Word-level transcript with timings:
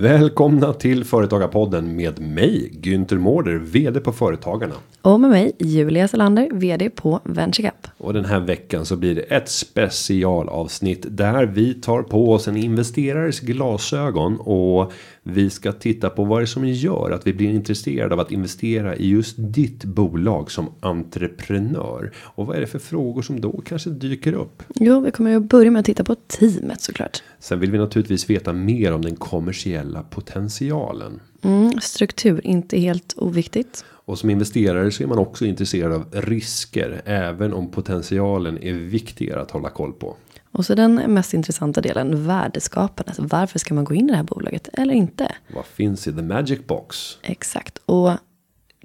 Välkomna 0.00 0.72
till 0.72 1.04
Företagarpodden 1.04 1.96
med 1.96 2.20
mig 2.20 2.70
Günther 2.82 3.18
Mårder, 3.18 3.58
vd 3.58 4.00
på 4.00 4.12
Företagarna. 4.12 4.74
Och 5.02 5.20
med 5.20 5.30
mig 5.30 5.52
Julia 5.58 6.08
Salander, 6.08 6.48
vd 6.52 6.90
på 6.90 7.20
VentureCap. 7.24 7.86
Och 7.98 8.12
den 8.12 8.24
här 8.24 8.40
veckan 8.40 8.86
så 8.86 8.96
blir 8.96 9.14
det 9.14 9.20
ett 9.20 9.48
specialavsnitt 9.48 11.06
där 11.08 11.46
vi 11.46 11.74
tar 11.74 12.02
på 12.02 12.32
oss 12.32 12.48
en 12.48 12.56
investerares 12.56 13.40
glasögon 13.40 14.40
och 14.40 14.92
vi 15.22 15.50
ska 15.50 15.72
titta 15.72 16.10
på 16.10 16.24
vad 16.24 16.40
det 16.40 16.44
är 16.44 16.46
som 16.46 16.68
gör 16.68 17.10
att 17.10 17.26
vi 17.26 17.32
blir 17.32 17.50
intresserade 17.50 18.14
av 18.14 18.20
att 18.20 18.32
investera 18.32 18.96
i 18.96 19.08
just 19.08 19.34
ditt 19.38 19.84
bolag 19.84 20.50
som 20.50 20.68
entreprenör. 20.80 22.12
Och 22.16 22.46
vad 22.46 22.56
är 22.56 22.60
det 22.60 22.66
för 22.66 22.78
frågor 22.78 23.22
som 23.22 23.40
då 23.40 23.62
kanske 23.66 23.90
dyker 23.90 24.32
upp? 24.32 24.62
Jo, 24.74 25.00
vi 25.00 25.10
kommer 25.10 25.30
ju 25.30 25.40
börja 25.40 25.70
med 25.70 25.80
att 25.80 25.86
titta 25.86 26.04
på 26.04 26.14
teamet 26.14 26.80
såklart. 26.80 27.22
Sen 27.38 27.60
vill 27.60 27.70
vi 27.70 27.78
naturligtvis 27.78 28.30
veta 28.30 28.52
mer 28.52 28.92
om 28.92 29.02
den 29.02 29.16
kommersiella 29.16 30.02
potentialen. 30.02 31.20
Mm, 31.42 31.80
struktur, 31.80 32.46
inte 32.46 32.78
helt 32.78 33.14
oviktigt. 33.16 33.84
Och 33.88 34.18
som 34.18 34.30
investerare 34.30 34.90
så 34.90 35.02
är 35.02 35.06
man 35.06 35.18
också 35.18 35.44
intresserad 35.44 35.92
av 35.92 36.04
risker. 36.12 37.02
Även 37.04 37.52
om 37.52 37.70
potentialen 37.70 38.62
är 38.62 38.72
viktigare 38.72 39.40
att 39.40 39.50
hålla 39.50 39.70
koll 39.70 39.92
på. 39.92 40.16
Och 40.52 40.66
så 40.66 40.74
den 40.74 40.94
mest 40.94 41.34
intressanta 41.34 41.80
delen, 41.80 42.26
värdeskapandet. 42.26 43.18
Varför 43.18 43.58
ska 43.58 43.74
man 43.74 43.84
gå 43.84 43.94
in 43.94 44.08
i 44.08 44.10
det 44.10 44.16
här 44.16 44.24
bolaget 44.24 44.68
eller 44.72 44.94
inte? 44.94 45.34
Vad 45.54 45.66
finns 45.66 46.06
i 46.06 46.12
the 46.12 46.22
magic 46.22 46.66
box? 46.66 47.18
Exakt. 47.22 47.78
Och 47.86 48.10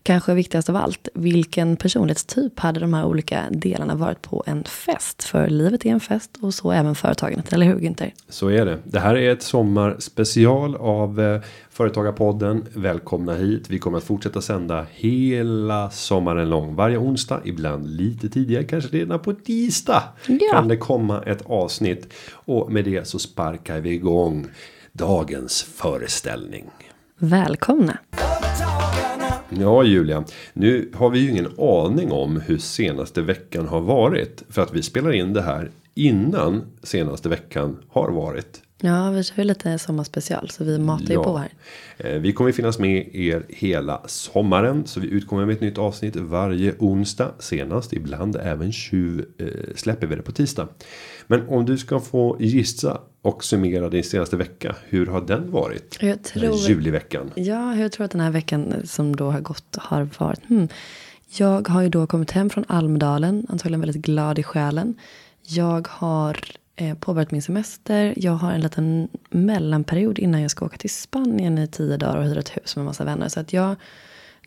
kanske 0.05 0.33
viktigast 0.33 0.69
av 0.69 0.75
allt, 0.75 1.07
vilken 1.13 1.75
personlighetstyp 1.75 2.59
hade 2.59 2.79
de 2.79 2.93
här 2.93 3.05
olika 3.05 3.43
delarna 3.51 3.95
varit 3.95 4.21
på 4.21 4.43
en 4.45 4.63
fest? 4.63 5.23
För 5.23 5.47
livet 5.47 5.85
är 5.85 5.89
en 5.89 5.99
fest 5.99 6.37
och 6.41 6.53
så 6.53 6.71
även 6.71 6.95
företagandet, 6.95 7.53
eller 7.53 7.65
hur 7.65 7.79
Günther? 7.79 8.11
Så 8.29 8.47
är 8.47 8.65
det. 8.65 8.79
Det 8.83 8.99
här 8.99 9.15
är 9.15 9.31
ett 9.31 9.43
sommarspecial 9.43 10.75
av 10.75 11.21
eh, 11.21 11.41
Företagarpodden. 11.69 12.65
Välkomna 12.73 13.33
hit. 13.33 13.69
Vi 13.69 13.79
kommer 13.79 13.97
att 13.97 14.03
fortsätta 14.03 14.41
sända 14.41 14.85
hela 14.91 15.89
sommaren 15.89 16.49
lång. 16.49 16.75
Varje 16.75 16.97
onsdag, 16.97 17.41
ibland 17.45 17.87
lite 17.87 18.29
tidigare, 18.29 18.63
kanske 18.63 18.97
redan 18.97 19.19
på 19.19 19.33
tisdag. 19.33 20.03
Ja. 20.27 20.37
Kan 20.51 20.67
det 20.67 20.77
komma 20.77 21.23
ett 21.25 21.41
avsnitt. 21.45 22.13
Och 22.31 22.71
med 22.71 22.85
det 22.85 23.07
så 23.07 23.19
sparkar 23.19 23.79
vi 23.79 23.89
igång 23.93 24.47
dagens 24.91 25.63
föreställning. 25.63 26.65
Välkomna! 27.17 27.97
Ja 29.59 29.83
Julia, 29.83 30.23
nu 30.53 30.91
har 30.93 31.09
vi 31.09 31.19
ju 31.19 31.29
ingen 31.31 31.47
aning 31.59 32.11
om 32.11 32.41
hur 32.41 32.57
senaste 32.57 33.21
veckan 33.21 33.67
har 33.67 33.81
varit. 33.81 34.43
För 34.49 34.61
att 34.61 34.73
vi 34.73 34.81
spelar 34.81 35.11
in 35.11 35.33
det 35.33 35.41
här 35.41 35.71
innan 35.93 36.63
senaste 36.83 37.29
veckan 37.29 37.77
har 37.89 38.11
varit. 38.11 38.61
Ja, 38.81 39.09
vi 39.11 39.23
kör 39.23 39.37
ju 39.37 39.43
lite 39.43 39.79
sommarspecial 39.79 40.49
så 40.49 40.63
vi 40.63 40.79
matar 40.79 41.13
ju 41.13 41.23
på 41.23 41.37
här. 41.37 41.49
Eh, 41.97 42.19
Vi 42.19 42.33
kommer 42.33 42.51
finnas 42.51 42.79
med 42.79 43.15
er 43.15 43.45
hela 43.49 44.01
sommaren. 44.05 44.85
Så 44.87 44.99
vi 44.99 45.07
utkommer 45.07 45.45
med 45.45 45.53
ett 45.55 45.61
nytt 45.61 45.77
avsnitt 45.77 46.15
varje 46.15 46.73
onsdag. 46.79 47.31
Senast 47.39 47.93
ibland 47.93 48.35
även 48.35 48.71
20 48.71 49.23
eh, 49.37 49.47
släpper 49.75 50.07
vi 50.07 50.15
det 50.15 50.21
på 50.21 50.31
tisdag. 50.31 50.67
Men 51.27 51.47
om 51.47 51.65
du 51.65 51.77
ska 51.77 51.99
få 51.99 52.37
gissa 52.39 53.01
och 53.21 53.43
summera 53.43 53.89
din 53.89 54.03
senaste 54.03 54.37
vecka. 54.37 54.75
Hur 54.85 55.05
har 55.05 55.21
den 55.21 55.51
varit? 55.51 55.97
Jag 56.01 56.23
tror- 56.23 56.55
Juliveckan. 56.55 57.31
Ja, 57.35 57.75
jag 57.75 57.91
tror 57.91 58.05
att 58.05 58.11
den 58.11 58.21
här 58.21 58.31
veckan 58.31 58.73
som 58.83 59.15
då 59.15 59.31
har 59.31 59.39
gått 59.39 59.75
har 59.77 60.09
varit. 60.19 60.45
Hmm. 60.47 60.67
Jag 61.37 61.67
har 61.67 61.81
ju 61.81 61.89
då 61.89 62.07
kommit 62.07 62.31
hem 62.31 62.49
från 62.49 62.65
Almedalen, 62.67 63.45
antagligen 63.49 63.81
väldigt 63.81 64.01
glad 64.05 64.39
i 64.39 64.43
själen. 64.43 64.95
Jag 65.41 65.87
har 65.91 66.37
eh, 66.75 66.97
påbörjat 66.97 67.31
min 67.31 67.41
semester. 67.41 68.13
Jag 68.17 68.31
har 68.31 68.51
en 68.51 68.61
liten 68.61 69.07
mellanperiod 69.29 70.19
innan 70.19 70.41
jag 70.41 70.51
ska 70.51 70.65
åka 70.65 70.77
till 70.77 70.89
Spanien 70.89 71.57
i 71.57 71.67
tio 71.67 71.97
dagar 71.97 72.17
och 72.17 72.23
hyra 72.23 72.39
ett 72.39 72.57
hus 72.57 72.75
med 72.75 72.85
massa 72.85 73.03
vänner. 73.03 73.29
Så 73.29 73.39
att 73.39 73.53
jag, 73.53 73.75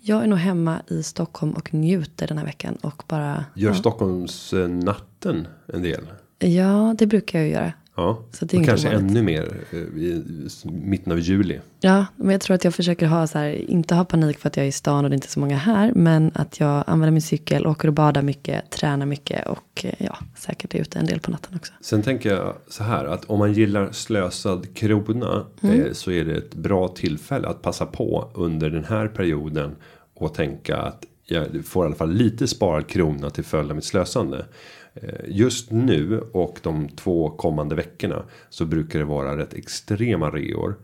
jag 0.00 0.22
är 0.22 0.27
nog 0.27 0.38
hemma 0.38 0.83
i 0.88 1.03
Stockholm 1.03 1.53
och 1.53 1.75
njuter 1.75 2.27
den 2.27 2.38
här 2.38 2.44
veckan 2.44 2.75
och 2.83 3.03
bara. 3.09 3.44
Gör 3.55 3.72
Stockholms 3.72 4.53
eh, 4.53 4.69
natten 4.69 5.49
en 5.67 5.83
del? 5.83 6.06
Ja, 6.38 6.94
det 6.99 7.06
brukar 7.06 7.38
jag 7.38 7.49
ju 7.49 7.54
göra. 7.54 7.72
Ja, 7.97 8.22
Så 8.31 8.44
det 8.44 8.56
är 8.56 8.60
och 8.60 8.66
kanske 8.66 8.88
ovanligt. 8.88 9.10
ännu 9.10 9.22
mer 9.22 9.49
eh, 9.71 9.78
i 9.78 10.25
mitten 10.65 11.12
av 11.12 11.19
juli. 11.21 11.60
Ja, 11.81 12.06
men 12.16 12.31
jag 12.31 12.41
tror 12.41 12.54
att 12.54 12.65
jag 12.65 12.75
försöker 12.75 13.06
ha 13.06 13.26
så 13.26 13.38
här, 13.38 13.71
inte 13.71 13.94
ha 13.94 14.04
panik 14.04 14.38
för 14.38 14.49
att 14.49 14.56
jag 14.56 14.65
är 14.65 14.69
i 14.69 14.72
stan 14.72 15.04
och 15.04 15.10
det 15.10 15.15
är 15.15 15.16
inte 15.16 15.31
så 15.31 15.41
många 15.41 15.56
här. 15.56 15.93
Men 15.94 16.31
att 16.34 16.60
jag 16.60 16.84
använder 16.87 17.10
min 17.10 17.22
cykel, 17.22 17.66
åker 17.66 17.88
och 17.88 17.94
badar 17.94 18.22
mycket, 18.22 18.71
tränar 18.71 19.06
mycket 19.06 19.47
och 19.47 19.84
eh, 19.84 19.94
ja, 19.99 20.19
säkert 20.37 20.75
är 20.75 20.78
ute 20.78 20.99
en 20.99 21.06
del 21.06 21.21
på 21.21 21.31
natten 21.31 21.56
också. 21.56 21.72
Sen 21.81 22.03
tänker 22.03 22.31
jag 22.34 22.55
så 22.69 22.84
här 22.84 23.05
att 23.05 23.25
om 23.25 23.38
man 23.38 23.53
gillar 23.53 23.93
slösad 23.93 24.75
krona 24.75 25.47
eh, 25.62 25.93
så 25.93 26.10
är 26.10 26.25
det 26.25 26.37
ett 26.37 26.55
bra 26.55 26.88
tillfälle 26.88 27.49
att 27.49 27.62
passa 27.62 27.87
på 27.87 28.31
under 28.34 28.70
den 28.70 28.84
här 28.84 29.09
perioden 29.09 29.76
och 30.15 30.34
tänka 30.34 30.76
att 30.76 31.05
jag 31.31 31.65
får 31.65 31.84
i 31.84 31.87
alla 31.87 31.94
fall 31.97 32.12
lite 32.12 32.47
sparad 32.49 32.87
krona 32.87 33.31
till 33.31 33.44
följd 33.44 33.71
av 33.71 33.77
mitt 33.77 33.84
slösande. 33.84 34.47
Eh, 34.94 35.09
Just 35.28 35.71
nu 35.71 36.21
och 36.33 36.59
de 36.62 36.89
två 36.89 37.31
kommande 37.31 37.75
veckorna 37.75 38.22
så 38.50 38.65
brukar 38.65 38.99
det 38.99 39.05
vara 39.05 39.37
rätt 39.37 39.55
extrema 39.55 40.31
reor. 40.31 40.75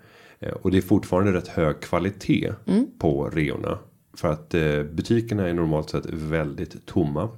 Eh, 0.40 0.52
Och 0.52 0.70
det 0.70 0.76
är 0.76 0.82
fortfarande 0.82 1.32
rätt 1.32 1.48
hög 1.48 1.80
kvalitet 1.80 2.52
på 2.98 3.30
reorna. 3.30 3.78
För 4.16 4.28
att 4.28 4.54
eh, 4.54 4.82
butikerna 4.82 5.48
är 5.48 5.54
normalt 5.54 5.90
sett 5.90 6.06
väldigt 6.10 6.86
tomma. 6.86 7.28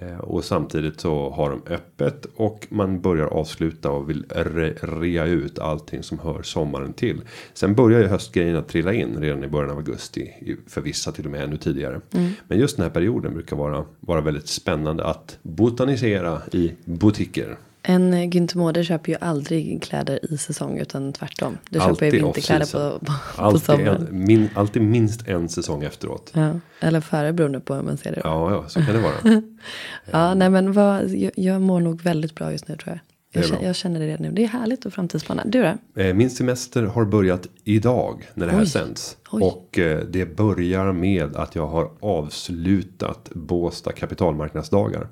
Eh, 0.00 0.18
Och 0.18 0.44
samtidigt 0.44 1.00
så 1.00 1.30
har 1.30 1.50
de 1.50 1.62
öppet 1.74 2.26
och 2.36 2.66
man 2.70 3.00
börjar 3.00 3.26
avsluta 3.26 3.90
och 3.90 4.10
vill 4.10 4.24
re 4.28 4.74
rea 4.80 5.24
ut 5.24 5.58
allting 5.58 6.02
som 6.02 6.18
hör 6.18 6.42
sommaren 6.42 6.92
till. 6.92 7.20
Sen 7.54 7.74
börjar 7.74 8.00
ju 8.00 8.06
höstgrejen 8.06 8.56
att 8.56 8.68
trilla 8.68 8.92
in 8.92 9.16
redan 9.20 9.44
i 9.44 9.48
början 9.48 9.70
av 9.70 9.76
augusti. 9.76 10.56
För 10.66 10.80
vissa 10.80 11.12
till 11.12 11.24
och 11.24 11.30
med 11.30 11.44
ännu 11.44 11.56
tidigare. 11.56 12.00
Men 12.48 12.58
just 12.58 12.76
den 12.76 12.82
här 12.82 12.90
perioden 12.90 13.34
brukar 13.34 13.56
vara, 13.56 13.84
vara 14.00 14.20
väldigt 14.20 14.48
spännande 14.48 15.04
att 15.04 15.38
botanisera 15.42 16.42
i 16.52 16.72
butiker. 16.84 17.56
En 17.82 18.14
eh, 18.14 18.28
Günther 18.28 18.56
Mårder 18.58 18.82
köper 18.82 19.12
ju 19.12 19.18
aldrig 19.20 19.82
kläder 19.82 20.32
i 20.34 20.38
säsong 20.38 20.78
utan 20.78 21.12
tvärtom. 21.12 21.58
Du 21.70 21.78
köper 21.78 21.90
Alltid 21.90 22.14
ju 22.14 22.20
vinterkläder 22.22 22.66
på, 22.66 22.98
på, 22.98 23.04
på 23.36 23.42
Alltid, 23.42 23.62
sommaren. 23.62 24.06
en, 24.10 24.24
min, 24.24 24.48
alltid 24.54 24.82
minst 24.82 25.28
en 25.28 25.48
säsong 25.48 25.82
efteråt. 25.84 26.30
Ja, 26.34 26.52
eller 26.80 27.00
före 27.00 27.32
beroende 27.32 27.60
på 27.60 27.74
hur 27.74 27.82
man 27.82 27.96
ser 27.96 28.10
det. 28.12 28.20
Ja, 28.24 28.50
Ja, 28.50 28.56
ja, 28.62 28.68
så 28.68 28.80
kan 28.82 28.94
det 28.94 29.00
vara. 29.00 30.34
nej 30.34 30.50
men 30.50 30.72
vad, 30.72 31.08
jag, 31.08 31.32
jag 31.36 31.60
mår 31.62 31.80
nog 31.80 32.02
väldigt 32.02 32.34
bra 32.34 32.52
just 32.52 32.68
nu 32.68 32.76
tror 32.76 32.88
jag. 32.90 33.00
Jag, 33.32 33.44
känner, 33.48 33.64
jag 33.66 33.76
känner 33.76 34.00
det 34.00 34.06
redan 34.06 34.22
nu. 34.22 34.30
Det 34.32 34.44
är 34.44 34.48
härligt 34.48 34.84
och 34.84 34.92
framtidsplaner. 34.92 35.44
Du 35.46 35.62
då? 35.94 36.02
Eh, 36.02 36.14
Min 36.14 36.30
semester 36.30 36.82
har 36.82 37.04
börjat 37.04 37.46
idag 37.64 38.28
när 38.34 38.46
det 38.46 38.52
här 38.52 38.60
Oj. 38.60 38.66
sänds. 38.66 39.16
Oj. 39.30 39.42
Och 39.42 39.78
eh, 39.78 40.00
det 40.10 40.36
börjar 40.36 40.92
med 40.92 41.36
att 41.36 41.54
jag 41.54 41.66
har 41.66 41.90
avslutat 42.00 43.30
Båstad 43.34 43.92
kapitalmarknadsdagar. 43.92 45.08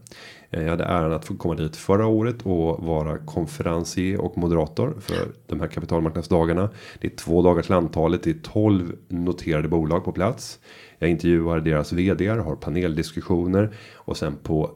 Eh, 0.50 0.62
jag 0.62 0.70
hade 0.70 0.84
äran 0.84 1.12
att 1.12 1.24
få 1.24 1.36
komma 1.36 1.54
dit 1.54 1.76
förra 1.76 2.06
året 2.06 2.36
och 2.42 2.84
vara 2.84 3.18
konferencier 3.18 4.20
och 4.20 4.38
moderator 4.38 4.96
för 5.00 5.28
de 5.46 5.60
här 5.60 5.68
kapitalmarknadsdagarna. 5.68 6.70
Det 7.00 7.06
är 7.12 7.16
två 7.16 7.42
dagar 7.42 7.62
till 7.62 7.72
antalet, 7.72 8.22
det 8.22 8.30
är 8.30 8.40
12 8.42 8.96
noterade 9.08 9.68
bolag 9.68 10.04
på 10.04 10.12
plats. 10.12 10.58
Jag 10.98 11.10
intervjuar 11.10 11.60
deras 11.60 11.92
vd, 11.92 12.28
har 12.28 12.56
paneldiskussioner 12.56 13.70
och 13.94 14.16
sen 14.16 14.36
på 14.42 14.70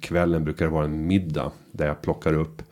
kvällen 0.00 0.44
brukar 0.44 0.64
det 0.64 0.70
vara 0.70 0.84
en 0.84 1.06
middag 1.06 1.52
där 1.72 1.86
jag 1.86 2.02
plockar 2.02 2.34
upp 2.34 2.62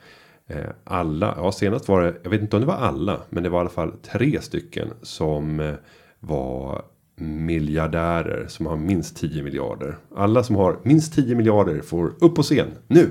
eh, 0.47 0.71
alla, 0.85 1.35
ja 1.37 1.53
senast 1.53 1.89
var 1.89 2.03
det, 2.03 2.15
jag 2.23 2.31
vet 2.31 2.41
inte 2.41 2.57
om 2.57 2.63
det 2.63 2.69
var 2.69 2.75
alla, 2.75 3.21
men 3.31 3.43
det 3.43 3.49
var 3.49 3.59
i 3.59 3.61
alla 3.61 3.71
fall 3.71 3.93
tre 3.93 4.41
stycken 4.41 4.89
som 5.03 5.61
eh, 5.61 5.75
var 6.21 6.83
miljardärer 7.21 8.47
som 8.49 8.67
har 8.67 8.77
minst 8.77 9.17
10 9.17 9.43
miljarder. 9.43 9.97
Alla 10.17 10.43
som 10.43 10.57
har 10.57 10.79
minst 10.83 11.15
10 11.15 11.35
miljarder 11.35 11.81
får 11.81 12.13
upp 12.21 12.35
på 12.35 12.43
scen 12.43 12.69
nu. 12.87 13.11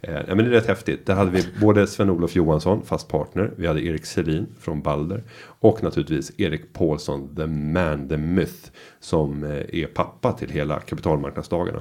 Eh, 0.00 0.22
men 0.26 0.38
det 0.38 0.44
är 0.44 0.50
rätt 0.50 0.66
häftigt. 0.66 1.06
Där 1.06 1.14
hade 1.14 1.30
vi 1.30 1.44
både 1.60 1.86
Sven-Olof 1.86 2.36
Johansson, 2.36 2.82
fast 2.84 3.08
partner. 3.08 3.52
Vi 3.56 3.66
hade 3.66 3.84
Erik 3.84 4.06
Selin 4.06 4.46
från 4.60 4.82
Balder. 4.82 5.22
Och 5.40 5.82
naturligtvis 5.82 6.40
Erik 6.40 6.72
Paulsson, 6.72 7.36
the 7.36 7.46
man, 7.46 8.08
the 8.08 8.16
myth. 8.16 8.70
Som 9.00 9.44
eh, 9.44 9.80
är 9.82 9.86
pappa 9.86 10.32
till 10.32 10.50
hela 10.50 10.80
kapitalmarknadsdagarna. 10.80 11.80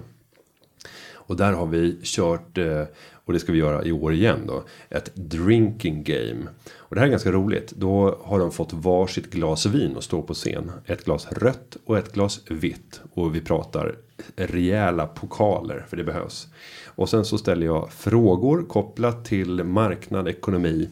Och 1.13 1.38
där 1.38 1.54
har 1.54 1.65
vi 1.65 2.00
kört, 2.04 2.57
eh, 2.57 2.83
och 3.28 3.34
det 3.34 3.40
ska 3.40 3.52
vi 3.52 3.58
göra 3.58 3.84
i 3.84 3.92
år 3.92 4.14
igen 4.14 4.40
då, 4.48 4.64
ett 4.90 5.16
drinking 5.16 6.04
game. 6.04 6.48
Och 6.76 6.96
det 6.96 7.02
här 7.02 7.08
är 7.08 7.12
ganska 7.12 7.32
roligt. 7.32 7.74
Då 7.76 8.20
har 8.24 8.40
de 8.40 8.52
fått 8.52 8.74
varsitt 8.74 9.32
glas 9.32 9.66
vin 9.66 9.96
och 9.96 10.04
står 10.04 10.22
på 10.22 10.34
scen. 10.34 10.72
Ett 10.86 11.06
glas 11.06 11.28
rött 11.32 11.78
och 11.86 11.98
ett 11.98 12.14
glas 12.14 12.42
vitt. 12.50 13.02
Och 13.14 13.36
vi 13.36 13.42
pratar 13.42 13.96
rejäla 14.36 15.08
pokaler, 15.08 15.86
för 15.90 15.98
det 15.98 16.04
behövs. 16.04 16.48
Och 16.86 17.10
sen 17.10 17.26
så 17.26 17.38
ställer 17.38 17.66
jag 17.66 17.92
frågor 17.92 18.66
kopplat 18.68 19.26
till 19.26 19.64
marknad, 19.64 20.28
ekonomi. 20.28 20.90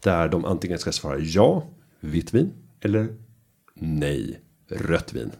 Där 0.00 0.28
de 0.28 0.44
antingen 0.44 0.78
ska 0.78 0.92
svara 0.92 1.18
ja, 1.18 1.66
vitt 2.00 2.34
vin. 2.34 2.52
Eller 2.80 3.08
nej, 3.74 4.40
rött 4.68 5.12
vin. 5.12 5.30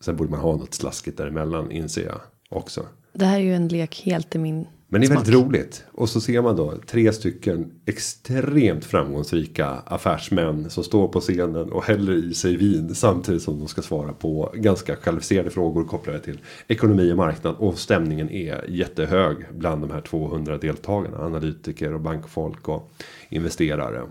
Sen 0.00 0.16
borde 0.16 0.30
man 0.30 0.40
ha 0.40 0.56
något 0.56 0.74
slaskigt 0.74 1.18
däremellan 1.18 1.70
inser 1.70 2.04
jag 2.04 2.20
också. 2.48 2.86
Det 3.12 3.24
här 3.24 3.36
är 3.36 3.42
ju 3.42 3.54
en 3.54 3.68
lek 3.68 4.02
helt 4.04 4.34
i 4.34 4.38
min 4.38 4.66
men 4.94 5.00
det 5.00 5.06
är 5.06 5.14
väldigt 5.14 5.34
roligt. 5.34 5.84
Och 5.92 6.08
så 6.08 6.20
ser 6.20 6.42
man 6.42 6.56
då 6.56 6.74
tre 6.86 7.12
stycken 7.12 7.72
extremt 7.86 8.84
framgångsrika 8.84 9.66
affärsmän 9.66 10.70
som 10.70 10.84
står 10.84 11.08
på 11.08 11.20
scenen 11.20 11.72
och 11.72 11.84
häller 11.84 12.12
i 12.12 12.34
sig 12.34 12.56
vin 12.56 12.94
samtidigt 12.94 13.42
som 13.42 13.58
de 13.58 13.68
ska 13.68 13.82
svara 13.82 14.12
på 14.12 14.52
ganska 14.54 14.96
kvalificerade 14.96 15.50
frågor 15.50 15.84
kopplade 15.84 16.20
till 16.20 16.40
ekonomi 16.68 17.12
och 17.12 17.16
marknad. 17.16 17.54
Och 17.58 17.78
stämningen 17.78 18.30
är 18.30 18.70
jättehög 18.70 19.36
bland 19.52 19.82
de 19.82 19.90
här 19.90 20.00
200 20.00 20.58
deltagarna. 20.58 21.18
Analytiker 21.18 21.94
och 21.94 22.00
bankfolk 22.00 22.68
och 22.68 22.90
investerare. 23.28 24.02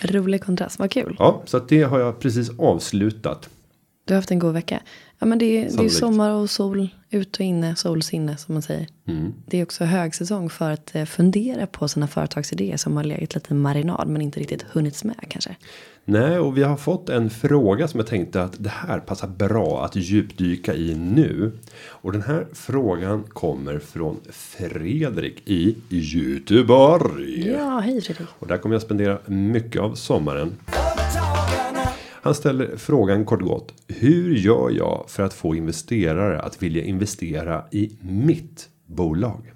Rolig 0.00 0.44
kontrast, 0.44 0.78
vad 0.78 0.90
kul. 0.90 1.16
Ja, 1.18 1.42
så 1.44 1.56
att 1.56 1.68
det 1.68 1.82
har 1.82 2.00
jag 2.00 2.20
precis 2.20 2.50
avslutat. 2.58 3.48
Du 4.04 4.14
har 4.14 4.18
haft 4.18 4.30
en 4.30 4.38
god 4.38 4.54
vecka. 4.54 4.80
Ja 5.24 5.28
men 5.28 5.38
det 5.38 5.44
är, 5.44 5.60
det 5.60 5.66
är 5.66 5.70
Sannolikt. 5.70 5.96
sommar 5.96 6.30
och 6.30 6.50
sol, 6.50 6.88
ut 7.10 7.36
och 7.36 7.40
inne, 7.40 7.76
solsinne 7.76 8.36
som 8.36 8.54
man 8.54 8.62
säger. 8.62 8.86
Mm. 9.08 9.34
Det 9.46 9.58
är 9.58 9.62
också 9.62 9.84
högsäsong 9.84 10.50
för 10.50 10.70
att 10.70 10.94
eh, 10.94 11.04
fundera 11.04 11.66
på 11.66 11.88
sina 11.88 12.08
företagsidéer 12.08 12.76
som 12.76 12.96
har 12.96 13.04
legat 13.04 13.34
lite 13.34 13.54
marinad 13.54 14.08
men 14.08 14.22
inte 14.22 14.40
riktigt 14.40 14.62
hunnits 14.62 15.04
med 15.04 15.16
kanske. 15.28 15.56
Nej, 16.04 16.38
och 16.38 16.56
vi 16.58 16.62
har 16.62 16.76
fått 16.76 17.08
en 17.08 17.30
fråga 17.30 17.88
som 17.88 18.00
jag 18.00 18.06
tänkte 18.06 18.42
att 18.42 18.64
det 18.64 18.70
här 18.70 19.00
passar 19.00 19.28
bra 19.28 19.84
att 19.84 19.96
djupdyka 19.96 20.74
i 20.74 20.94
nu. 20.94 21.52
Och 21.86 22.12
den 22.12 22.22
här 22.22 22.46
frågan 22.52 23.22
kommer 23.22 23.78
från 23.78 24.16
Fredrik 24.30 25.42
i 25.44 25.76
Göteborg. 25.88 27.48
Ja, 27.48 27.78
hej 27.78 28.00
Fredrik. 28.00 28.28
Och 28.38 28.46
där 28.46 28.58
kommer 28.58 28.74
jag 28.74 28.82
spendera 28.82 29.18
mycket 29.26 29.82
av 29.82 29.94
sommaren. 29.94 30.52
Han 32.24 32.34
ställer 32.34 32.76
frågan 32.76 33.24
kort 33.24 33.42
och 33.42 33.48
gott. 33.48 33.74
Hur 33.88 34.34
gör 34.34 34.70
jag 34.70 35.04
för 35.08 35.22
att 35.22 35.34
få 35.34 35.54
investerare 35.54 36.40
att 36.40 36.62
vilja 36.62 36.84
investera 36.84 37.64
i 37.70 37.98
mitt 38.00 38.68
bolag? 38.86 39.52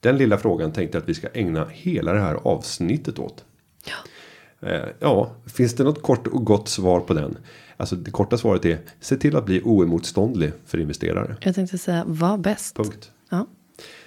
Den 0.00 0.18
lilla 0.18 0.38
frågan 0.38 0.72
tänkte 0.72 0.96
jag 0.96 1.02
att 1.02 1.08
vi 1.08 1.14
ska 1.14 1.28
ägna 1.34 1.66
hela 1.70 2.12
det 2.12 2.20
här 2.20 2.34
avsnittet 2.34 3.18
åt. 3.18 3.44
Ja. 3.84 4.68
Eh, 4.68 4.88
ja, 5.00 5.30
finns 5.46 5.74
det 5.74 5.84
något 5.84 6.02
kort 6.02 6.26
och 6.26 6.44
gott 6.44 6.68
svar 6.68 7.00
på 7.00 7.14
den? 7.14 7.38
Alltså 7.76 7.96
det 7.96 8.10
korta 8.10 8.38
svaret 8.38 8.64
är 8.64 8.78
se 9.00 9.16
till 9.16 9.36
att 9.36 9.46
bli 9.46 9.60
oemotståndlig 9.64 10.52
för 10.64 10.78
investerare. 10.78 11.36
Jag 11.40 11.54
tänkte 11.54 11.78
säga, 11.78 12.04
var 12.06 12.38
bäst. 12.38 12.76
Punkt. 12.76 13.10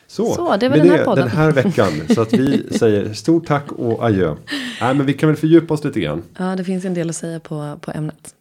Så, 0.10 0.34
Så, 0.34 0.58
det 0.58 0.70
var 0.70 0.78
den 0.78 0.90
här 0.90 0.98
det, 0.98 1.04
podden. 1.06 1.28
den 1.28 1.38
här 1.38 1.52
veckan. 1.52 1.92
Så 2.16 2.22
att 2.22 2.34
vi 2.34 2.64
säger 2.78 3.14
stort 3.14 3.48
tack 3.48 3.72
och 3.72 4.04
adjö. 4.06 4.36
Nej, 4.82 4.94
men 4.96 5.06
vi 5.06 5.14
kan 5.14 5.30
väl 5.30 5.36
fördjupa 5.36 5.74
oss 5.74 5.84
lite 5.84 6.00
grann. 6.00 6.24
ja, 6.38 6.56
det 6.56 6.64
finns 6.64 6.86
en 6.86 6.94
del 6.94 7.10
att 7.10 7.16
säga 7.16 7.40
på, 7.40 7.80
på 7.82 7.92
ämnet. 7.92 8.36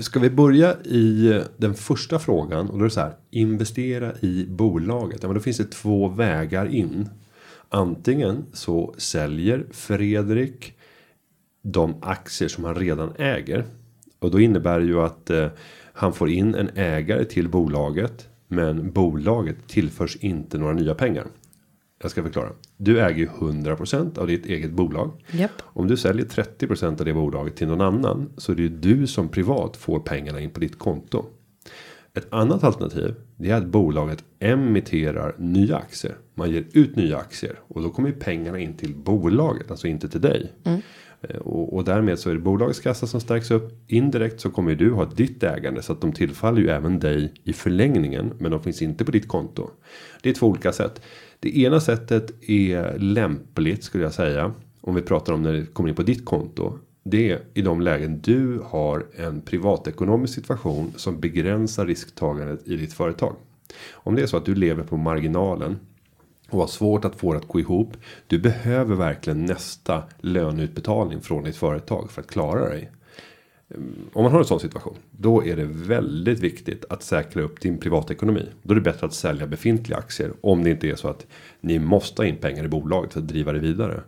Ska 0.00 0.20
vi 0.20 0.30
börja 0.30 0.74
i 0.82 1.40
den 1.56 1.74
första 1.74 2.18
frågan 2.18 2.70
och 2.70 2.78
då 2.78 2.84
är 2.84 2.88
det 2.88 2.94
så 2.94 3.00
här. 3.00 3.12
Investera 3.30 4.12
i 4.20 4.46
bolaget. 4.48 5.18
Ja, 5.22 5.28
men 5.28 5.34
då 5.34 5.40
finns 5.40 5.56
det 5.56 5.70
två 5.70 6.08
vägar 6.08 6.66
in. 6.66 7.08
Antingen 7.68 8.44
så 8.52 8.94
säljer 8.98 9.64
Fredrik 9.70 10.72
de 11.62 11.94
aktier 12.02 12.48
som 12.48 12.64
han 12.64 12.74
redan 12.74 13.12
äger. 13.18 13.64
Och 14.18 14.30
då 14.30 14.40
innebär 14.40 14.80
det 14.80 14.86
ju 14.86 15.00
att 15.00 15.30
eh, 15.30 15.46
han 15.92 16.12
får 16.12 16.30
in 16.30 16.54
en 16.54 16.70
ägare 16.74 17.24
till 17.24 17.48
bolaget. 17.48 18.27
Men 18.48 18.90
bolaget 18.90 19.56
tillförs 19.68 20.16
inte 20.16 20.58
några 20.58 20.72
nya 20.72 20.94
pengar. 20.94 21.26
Jag 22.02 22.10
ska 22.10 22.22
förklara. 22.22 22.50
Du 22.76 23.00
äger 23.00 23.18
ju 23.18 23.26
100% 23.26 24.18
av 24.18 24.26
ditt 24.26 24.46
eget 24.46 24.70
bolag. 24.70 25.24
Japp. 25.30 25.62
Om 25.62 25.88
du 25.88 25.96
säljer 25.96 26.26
30% 26.26 26.98
av 27.00 27.04
det 27.04 27.14
bolaget 27.14 27.56
till 27.56 27.68
någon 27.68 27.80
annan 27.80 28.30
så 28.36 28.52
är 28.52 28.56
det 28.56 28.62
ju 28.62 28.68
du 28.68 29.06
som 29.06 29.28
privat 29.28 29.76
får 29.76 30.00
pengarna 30.00 30.40
in 30.40 30.50
på 30.50 30.60
ditt 30.60 30.78
konto. 30.78 31.24
Ett 32.14 32.26
annat 32.30 32.64
alternativ 32.64 33.14
det 33.36 33.50
är 33.50 33.54
att 33.54 33.66
bolaget 33.66 34.24
emitterar 34.38 35.34
nya 35.38 35.76
aktier. 35.76 36.14
Man 36.34 36.50
ger 36.50 36.64
ut 36.72 36.96
nya 36.96 37.18
aktier 37.18 37.58
och 37.68 37.82
då 37.82 37.90
kommer 37.90 38.08
ju 38.08 38.14
pengarna 38.14 38.58
in 38.58 38.76
till 38.76 38.94
bolaget, 38.94 39.70
alltså 39.70 39.86
inte 39.86 40.08
till 40.08 40.20
dig. 40.20 40.52
Eh, 40.64 40.78
Eh, 41.20 41.36
och, 41.36 41.76
och 41.76 41.84
därmed 41.84 42.18
så 42.18 42.30
är 42.30 42.34
det 42.34 42.40
bolagets 42.40 42.80
kassa 42.80 43.06
som 43.06 43.20
stärks 43.20 43.50
upp. 43.50 43.72
Indirekt 43.86 44.40
så 44.40 44.50
kommer 44.50 44.70
ju 44.70 44.76
du 44.76 44.92
ha 44.92 45.04
ditt 45.04 45.42
ägande 45.42 45.82
så 45.82 45.92
att 45.92 46.00
de 46.00 46.12
tillfaller 46.12 46.60
ju 46.60 46.68
även 46.68 46.98
dig 46.98 47.32
i 47.44 47.52
förlängningen. 47.52 48.32
Men 48.38 48.50
de 48.50 48.62
finns 48.62 48.82
inte 48.82 49.04
på 49.04 49.10
ditt 49.10 49.28
konto. 49.28 49.70
Det 50.22 50.30
är 50.30 50.34
två 50.34 50.46
olika 50.46 50.72
sätt. 50.72 51.02
Det 51.40 51.58
ena 51.58 51.80
sättet 51.80 52.48
är 52.48 52.98
lämpligt 52.98 53.84
skulle 53.84 54.04
jag 54.04 54.14
säga. 54.14 54.52
Om 54.80 54.94
vi 54.94 55.02
pratar 55.02 55.32
om 55.32 55.42
när 55.42 55.52
det 55.52 55.66
kommer 55.66 55.88
in 55.88 55.94
på 55.94 56.02
ditt 56.02 56.24
konto. 56.24 56.78
Det 57.02 57.30
är 57.30 57.40
i 57.54 57.62
de 57.62 57.80
lägen 57.80 58.20
du 58.20 58.62
har 58.64 59.06
en 59.16 59.40
privatekonomisk 59.40 60.34
situation 60.34 60.92
som 60.96 61.20
begränsar 61.20 61.86
risktagandet 61.86 62.68
i 62.68 62.76
ditt 62.76 62.92
företag. 62.92 63.34
Om 63.92 64.14
det 64.14 64.22
är 64.22 64.26
så 64.26 64.36
att 64.36 64.44
du 64.44 64.54
lever 64.54 64.82
på 64.82 64.96
marginalen 64.96 65.78
och 66.50 66.58
har 66.58 66.66
svårt 66.66 67.04
att 67.04 67.16
få 67.16 67.32
det 67.32 67.38
att 67.38 67.48
gå 67.48 67.60
ihop. 67.60 67.96
Du 68.26 68.38
behöver 68.38 68.94
verkligen 68.94 69.44
nästa 69.44 70.02
löneutbetalning 70.20 71.20
från 71.20 71.44
ditt 71.44 71.56
företag 71.56 72.10
för 72.10 72.22
att 72.22 72.30
klara 72.30 72.68
dig. 72.68 72.90
Ehm, 73.74 74.10
om 74.12 74.22
man 74.22 74.32
har 74.32 74.38
en 74.38 74.44
sån 74.44 74.60
situation, 74.60 74.96
då 75.10 75.44
är 75.44 75.56
det 75.56 75.64
väldigt 75.64 76.40
viktigt 76.40 76.84
att 76.90 77.02
säkra 77.02 77.42
upp 77.42 77.60
din 77.60 77.78
privatekonomi. 77.78 78.46
Då 78.62 78.72
är 78.72 78.74
det 78.74 78.80
bättre 78.80 79.06
att 79.06 79.14
sälja 79.14 79.46
befintliga 79.46 79.98
aktier 79.98 80.32
om 80.40 80.64
det 80.64 80.70
inte 80.70 80.88
är 80.88 80.94
så 80.94 81.08
att 81.08 81.26
ni 81.60 81.78
måste 81.78 82.22
ha 82.22 82.26
in 82.26 82.36
pengar 82.36 82.64
i 82.64 82.68
bolaget 82.68 83.12
för 83.12 83.20
att 83.20 83.28
driva 83.28 83.52
det 83.52 83.58
vidare. 83.58 84.02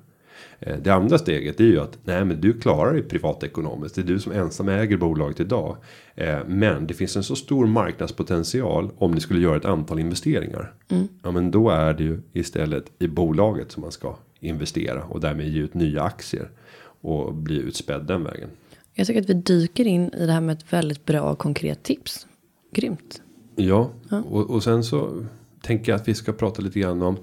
Eh, 0.61 0.77
Det 0.83 0.91
andra 0.91 1.19
steget 1.19 1.61
är 1.61 1.65
ju 1.65 1.81
att 1.81 1.99
nej, 2.05 2.25
men 2.25 2.41
du 2.41 2.53
klarar 2.61 2.93
dig 2.93 3.03
privatekonomiskt. 3.03 3.95
Det 3.95 4.01
är 4.01 4.07
du 4.07 4.19
som 4.19 4.33
ensam 4.33 4.69
äger 4.69 4.97
bolaget 4.97 5.41
idag. 5.41 5.77
Eh, 6.15 6.39
Men 6.47 6.87
det 6.87 6.95
finns 6.95 7.17
en 7.17 7.23
så 7.23 7.37
stor 7.37 7.67
marknadspotential 7.67 8.91
om 8.99 9.11
ni 9.13 9.21
skulle 9.21 9.41
göra 9.41 9.57
ett 9.57 9.65
antal 9.65 9.99
investeringar. 9.99 10.73
Ja, 11.23 11.31
men 11.31 11.51
då 11.51 11.71
är 11.71 11.95
det 11.95 12.05
ju 12.05 12.21
istället 12.33 12.85
i 12.99 13.09
bolaget 13.09 13.73
som 13.73 13.81
man 13.81 13.93
ska 13.93 14.17
investera 14.41 15.03
och 15.05 15.21
därmed 15.21 15.49
ge 15.49 15.61
ut 15.61 15.75
nya 15.75 16.03
aktier 16.03 16.51
och 17.03 17.35
bli 17.35 17.57
utspädd 17.57 18.07
den 18.07 18.25
vägen. 18.25 18.49
Jag 18.95 19.07
tycker 19.07 19.21
att 19.21 19.31
vi 19.31 19.35
dyker 19.35 19.87
in 19.87 20.11
i 20.15 20.27
det 20.27 20.33
här 20.33 20.41
med 20.41 20.57
ett 20.59 20.73
väldigt 20.73 21.07
bra 21.07 21.35
konkret 21.35 21.83
tips. 21.83 22.27
Grymt. 22.75 23.23
Ja, 23.57 23.91
Och, 24.11 24.51
och 24.51 24.63
sen 24.63 24.85
så 24.85 25.27
tänker 25.63 25.93
jag 25.93 26.01
att 26.01 26.09
vi 26.09 26.15
ska 26.15 26.33
prata 26.33 26.63
lite 26.63 26.81
grann 26.81 27.03
om 27.03 27.17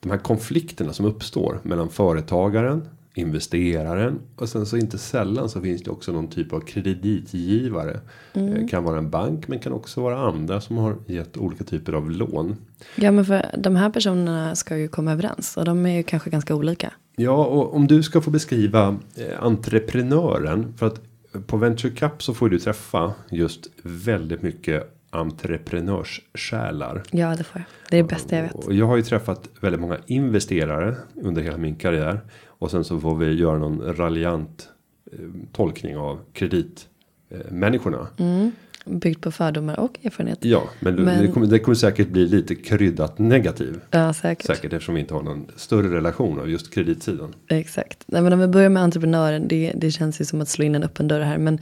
de 0.00 0.10
här 0.10 0.18
konflikterna 0.18 0.92
som 0.92 1.06
uppstår 1.06 1.60
mellan 1.62 1.88
företagaren, 1.88 2.88
investeraren 3.14 4.18
och 4.36 4.48
sen 4.48 4.66
så 4.66 4.76
inte 4.76 4.98
sällan 4.98 5.48
så 5.48 5.60
finns 5.60 5.82
det 5.82 5.90
också 5.90 6.12
någon 6.12 6.28
typ 6.28 6.52
av 6.52 6.60
kreditgivare. 6.60 8.00
Eh, 8.32 8.68
Kan 8.68 8.84
vara 8.84 8.98
en 8.98 9.10
bank 9.10 9.48
men 9.48 9.58
kan 9.58 9.72
också 9.72 10.00
vara 10.00 10.18
andra 10.18 10.60
som 10.60 10.76
har 10.76 10.96
gett 11.06 11.36
olika 11.36 11.64
typer 11.64 11.92
av 11.92 12.10
lån. 12.10 12.56
Ja 12.96 13.10
men 13.10 13.24
för 13.24 13.46
de 13.58 13.76
här 13.76 13.90
personerna 13.90 14.54
ska 14.54 14.76
ju 14.76 14.88
komma 14.88 15.12
överens 15.12 15.56
och 15.56 15.64
de 15.64 15.86
är 15.86 15.96
ju 15.96 16.02
kanske 16.02 16.30
ganska 16.30 16.54
olika. 16.54 16.92
Ja, 17.16 17.44
och 17.44 17.74
om 17.76 17.86
du 17.86 18.02
ska 18.02 18.20
få 18.20 18.30
beskriva 18.30 18.96
eh, 19.16 19.42
entreprenören 19.44 20.74
för 20.76 20.86
att 20.86 21.00
på 21.46 21.56
Venture 21.56 21.92
Cup 21.92 22.22
så 22.22 22.34
får 22.34 22.48
du 22.48 22.58
träffa 22.58 23.14
just 23.30 23.70
väldigt 23.82 24.42
mycket 24.42 24.96
entreprenörssjälar. 25.10 27.02
Ja 27.10 27.34
det 27.38 27.44
får 27.44 27.60
jag. 27.60 27.64
Det 27.90 27.98
är 27.98 28.02
det 28.02 28.08
bästa 28.08 28.36
jag 28.36 28.42
vet. 28.42 28.54
Och 28.54 28.74
jag 28.74 28.86
har 28.86 28.96
ju 28.96 29.02
träffat 29.02 29.48
väldigt 29.60 29.80
många 29.80 29.98
investerare 30.06 30.96
under 31.14 31.42
hela 31.42 31.56
min 31.56 31.74
karriär. 31.74 32.20
Och 32.46 32.70
sen 32.70 32.84
så 32.84 33.00
får 33.00 33.16
vi 33.16 33.32
göra 33.34 33.58
någon 33.58 33.96
raljant 33.96 34.68
eh, 35.12 35.18
tolkning 35.52 35.96
av 35.96 36.18
kreditmänniskorna. 36.32 38.08
Mm. 38.18 38.52
Byggt 38.84 39.20
på 39.20 39.30
fördomar 39.30 39.80
och 39.80 39.98
erfarenhet. 40.02 40.38
Ja, 40.44 40.62
men, 40.80 40.94
Men- 40.94 41.22
Det, 41.22 41.28
kommer, 41.32 41.46
det 41.46 41.58
kommer 41.58 41.74
säkert 41.74 42.08
bli 42.08 42.26
lite 42.28 42.54
kryddat 42.54 43.18
negativ. 43.18 43.80
Ja 43.90 44.12
säkert. 44.12 44.46
Säkert 44.46 44.72
eftersom 44.72 44.94
vi 44.94 45.00
inte 45.00 45.14
har 45.14 45.22
någon 45.22 45.46
större 45.56 45.96
relation 45.96 46.40
av 46.40 46.50
just 46.50 46.74
kreditsidan. 46.74 47.34
Exakt. 47.48 48.04
Nej, 48.06 48.22
men 48.22 48.32
om 48.32 48.38
vi 48.40 48.46
börjar 48.46 48.68
med 48.68 48.82
entreprenören. 48.82 49.48
Det, 49.48 49.72
det 49.76 49.90
känns 49.90 50.20
ju 50.20 50.24
som 50.24 50.40
att 50.40 50.48
slå 50.48 50.64
in 50.64 50.74
en 50.74 50.82
öppen 50.82 51.08
dörr 51.08 51.20
här. 51.20 51.38
Men 51.38 51.58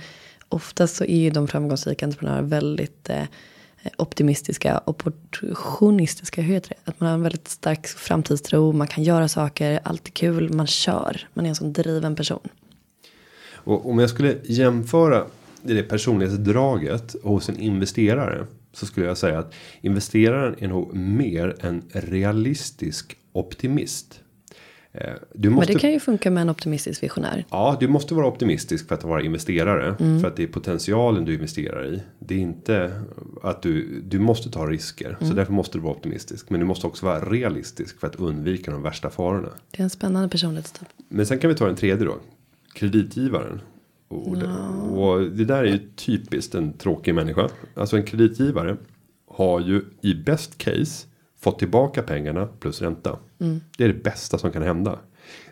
oftast 0.49 0.97
så 0.97 1.05
är 1.05 1.19
ju 1.19 1.31
de 1.31 1.49
framgångsrika 1.49 2.07
entreprenörer 2.07 2.43
väldigt 2.43 3.11
eh, 3.11 3.23
optimistiska. 3.97 4.81
Opportunistiska. 4.85 6.43
Hur 6.43 6.55
heter 6.55 6.69
det? 6.69 6.91
Att 6.91 7.01
man 7.01 7.07
har 7.07 7.15
en 7.15 7.23
väldigt 7.23 7.49
stark 7.49 7.87
framtidstro. 7.87 8.73
Man 8.73 8.87
kan 8.87 9.05
göra 9.05 9.29
saker. 9.29 9.81
Allt 9.83 10.07
är 10.07 10.13
kul. 10.13 10.53
Man 10.55 10.67
kör. 10.67 11.29
Man 11.35 11.45
är 11.45 11.49
en 11.49 11.55
sån 11.55 11.73
driven 11.73 12.17
person. 12.17 12.49
Och 13.53 13.91
om 13.91 13.99
jag 13.99 14.11
skulle 14.11 14.37
jämföra 14.45 15.25
det 15.63 15.83
personlighetsdraget 15.83 17.17
hos 17.23 17.49
en 17.49 17.61
investerare. 17.61 18.47
Så 18.73 18.87
skulle 18.87 19.07
jag 19.07 19.19
säga 19.19 19.39
att 19.39 19.55
investeraren 19.81 20.57
är 20.59 20.69
nog 20.69 20.95
mer 20.95 21.57
en 21.61 21.83
realistisk 21.93 23.17
optimist. 23.33 24.21
Eh, 25.01 25.13
Du 25.35 25.49
Men 25.49 25.57
måste, 25.57 25.73
det 25.73 25.79
kan 25.79 25.93
ju 25.93 26.01
funka 26.01 26.31
med 26.31 26.41
en 26.41 26.51
optimistisk 26.51 27.03
visionär. 27.03 27.45
Ja, 27.51 27.77
du 27.81 27.89
måste 27.89 28.15
vara 28.15 28.27
optimistisk 28.27 28.89
för 28.89 28.95
att 28.95 29.05
vara 29.05 29.23
investerare. 29.23 29.95
För 30.21 30.29
att 30.29 30.37
det 30.37 30.43
är 30.43 30.47
potentialen 30.47 31.25
du 31.25 31.35
investerar 31.35 31.87
i. 31.87 32.03
Det 32.19 32.35
är 32.35 32.39
inte 32.39 33.03
att 33.43 33.63
du, 33.63 34.01
du 34.01 34.19
måste 34.19 34.51
ta 34.51 34.67
risker. 34.67 35.17
Så 35.21 35.35
därför 35.35 35.53
måste 35.53 35.79
du 35.79 35.83
vara 35.83 35.95
optimistisk. 35.95 36.51
Men 36.51 36.61
du 36.61 36.67
måste 36.67 36.87
också 36.87 37.07
vara 37.07 37.21
realistisk 37.21 38.01
för 38.01 38.07
att 38.07 38.17
undvika 38.17 38.71
de 38.71 38.83
värsta 38.83 39.11
farorna. 39.11 39.49
Det 39.71 39.81
är 39.81 39.85
en 39.85 39.91
spännande 39.91 40.29
personlighetstyp. 40.29 40.89
Men 41.09 41.27
sen 41.27 41.39
kan 41.39 41.51
vi 41.51 41.57
ta 41.57 41.67
den 41.67 41.77
tredje 41.77 42.05
då. 42.07 42.17
Kreditgivaren. 42.73 43.61
Och 44.09 44.37
det, 44.39 44.47
och 45.01 45.23
det 45.23 45.45
där 45.45 45.65
är 45.65 45.73
ju 45.73 45.79
typiskt 45.97 46.55
en 46.55 46.73
tråkig 46.73 47.15
människa. 47.15 47.49
Alltså 47.75 47.97
en 47.97 48.03
kreditgivare 48.03 48.77
har 49.31 49.61
ju 49.61 49.85
i 50.01 50.15
best 50.15 50.59
case 50.59 51.07
fått 51.41 51.59
tillbaka 51.59 52.03
pengarna 52.03 52.47
plus 52.61 52.83
ränta. 52.83 53.19
Det 53.79 53.85
är 53.85 53.89
det 53.89 54.03
bästa 54.03 54.39
som 54.39 54.53
kan 54.53 54.63
hända. 54.63 54.99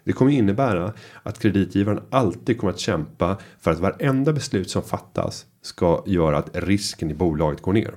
Det 0.04 0.12
kommer 0.12 0.32
innebära 0.32 0.92
att 1.22 1.38
kreditgivaren 1.38 2.00
alltid 2.10 2.58
kommer 2.58 2.72
att 2.72 2.78
kämpa 2.78 3.36
för 3.60 3.70
att 3.70 3.78
varenda 3.78 4.32
beslut 4.32 4.70
som 4.70 4.82
fattas 4.82 5.46
ska 5.62 6.02
göra 6.06 6.38
att 6.38 6.50
risken 6.52 7.10
i 7.10 7.14
bolaget 7.14 7.62
går 7.62 7.72
ner. 7.72 7.94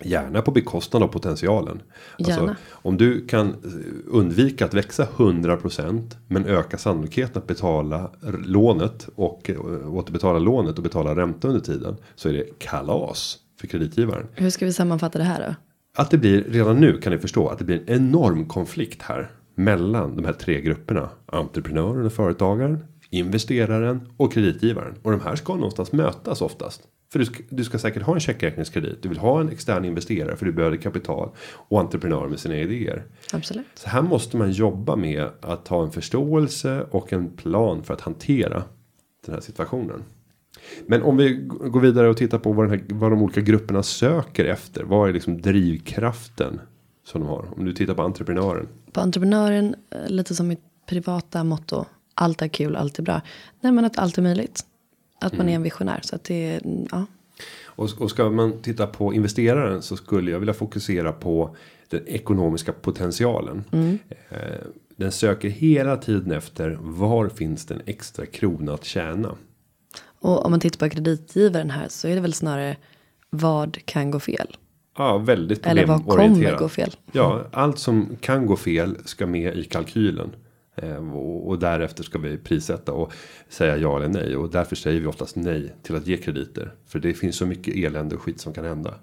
Gärna 0.00 0.42
på 0.42 0.50
bekostnad 0.50 1.02
av 1.02 1.08
potentialen. 1.08 1.82
Alltså, 2.18 2.40
Gärna. 2.40 2.56
om 2.70 2.96
du 2.96 3.26
kan 3.26 3.48
eh, 3.48 3.54
undvika 4.06 4.64
att 4.64 4.74
växa 4.74 5.06
100% 5.16 6.16
men 6.26 6.46
öka 6.46 6.78
sannolikheten 6.78 7.42
att 7.42 7.46
betala 7.46 8.10
lånet 8.44 9.08
och 9.14 9.50
eh, 9.50 9.94
återbetala 9.94 10.38
lånet 10.38 10.76
och 10.76 10.82
betala 10.82 11.16
ränta 11.16 11.48
under 11.48 11.60
tiden 11.60 11.96
så 12.14 12.28
är 12.28 12.32
det 12.32 12.58
kalas 12.58 13.38
för 13.60 13.66
kreditgivaren. 13.66 14.26
Hur 14.34 14.50
ska 14.50 14.66
vi 14.66 14.72
sammanfatta 14.72 15.18
det 15.18 15.24
här 15.24 15.46
då? 15.48 15.54
Att 15.98 16.10
det 16.10 16.18
blir 16.18 16.44
redan 16.44 16.80
nu 16.80 16.98
kan 16.98 17.12
ni 17.12 17.18
förstå 17.18 17.48
att 17.48 17.58
det 17.58 17.64
blir 17.64 17.76
en 17.76 17.96
enorm 17.96 18.46
konflikt 18.46 19.02
här 19.02 19.30
mellan 19.54 20.16
de 20.16 20.24
här 20.24 20.32
tre 20.32 20.60
grupperna. 20.60 21.08
Entreprenören 21.26 22.06
och 22.06 22.12
företagaren, 22.12 22.84
investeraren 23.10 24.12
och 24.16 24.32
kreditgivaren. 24.32 24.94
Och 25.02 25.10
de 25.10 25.20
här 25.20 25.36
ska 25.36 25.54
någonstans 25.54 25.92
mötas 25.92 26.42
oftast. 26.42 26.82
För 27.12 27.18
du 27.18 27.24
ska, 27.24 27.42
du 27.48 27.64
ska 27.64 27.78
säkert 27.78 28.02
ha 28.02 28.14
en 28.14 28.20
checkräkningskredit. 28.20 29.02
Du 29.02 29.08
vill 29.08 29.18
ha 29.18 29.40
en 29.40 29.48
extern 29.48 29.84
investerare 29.84 30.36
för 30.36 30.46
du 30.46 30.52
behöver 30.52 30.76
kapital. 30.76 31.30
Och 31.68 31.80
entreprenör 31.80 32.28
med 32.28 32.40
sina 32.40 32.56
idéer. 32.56 33.04
Absolut. 33.32 33.66
Så 33.74 33.88
här 33.88 34.02
måste 34.02 34.36
man 34.36 34.52
jobba 34.52 34.96
med 34.96 35.28
att 35.40 35.68
ha 35.68 35.82
en 35.82 35.90
förståelse 35.90 36.86
och 36.90 37.12
en 37.12 37.36
plan 37.36 37.84
för 37.84 37.94
att 37.94 38.00
hantera 38.00 38.62
den 39.26 39.34
här 39.34 39.40
situationen. 39.40 40.02
Men 40.86 41.02
om 41.02 41.16
vi 41.16 41.34
går 41.48 41.80
vidare 41.80 42.08
och 42.08 42.16
tittar 42.16 42.38
på 42.38 42.52
vad, 42.52 42.70
här, 42.70 42.84
vad 42.88 43.12
de 43.12 43.22
olika 43.22 43.40
grupperna 43.40 43.82
söker 43.82 44.44
efter. 44.44 44.82
Vad 44.82 45.08
är 45.08 45.12
liksom 45.12 45.40
drivkraften 45.40 46.60
som 47.04 47.20
de 47.20 47.26
har? 47.30 47.48
Om 47.56 47.64
du 47.64 47.72
tittar 47.72 47.94
på 47.94 48.02
entreprenören. 48.02 48.68
På 48.92 49.00
entreprenören, 49.00 49.74
eh, 49.90 50.10
lite 50.10 50.34
som 50.34 50.48
mitt 50.48 50.62
privata 50.86 51.44
motto. 51.44 51.84
Allt 52.14 52.42
är 52.42 52.48
kul, 52.48 52.76
allt 52.76 52.98
är 52.98 53.02
bra. 53.02 53.20
Nej 53.60 53.72
men 53.72 53.84
att 53.84 53.98
allt 53.98 54.18
är 54.18 54.22
möjligt. 54.22 54.64
Att 55.20 55.36
man 55.36 55.48
är 55.48 55.54
en 55.54 55.62
visionär. 55.62 56.00
Så 56.02 56.16
att 56.16 56.24
det 56.24 56.60
mm, 56.64 56.86
ja. 56.90 57.06
Och, 57.64 57.90
och 57.98 58.10
ska 58.10 58.30
man 58.30 58.62
titta 58.62 58.86
på 58.86 59.14
investeraren 59.14 59.82
så 59.82 59.96
skulle 59.96 60.30
jag 60.30 60.38
vilja 60.38 60.54
fokusera 60.54 61.12
på 61.12 61.56
den 61.88 62.06
ekonomiska 62.06 62.72
potentialen. 62.72 63.64
Eh, 64.30 64.38
Den 64.96 65.12
söker 65.12 65.48
hela 65.48 65.96
tiden 65.96 66.32
efter 66.32 66.78
var 66.80 67.28
finns 67.28 67.66
den 67.66 67.80
extra 67.86 68.26
krona 68.26 68.74
att 68.74 68.84
tjäna. 68.84 69.34
Och 70.20 70.44
om 70.44 70.50
man 70.50 70.60
tittar 70.60 70.78
på 70.88 70.94
kreditgivaren 70.94 71.70
här 71.70 71.88
så 71.88 72.08
är 72.08 72.14
det 72.14 72.20
väl 72.20 72.32
snarare 72.32 72.76
vad 73.30 73.78
kan 73.84 74.10
gå 74.10 74.20
fel? 74.20 74.56
Ja, 74.98 75.18
väldigt 75.18 75.66
Eller 75.66 75.86
vad 75.86 76.06
kommer 76.06 76.58
gå 76.58 76.68
fel? 76.68 76.96
Ja, 77.12 77.44
allt 77.52 77.78
som 77.78 78.16
kan 78.20 78.46
gå 78.46 78.56
fel 78.56 78.96
ska 79.04 79.26
med 79.26 79.56
i 79.56 79.64
kalkylen. 79.64 80.36
Eh, 80.76 81.16
och, 81.16 81.58
därefter 81.58 82.02
ska 82.04 82.18
vi 82.18 82.38
prissätta 82.38 82.92
och 82.92 83.12
säga 83.48 83.76
ja 83.76 83.96
eller 83.96 84.08
nej. 84.08 84.36
Och 84.36 84.50
därför 84.50 84.76
säger 84.76 85.00
vi 85.00 85.06
oftast 85.06 85.36
nej 85.36 85.74
till 85.82 85.96
att 85.96 86.06
ge 86.06 86.16
krediter. 86.16 86.74
För 86.86 86.98
det 86.98 87.14
finns 87.14 87.36
så 87.36 87.46
mycket 87.46 87.76
elände 87.76 88.14
och 88.14 88.22
skit 88.22 88.40
som 88.40 88.52
kan 88.52 88.64
hända. 88.64 88.94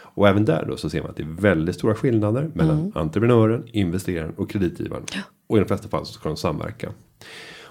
Och 0.00 0.28
även 0.28 0.44
där 0.44 0.64
då 0.68 0.76
så 0.76 0.90
ser 0.90 1.00
man 1.00 1.10
att 1.10 1.16
det 1.16 1.22
är 1.22 1.40
väldigt 1.40 1.74
stora 1.74 1.94
skillnader 1.94 2.50
mellan 2.54 2.78
Mm. 2.78 2.92
entreprenören, 2.94 3.64
investeraren 3.72 4.34
och 4.36 4.50
kreditgivaren. 4.50 5.04
Och 5.46 5.56
i 5.56 5.60
de 5.60 5.66
flesta 5.66 5.88
fall 5.88 6.06
så 6.06 6.12
ska 6.12 6.28
de 6.28 6.36
samverka. 6.36 6.92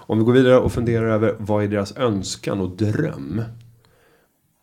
Om 0.08 0.18
vi 0.18 0.24
går 0.24 0.32
vidare 0.32 0.58
och 0.58 0.72
funderar 0.72 1.08
över 1.08 1.36
vad 1.38 1.64
är 1.64 1.68
deras 1.68 1.96
önskan 1.96 2.60
och 2.60 2.70
dröm. 2.70 3.42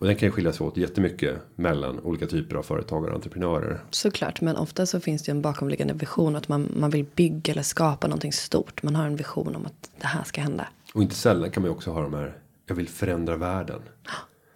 Och 0.00 0.06
den 0.06 0.16
kan 0.16 0.26
ju 0.26 0.32
skilja 0.32 0.52
sig 0.52 0.66
åt 0.66 0.76
jättemycket 0.76 1.36
mellan 1.54 2.00
olika 2.00 2.26
typer 2.26 2.56
av 2.56 2.62
företagare 2.62 3.10
och 3.10 3.16
entreprenörer. 3.16 3.80
Såklart, 3.90 4.40
men 4.40 4.56
ofta 4.56 4.86
så 4.86 5.00
finns 5.00 5.22
det 5.22 5.30
ju 5.30 5.36
en 5.36 5.42
bakomliggande 5.42 5.94
vision. 5.94 6.36
Att 6.36 6.48
man, 6.48 6.68
man 6.76 6.90
vill 6.90 7.06
bygga 7.14 7.52
eller 7.52 7.62
skapa 7.62 8.06
någonting 8.06 8.32
stort. 8.32 8.82
Man 8.82 8.96
har 8.96 9.06
en 9.06 9.16
vision 9.16 9.56
om 9.56 9.66
att 9.66 9.90
det 10.00 10.06
här 10.06 10.24
ska 10.24 10.40
hända. 10.40 10.68
Och 10.94 11.02
inte 11.02 11.14
sällan 11.14 11.50
kan 11.50 11.62
man 11.62 11.70
ju 11.70 11.74
också 11.74 11.90
ha 11.90 12.02
de 12.02 12.14
här. 12.14 12.36
Jag 12.66 12.74
vill 12.74 12.88
förändra 12.88 13.36
världen. 13.36 13.80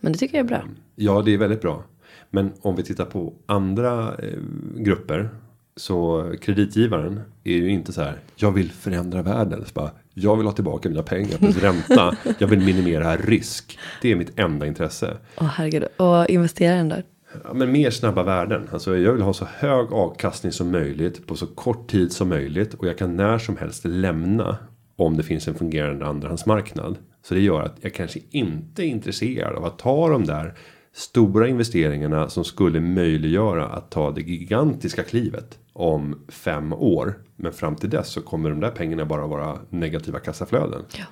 Men 0.01 0.13
det 0.13 0.19
tycker 0.19 0.37
jag 0.37 0.45
är 0.45 0.49
bra. 0.49 0.63
Ja, 0.95 1.23
det 1.23 1.35
är 1.35 1.39
väldigt 1.39 1.61
bra. 1.61 1.85
Men 2.31 2.53
om 2.61 2.77
vi 2.77 2.83
tittar 2.83 3.05
på 3.05 3.35
andra 3.47 4.15
eh, 4.15 4.39
grupper. 4.77 5.31
Så 5.77 6.31
kreditgivaren 6.41 7.21
är 7.45 7.57
ju 7.57 7.71
inte 7.71 7.93
så 7.93 8.03
här. 8.03 8.19
Jag 8.37 8.53
vill 8.53 8.71
förändra 8.71 9.23
världen. 9.23 9.65
Så 9.67 9.73
bara, 9.75 9.91
jag 10.15 10.37
vill 10.37 10.47
ha 10.47 10.53
tillbaka 10.53 10.89
mina 10.89 11.03
pengar 11.03 11.39
plus 11.39 11.57
ränta. 11.63 12.17
Jag 12.39 12.49
vill 12.49 12.61
minimera 12.61 13.17
risk. 13.17 13.79
Det 14.03 14.13
är 14.13 14.17
mitt 14.17 14.39
enda 14.39 14.67
intresse. 14.67 15.17
Åh 15.41 15.47
herregud. 15.47 15.85
Och 15.97 16.29
investeraren 16.29 16.89
då? 16.89 16.97
Ja, 17.45 17.55
men 17.55 17.73
mer 17.73 17.91
snabba 17.91 18.23
värden. 18.23 18.69
Alltså 18.73 18.97
jag 18.97 19.13
vill 19.13 19.23
ha 19.23 19.33
så 19.33 19.47
hög 19.59 19.93
avkastning 19.93 20.53
som 20.53 20.71
möjligt 20.71 21.27
på 21.27 21.37
så 21.37 21.47
kort 21.47 21.91
tid 21.91 22.13
som 22.13 22.29
möjligt. 22.29 22.75
Och 22.75 22.87
jag 22.87 22.99
kan 22.99 23.17
när 23.17 23.39
som 23.39 23.57
helst 23.57 23.85
lämna 23.85 24.57
om 24.97 25.17
det 25.17 25.23
finns 25.23 25.49
en 25.49 25.55
fungerande 25.55 26.07
andrahandsmarknad. 26.07 26.97
Så 27.23 27.35
det 27.35 27.41
gör 27.41 27.63
att 27.63 27.77
jag 27.81 27.95
kanske 27.95 28.21
inte 28.31 28.83
är 28.83 28.87
intresserad 28.87 29.57
av 29.57 29.65
att 29.65 29.79
ta 29.79 30.09
de 30.09 30.25
där 30.25 30.55
stora 30.93 31.49
investeringarna 31.49 32.29
som 32.29 32.45
skulle 32.45 32.81
möjliggöra 32.81 33.67
att 33.67 33.91
ta 33.91 34.11
det 34.11 34.21
gigantiska 34.21 35.03
klivet 35.03 35.59
om 35.73 36.19
fem 36.29 36.73
år. 36.73 37.15
Men 37.37 37.53
fram 37.53 37.77
till 37.77 37.91
dess 37.91 38.09
så 38.09 38.21
kommer 38.21 38.51
de 38.51 38.61
där 38.61 38.71
pengarna 38.71 39.05
bara 39.05 39.27
vara 39.27 39.59
negativa 39.69 40.19
kassaflöden. 40.19 40.83
Ja. 40.99 41.05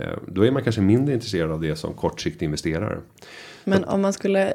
Eh, 0.00 0.18
Då 0.26 0.46
är 0.46 0.50
man 0.50 0.62
kanske 0.62 0.80
mindre 0.80 1.14
intresserad 1.14 1.50
av 1.50 1.60
det 1.60 1.76
som 1.76 1.94
kortsiktig 1.94 2.46
investerare. 2.46 2.98
Men 3.64 3.84
om 3.84 4.02
man 4.02 4.12
skulle 4.12 4.54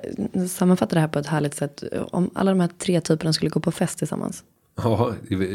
sammanfatta 0.49 0.95
det 0.95 1.01
här 1.01 1.07
på 1.07 1.19
ett 1.19 1.25
härligt 1.25 1.55
sätt. 1.55 1.83
Om 2.11 2.29
alla 2.33 2.51
de 2.51 2.59
här 2.59 2.69
tre 2.77 3.01
typerna 3.01 3.33
skulle 3.33 3.49
gå 3.49 3.59
på 3.59 3.71
fest 3.71 3.97
tillsammans. 3.97 4.43
Ja, 4.75 5.13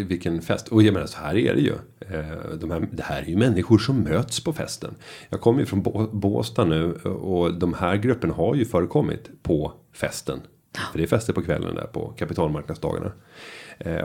vilken 0.09 0.43
fest. 0.43 0.69
Och 0.69 0.83
jag 0.83 0.93
menar 0.95 1.07
så 1.07 1.19
här 1.19 1.37
är 1.37 1.55
det 1.55 1.61
ju. 1.61 1.73
Eh, 2.01 2.57
de 2.61 2.71
här, 2.71 2.89
det 2.93 3.03
här 3.03 3.23
är 3.23 3.27
ju 3.27 3.37
människor 3.37 3.79
som 3.79 4.01
möts 4.01 4.45
på 4.45 4.53
festen. 4.53 4.95
Jag 5.29 5.41
kommer 5.41 5.61
ju 5.61 5.67
från 5.67 5.83
Bå- 5.83 6.11
Båstad 6.13 6.65
nu 6.65 6.93
och 7.05 7.55
de 7.59 7.75
här 7.75 7.97
grupperna 7.97 8.35
har 8.35 8.55
ju 8.55 8.65
förekommit 8.65 9.31
på 9.43 9.73
festen. 9.93 10.41
För 10.93 10.99
det 10.99 11.05
är 11.05 11.09
fester 11.09 11.33
på 11.33 11.43
kvällen 11.43 11.75
där 11.75 11.87
på 11.87 12.09
kapitalmarknadsdagarna. 12.19 13.13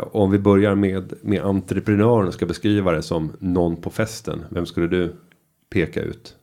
Och 0.01 0.15
Om 0.24 0.32
vi 0.32 0.39
börjar 0.39 0.75
med, 0.75 1.13
med 1.22 1.41
entreprenören 1.44 2.27
och 2.27 2.34
ska 2.34 2.46
beskriva 2.46 2.91
det 2.91 3.01
som 3.01 3.32
någon 3.39 3.75
på 3.82 3.89
festen. 3.89 4.46
Vem 4.50 4.65
skulle 4.65 4.88
du 4.88 5.15
peka 5.70 6.01
ut? 6.01 6.36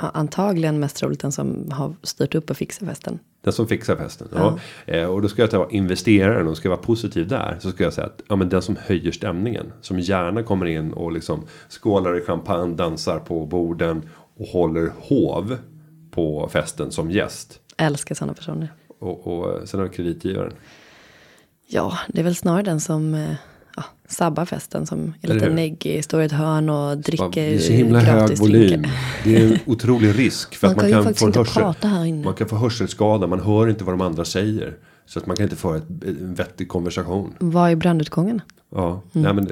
Ja, 0.00 0.10
antagligen 0.14 0.80
mest 0.80 1.02
roligt 1.02 1.20
den 1.20 1.32
som 1.32 1.70
har 1.70 1.94
styrt 2.02 2.34
upp 2.34 2.50
och 2.50 2.56
fixat 2.56 2.88
festen. 2.88 3.18
Den 3.42 3.52
som 3.52 3.66
fixar 3.66 3.96
festen. 3.96 4.28
Ja. 4.34 4.58
Eh, 4.86 5.04
och 5.04 5.22
då 5.22 5.28
ska 5.28 5.42
jag 5.42 5.50
ta 5.50 5.68
investeraren 5.70 6.48
och 6.48 6.56
ska 6.56 6.68
jag 6.68 6.76
vara 6.76 6.86
positiv 6.86 7.28
där. 7.28 7.56
Så 7.60 7.70
ska 7.70 7.84
jag 7.84 7.92
säga 7.92 8.06
att 8.06 8.22
ja, 8.28 8.36
men 8.36 8.48
den 8.48 8.62
som 8.62 8.76
höjer 8.86 9.12
stämningen. 9.12 9.72
Som 9.80 9.98
gärna 9.98 10.42
kommer 10.42 10.66
in 10.66 10.92
och 10.92 11.12
liksom 11.12 11.46
skålar 11.68 12.18
i 12.18 12.20
champagne, 12.20 12.76
dansar 12.76 13.18
på 13.18 13.46
borden. 13.46 14.08
Och 14.36 14.46
håller 14.46 14.92
hov 14.98 15.58
på 16.10 16.48
festen 16.52 16.90
som 16.90 17.10
gäst. 17.10 17.60
Älskar 17.76 18.14
sådana 18.14 18.34
personer. 18.34 18.72
Och, 18.98 19.26
och 19.26 19.68
sen 19.68 19.80
har 19.80 19.86
vi 19.86 19.94
kreditgivaren. 19.94 20.52
Ja, 21.66 21.98
det 22.08 22.20
är 22.20 22.24
väl 22.24 22.36
snarare 22.36 22.62
den 22.62 22.80
som 22.80 23.14
eh, 23.14 23.20
ja, 23.30 23.36
sabbar 24.10 24.44
festen. 24.44 24.86
Som 24.86 25.14
är 25.20 25.28
lite 25.34 25.48
neggig, 25.48 26.04
står 26.04 26.22
i 26.22 26.24
ett 26.24 26.32
hörn 26.32 26.68
och 26.70 26.98
dricker 26.98 27.30
Det 27.30 27.54
är 27.54 27.58
så 27.58 27.72
himla 27.72 27.98
hög 27.98 28.18
gratis 28.18 28.40
volym. 28.40 28.84
Det 29.24 29.36
är 29.36 29.46
en 29.52 29.58
otrolig 29.66 30.18
risk. 30.18 30.54
För 30.56 30.66
Man 30.66 30.70
att 30.70 30.76
man 30.82 30.90
kan 30.90 30.92
kan 30.92 31.04
faktiskt 31.04 31.20
få 31.20 31.26
inte 31.26 31.38
hörsel, 31.38 31.62
prata 31.62 31.88
här 31.88 32.04
inne. 32.04 32.24
Man 32.24 32.34
kan 32.34 32.48
få 32.48 32.56
hörselskada. 32.56 33.26
Man 33.26 33.40
hör 33.40 33.68
inte 33.68 33.84
vad 33.84 33.92
de 33.92 34.00
andra 34.00 34.24
säger. 34.24 34.74
Så 35.06 35.18
att 35.18 35.26
man 35.26 35.36
kan 35.36 35.44
inte 35.44 35.56
föra 35.56 35.76
ett, 35.76 35.84
en 35.88 36.34
vettig 36.34 36.68
konversation. 36.68 37.34
Vad 37.38 37.70
är 37.70 37.76
brandutgången? 37.76 38.40
Ja, 38.74 39.02
Mm. 39.14 39.24
nej, 39.24 39.34
men 39.34 39.48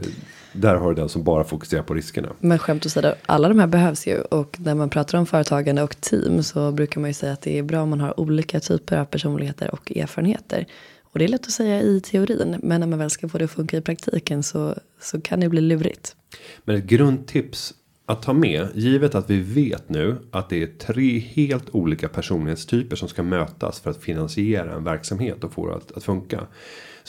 där 0.53 0.75
har 0.75 0.88
du 0.88 0.95
den 0.95 1.09
som 1.09 1.23
bara 1.25 1.45
fokuserar 1.45 1.83
på 1.83 1.95
riskerna. 1.95 2.29
Men 2.41 2.59
skämt 2.59 2.87
åsido, 2.87 3.12
alla 3.27 3.49
de 3.49 3.59
här 3.59 3.67
behövs 3.67 4.07
ju. 4.07 4.21
Och 4.21 4.57
när 4.61 4.75
man 4.75 4.91
pratar 4.91 5.19
om 5.19 5.27
företagande 5.27 5.83
och 5.83 6.00
team 6.00 6.43
så 6.43 6.73
brukar 6.73 7.00
man 7.00 7.11
ju 7.11 7.15
säga 7.15 7.33
att 7.33 7.41
det 7.43 7.59
är 7.59 7.62
bra 7.62 7.83
om 7.83 7.91
man 7.91 8.00
har 8.00 8.21
olika 8.21 8.61
typer 8.61 8.97
av 8.97 9.05
personligheter 9.05 9.71
och 9.75 9.93
erfarenheter. 9.97 10.67
Och 11.12 11.19
det 11.19 11.25
är 11.25 11.29
lätt 11.29 11.47
att 11.47 11.50
säga 11.50 11.83
i 11.83 12.00
teorin, 12.00 12.57
men 12.62 12.81
när 12.81 12.87
man 12.87 12.99
väl 12.99 13.11
ska 13.11 13.29
få 13.29 13.38
det 13.38 13.45
att 13.45 13.50
funka 13.50 13.77
i 13.77 13.81
praktiken 13.81 14.43
så, 14.43 14.75
så 15.00 15.21
kan 15.21 15.41
det 15.41 15.49
bli 15.49 15.61
lurigt. 15.61 16.17
Men 16.65 16.77
ett 16.77 16.85
grundtips 16.85 17.75
att 18.07 18.23
ta 18.23 18.33
med, 18.33 18.69
givet 18.75 19.15
att 19.15 19.31
vi 19.31 19.41
vet 19.41 19.88
nu 19.88 20.17
att 20.31 20.49
det 20.49 20.62
är 20.62 20.67
tre 20.67 21.19
helt 21.19 21.71
olika 21.71 22.09
personlighetstyper 22.09 22.97
som 22.97 23.09
ska 23.09 23.23
mötas 23.23 23.81
för 23.81 23.91
att 23.91 24.03
finansiera 24.03 24.75
en 24.75 24.85
verksamhet 24.85 25.45
och 25.45 25.53
få 25.53 25.69
det 25.69 25.77
att, 25.77 25.93
att 25.93 26.05
funka. 26.05 26.47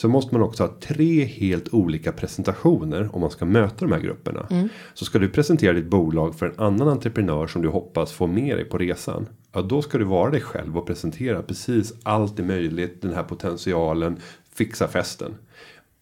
Så 0.00 0.08
måste 0.08 0.34
man 0.34 0.42
också 0.42 0.62
ha 0.62 0.74
tre 0.80 1.24
helt 1.24 1.74
olika 1.74 2.12
presentationer 2.12 3.08
om 3.12 3.20
man 3.20 3.30
ska 3.30 3.44
möta 3.44 3.84
de 3.84 3.92
här 3.92 4.00
grupperna. 4.00 4.46
Så 4.94 5.04
ska 5.04 5.18
du 5.18 5.28
presentera 5.28 5.72
ditt 5.72 5.86
bolag 5.86 6.34
för 6.34 6.46
en 6.46 6.58
annan 6.58 6.88
entreprenör 6.88 7.46
som 7.46 7.62
du 7.62 7.68
hoppas 7.68 8.12
få 8.12 8.26
med 8.26 8.56
dig 8.56 8.64
på 8.64 8.78
resan. 8.78 9.26
Ja, 9.52 9.62
då 9.62 9.82
ska 9.82 9.98
du 9.98 10.04
vara 10.04 10.30
dig 10.30 10.40
själv 10.40 10.78
och 10.78 10.86
presentera 10.86 11.42
precis 11.42 11.92
allt 12.02 12.38
är 12.38 12.42
möjligt, 12.42 13.02
den 13.02 13.14
här 13.14 13.22
potentialen, 13.22 14.16
fixa 14.54 14.88
festen. 14.88 15.34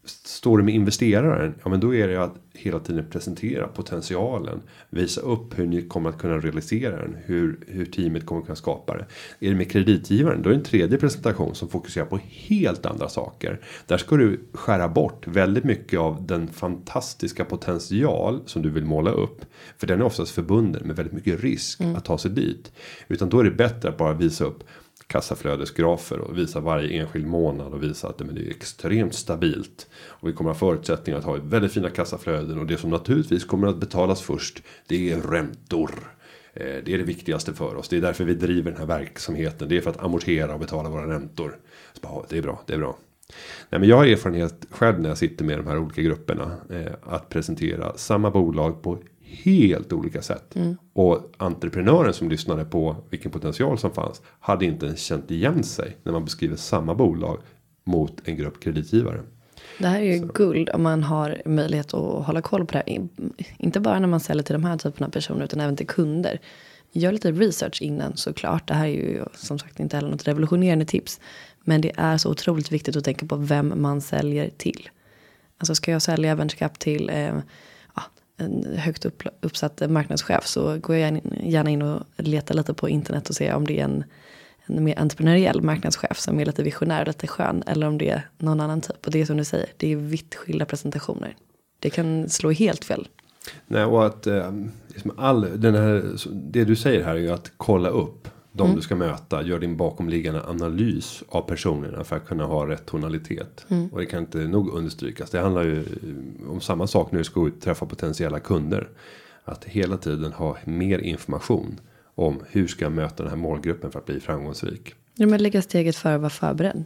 Står 0.08 0.58
du 0.58 0.64
med 0.64 0.74
investeraren, 0.74 1.54
ja 1.62 1.70
men 1.70 1.80
då 1.80 1.94
är 1.94 2.08
det 2.08 2.22
att 2.22 2.34
hela 2.58 2.78
tiden 2.78 3.10
presentera 3.10 3.68
potentialen. 3.68 4.60
Visa 4.90 5.20
upp 5.20 5.58
hur 5.58 5.66
ni 5.66 5.82
kommer 5.82 6.10
att 6.10 6.18
kunna 6.18 6.38
realisera 6.38 6.96
den. 6.96 7.16
Hur, 7.24 7.58
hur 7.66 7.84
teamet 7.84 8.26
kommer 8.26 8.40
att 8.40 8.46
kunna 8.46 8.56
skapa 8.56 8.96
det. 8.96 9.06
Är 9.46 9.50
det 9.50 9.56
med 9.56 9.70
kreditgivaren, 9.70 10.42
då 10.42 10.48
är 10.48 10.52
det 10.52 10.58
en 10.58 10.64
tredje 10.64 10.98
presentation 10.98 11.54
som 11.54 11.68
fokuserar 11.68 12.06
på 12.06 12.18
helt 12.22 12.86
andra 12.86 13.08
saker. 13.08 13.60
Där 13.86 13.98
ska 13.98 14.16
du 14.16 14.40
skära 14.52 14.88
bort 14.88 15.26
väldigt 15.26 15.64
mycket 15.64 16.00
av 16.00 16.26
den 16.26 16.48
fantastiska 16.48 17.44
potential 17.44 18.40
som 18.46 18.62
du 18.62 18.70
vill 18.70 18.84
måla 18.84 19.10
upp. 19.10 19.44
För 19.76 19.86
den 19.86 20.00
är 20.00 20.04
oftast 20.04 20.30
förbunden 20.30 20.86
med 20.86 20.96
väldigt 20.96 21.14
mycket 21.14 21.42
risk 21.42 21.80
att 21.96 22.04
ta 22.04 22.18
sig 22.18 22.30
dit. 22.30 22.72
Utan 23.08 23.28
då 23.28 23.40
är 23.40 23.44
det 23.44 23.50
bättre 23.50 23.88
att 23.88 23.98
bara 23.98 24.12
visa 24.12 24.44
upp 24.44 24.64
kassaflödesgrafer 25.08 26.18
och 26.18 26.38
visa 26.38 26.60
varje 26.60 27.00
enskild 27.00 27.26
månad 27.26 27.72
och 27.72 27.82
visa 27.82 28.08
att 28.08 28.18
det 28.18 28.24
är 28.24 28.50
extremt 28.50 29.14
stabilt. 29.14 29.86
Och 29.94 30.28
vi 30.28 30.32
kommer 30.32 30.50
ha 30.50 30.54
förutsättningar 30.54 31.18
att 31.18 31.24
ha 31.24 31.36
väldigt 31.42 31.72
fina 31.72 31.90
kassaflöden 31.90 32.58
och 32.58 32.66
det 32.66 32.76
som 32.76 32.90
naturligtvis 32.90 33.44
kommer 33.44 33.68
att 33.68 33.76
betalas 33.76 34.22
först 34.22 34.62
det 34.86 35.12
är 35.12 35.20
räntor. 35.20 35.90
Eh, 36.54 36.76
det 36.84 36.94
är 36.94 36.98
det 36.98 37.04
viktigaste 37.04 37.54
för 37.54 37.76
oss. 37.76 37.88
Det 37.88 37.96
är 37.96 38.00
därför 38.00 38.24
vi 38.24 38.34
driver 38.34 38.70
den 38.70 38.80
här 38.80 38.86
verksamheten. 38.86 39.68
Det 39.68 39.76
är 39.76 39.80
för 39.80 39.90
att 39.90 40.04
amortera 40.04 40.54
och 40.54 40.60
betala 40.60 40.88
våra 40.88 41.14
räntor. 41.14 41.58
Så 41.92 42.00
bara, 42.00 42.12
ja, 42.12 42.26
det 42.28 42.38
är 42.38 42.42
bra, 42.42 42.62
det 42.66 42.74
är 42.74 42.78
bra. 42.78 42.98
Nej, 43.70 43.80
men 43.80 43.88
jag 43.88 43.96
har 43.96 44.06
erfarenhet 44.06 44.66
själv 44.70 45.00
när 45.00 45.08
jag 45.08 45.18
sitter 45.18 45.44
med 45.44 45.58
de 45.58 45.66
här 45.66 45.78
olika 45.78 46.02
grupperna. 46.02 46.56
Eh, 46.70 46.92
att 47.02 47.28
presentera 47.28 47.96
samma 47.96 48.30
bolag 48.30 48.82
på 48.82 48.98
helt 49.30 49.92
olika 49.92 50.22
sätt. 50.22 50.54
Och 50.92 51.32
entreprenören 51.36 52.14
som 52.14 52.28
lyssnade 52.28 52.64
på 52.64 52.96
vilken 53.10 53.30
potential 53.30 53.78
som 53.78 53.90
fanns. 53.90 54.22
Hade 54.40 54.64
inte 54.64 54.86
ens 54.86 55.00
känt 55.00 55.30
igen 55.30 55.62
sig 55.64 55.96
när 56.02 56.12
man 56.12 56.24
beskriver 56.24 56.56
samma 56.56 56.94
bolag 56.94 57.38
mot 57.84 58.12
en 58.24 58.36
grupp 58.36 58.60
kreditgivare. 58.60 59.22
Det 59.78 59.86
här 59.86 60.00
är 60.00 60.04
ju 60.16 60.28
guld 60.34 60.68
om 60.74 60.82
man 60.82 61.02
har 61.02 61.42
möjlighet 61.44 61.94
att 61.94 62.26
hålla 62.26 62.42
koll 62.42 62.66
på 62.66 62.72
det 62.72 62.78
här. 62.78 62.88
In- 62.88 63.32
Inte 63.58 63.80
bara 63.80 63.98
när 63.98 64.08
man 64.08 64.20
säljer 64.20 64.42
till 64.42 64.52
de 64.52 64.64
här 64.64 64.76
typerna 64.76 65.06
av 65.06 65.10
personer 65.10 65.44
utan 65.44 65.60
även 65.60 65.76
till 65.76 65.86
kunder. 65.86 66.40
Gör 66.92 67.12
lite 67.12 67.32
research 67.32 67.82
innan 67.82 68.16
såklart. 68.16 68.68
Det 68.68 68.74
här 68.74 68.84
är 68.86 68.90
ju 68.92 69.24
som 69.34 69.58
sagt 69.58 69.80
inte 69.80 69.96
heller 69.96 70.08
något 70.10 70.28
revolutionerande 70.28 70.84
tips. 70.84 71.20
Men 71.64 71.80
det 71.80 71.92
är 71.96 72.16
så 72.18 72.30
otroligt 72.30 72.72
viktigt 72.72 72.96
att 72.96 73.04
tänka 73.04 73.26
på 73.26 73.36
vem 73.36 73.72
man 73.76 74.00
säljer 74.00 74.50
till. 74.56 74.88
Alltså 75.58 75.74
ska 75.74 75.90
jag 75.92 76.02
sälja 76.02 76.34
venture 76.34 76.68
till 76.78 77.10
eh, 77.10 77.34
en 78.38 78.76
högt 78.76 79.04
upp, 79.04 79.22
uppsatt 79.40 79.90
marknadschef 79.90 80.46
så 80.46 80.78
går 80.78 80.96
jag 80.96 81.20
gärna- 81.42 81.70
in 81.70 81.82
och 81.82 82.02
letar 82.16 82.54
lite 82.54 82.74
på 82.74 82.88
internet 82.88 83.28
och 83.28 83.34
ser 83.34 83.54
om 83.54 83.66
det 83.66 83.80
är 83.80 83.84
en, 83.84 84.04
en 84.66 84.84
mer 84.84 84.98
entreprenöriell 84.98 85.62
marknadschef 85.62 86.18
som 86.18 86.40
är 86.40 86.44
lite 86.46 86.62
visionär 86.62 87.00
och 87.00 87.06
lite 87.06 87.26
skön. 87.26 87.62
Eller 87.66 87.86
om 87.86 87.98
det 87.98 88.10
är 88.10 88.28
någon 88.38 88.60
annan 88.60 88.80
typ. 88.80 89.06
Och 89.06 89.12
det 89.12 89.20
är 89.20 89.26
som 89.26 89.36
du 89.36 89.44
säger, 89.44 89.66
det 89.76 89.92
är 89.92 89.96
vitt 89.96 90.34
skilda 90.34 90.64
presentationer. 90.64 91.36
Det 91.78 91.90
kan 91.90 92.28
slå 92.28 92.50
helt 92.50 92.84
fel. 92.84 93.08
Nej, 93.66 93.84
och 93.84 94.06
att 94.06 94.26
eh, 94.26 94.52
liksom 94.88 95.12
all 95.16 95.60
den 95.60 95.74
här, 95.74 96.04
det 96.32 96.64
du 96.64 96.76
säger 96.76 97.04
här 97.04 97.14
är 97.14 97.18
ju 97.20 97.30
att 97.30 97.52
kolla 97.56 97.88
upp 97.88 98.28
de 98.52 98.74
du 98.74 98.80
ska 98.82 98.96
möta. 98.96 99.42
Gör 99.42 99.58
din 99.58 99.76
bakomliggande 99.76 100.42
analys 100.46 101.22
av 101.28 101.42
personerna 101.42 102.04
för 102.04 102.16
att 102.16 102.26
kunna 102.26 102.44
ha 102.44 102.68
rätt 102.68 102.86
tonalitet. 102.86 103.66
Och 103.92 103.98
det 103.98 104.06
kan 104.06 104.20
inte 104.20 104.38
nog 104.38 104.68
understrykas. 104.68 105.30
Det 105.30 105.40
handlar 105.40 105.64
ju 105.64 105.84
om 106.48 106.60
samma 106.60 106.86
sak 106.86 107.12
när 107.12 107.18
du 107.18 107.24
ska 107.24 107.46
ut 107.46 107.56
och 107.56 107.62
träffa 107.62 107.86
potentiella 107.86 108.40
kunder. 108.40 108.88
Att 109.44 109.64
hela 109.64 109.96
tiden 109.96 110.32
ha 110.32 110.56
mer 110.64 110.98
information 110.98 111.80
om 112.14 112.40
hur 112.50 112.66
ska 112.66 112.84
jag 112.84 112.92
möta 112.92 113.22
den 113.22 113.30
här 113.30 113.36
målgruppen 113.36 113.90
för 113.90 113.98
att 113.98 114.06
bli 114.06 114.20
framgångsrik. 114.20 114.94
Ja, 115.14 115.26
men 115.26 115.42
lägga 115.42 115.62
steget 115.62 115.96
före 115.96 116.14
att 116.14 116.20
vara 116.20 116.30
förberedd. 116.30 116.84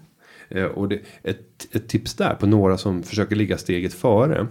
Eh, 0.49 0.65
Och 0.65 0.89
det, 0.89 1.01
ett, 1.23 1.69
ett 1.73 1.89
tips 1.89 2.15
där 2.15 2.35
på 2.35 2.47
några 2.47 2.79
som 2.79 3.03
försöker 3.03 3.37
ligga 3.37 3.59
steget 3.59 3.95
före. 3.95 4.47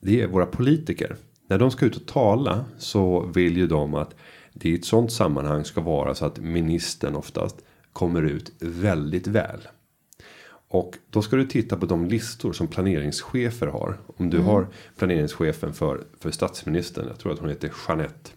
Det 0.00 0.22
är 0.22 0.26
våra 0.26 0.46
politiker. 0.46 1.16
När 1.46 1.58
de 1.58 1.70
ska 1.70 1.86
ut 1.86 1.96
och 1.96 2.06
tala 2.06 2.64
så 2.78 3.20
vill 3.20 3.56
ju 3.56 3.66
de 3.66 3.94
att 3.94 4.14
det 4.54 4.68
i 4.68 4.74
ett 4.74 4.84
sånt 4.84 5.12
sammanhang 5.12 5.64
ska 5.64 5.80
vara 5.80 6.14
så 6.14 6.26
att 6.26 6.38
ministern 6.38 7.14
oftast 7.14 7.56
kommer 7.92 8.22
ut 8.22 8.52
väldigt 8.60 9.26
väl. 9.26 9.60
Och 10.68 10.98
då 11.10 11.22
ska 11.22 11.36
du 11.36 11.46
titta 11.46 11.76
på 11.76 11.86
de 11.86 12.06
listor 12.06 12.52
som 12.52 12.68
planeringschefer 12.68 13.66
har. 13.66 13.98
Om 14.16 14.30
du 14.30 14.38
har 14.38 14.66
planeringschefen 14.98 15.72
för, 15.72 16.04
för 16.20 16.30
statsministern. 16.30 17.06
Jag 17.08 17.18
tror 17.18 17.32
att 17.32 17.38
hon 17.38 17.48
heter 17.48 17.72
Jeanette. 17.88 18.30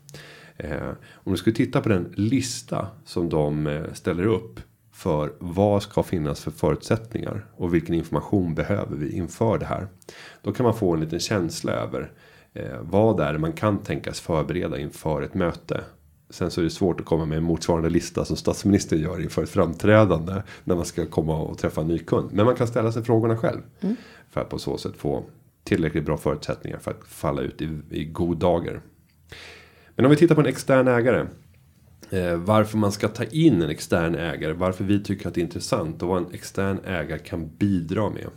Eh, 0.58 0.89
om 1.13 1.32
du 1.32 1.38
skulle 1.38 1.56
titta 1.56 1.82
på 1.82 1.89
den 1.89 2.13
lista 2.15 2.88
som 3.06 3.30
de 3.30 3.67
eh, 3.67 3.93
ställer 3.93 4.25
upp. 4.25 4.60
För 4.91 5.34
vad 5.39 5.84
ska 5.84 6.03
finnas 6.03 6.43
för 6.43 6.51
förutsättningar. 6.51 7.45
Och 7.56 7.73
vilken 7.73 7.95
information 7.95 8.56
behöver 8.56 8.95
vi 8.95 9.12
inför 9.12 9.58
det 9.58 9.65
här. 9.65 9.88
Då 10.41 10.51
kan 10.51 10.63
man 10.63 10.75
få 10.75 10.93
en 10.93 10.99
liten 10.99 11.19
känsla 11.19 11.71
över. 11.71 12.12
Eh, 12.53 12.77
vad 12.82 13.19
är 13.19 13.34
det 13.34 13.39
man 13.39 13.53
kan 13.53 13.84
tänkas 13.84 14.19
förbereda 14.19 14.80
inför 14.80 15.21
ett 15.21 15.34
möte. 15.34 15.84
Sen 16.30 16.52
så 16.52 16.62
är 16.62 16.63
det 16.63 16.70
svårt 16.70 17.00
att 17.00 17.06
komma 17.06 17.26
med 17.26 17.38
en 17.38 17.44
motsvarande 17.44 17.90
lista 17.90 18.26
som 18.26 18.38
statsministern 18.38 19.00
gör 19.00 19.22
inför 19.22 19.44
ett 19.44 19.50
framträdande. 19.50 20.34
När 20.63 20.76
man 20.76 20.86
ska 20.86 21.06
komma 21.06 21.38
och 21.38 21.58
träffa 21.58 21.82
en 21.82 21.88
ny 21.88 22.00
kund. 22.00 22.30
Men 22.34 22.46
man 22.46 22.56
kan 22.56 22.68
ställa 22.68 22.92
sig 22.92 23.04
frågorna 23.04 23.38
själv. 23.38 23.62
För 24.30 24.42
att 24.42 24.50
på 24.50 24.60
så 24.60 24.78
sätt 24.78 24.98
få 24.98 25.24
tillräckligt 25.63 26.06
bra 26.06 26.18
förutsättningar 26.18 26.78
för 26.78 26.92
att 26.92 27.08
falla 27.08 27.42
ut 27.42 27.62
i, 27.62 27.80
i 27.90 28.06
god 28.06 28.38
dager. 28.38 28.82
Men 29.96 30.06
om 30.06 30.12
vi 30.12 30.18
tittar 30.18 30.36
på 30.36 30.42
en 30.42 30.48
extern 30.48 30.88
ägare. 30.88 31.26
Eh, 32.10 32.36
varför 32.36 32.78
man 32.78 32.92
ska 32.92 33.08
ta 33.08 33.24
in 33.24 33.62
en 33.62 33.70
extern 33.70 34.16
ägare. 34.16 34.54
Varför 34.54 34.84
vi 34.84 35.04
tycker 35.04 35.28
att 35.28 35.34
det 35.34 35.42
är 35.42 35.44
intressant. 35.44 36.04
Och 36.04 36.10
vad 36.10 36.18
en 36.18 36.34
extern 36.34 36.80
ägare 36.86 37.20
kan 37.20 37.50
bidra 37.58 38.10
med. 38.10 38.28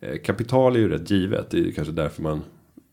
Eh, 0.00 0.18
kapital 0.24 0.76
är 0.76 0.80
ju 0.80 0.88
rätt 0.88 1.10
givet. 1.10 1.50
Det 1.50 1.58
är 1.58 1.72
kanske 1.72 1.92
därför 1.92 2.22
man 2.22 2.42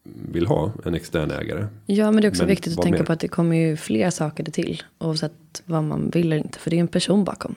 vill 0.04 0.48
ha 0.48 0.72
en 0.86 0.96
extern 0.96 1.32
ägare. 1.32 1.68
Ja, 1.86 2.12
men 2.12 2.22
det 2.22 2.28
är 2.28 2.30
också 2.30 2.44
Men 2.44 2.50
viktigt 2.50 2.78
att 2.78 2.84
tänka 2.84 2.98
mer? 3.00 3.06
på 3.06 3.14
att 3.14 3.20
det 3.20 3.28
kommer 3.28 3.56
ju 3.56 3.78
fler 3.78 4.10
saker 4.10 4.44
till. 4.44 4.84
Oavsett 5.00 5.64
vad 5.66 5.84
man 5.84 6.10
vill 6.10 6.26
eller 6.26 6.38
inte. 6.38 6.60
För 6.60 6.70
det 6.70 6.76
är 6.76 6.80
en 6.80 6.88
person 6.88 7.24
bakom. 7.24 7.56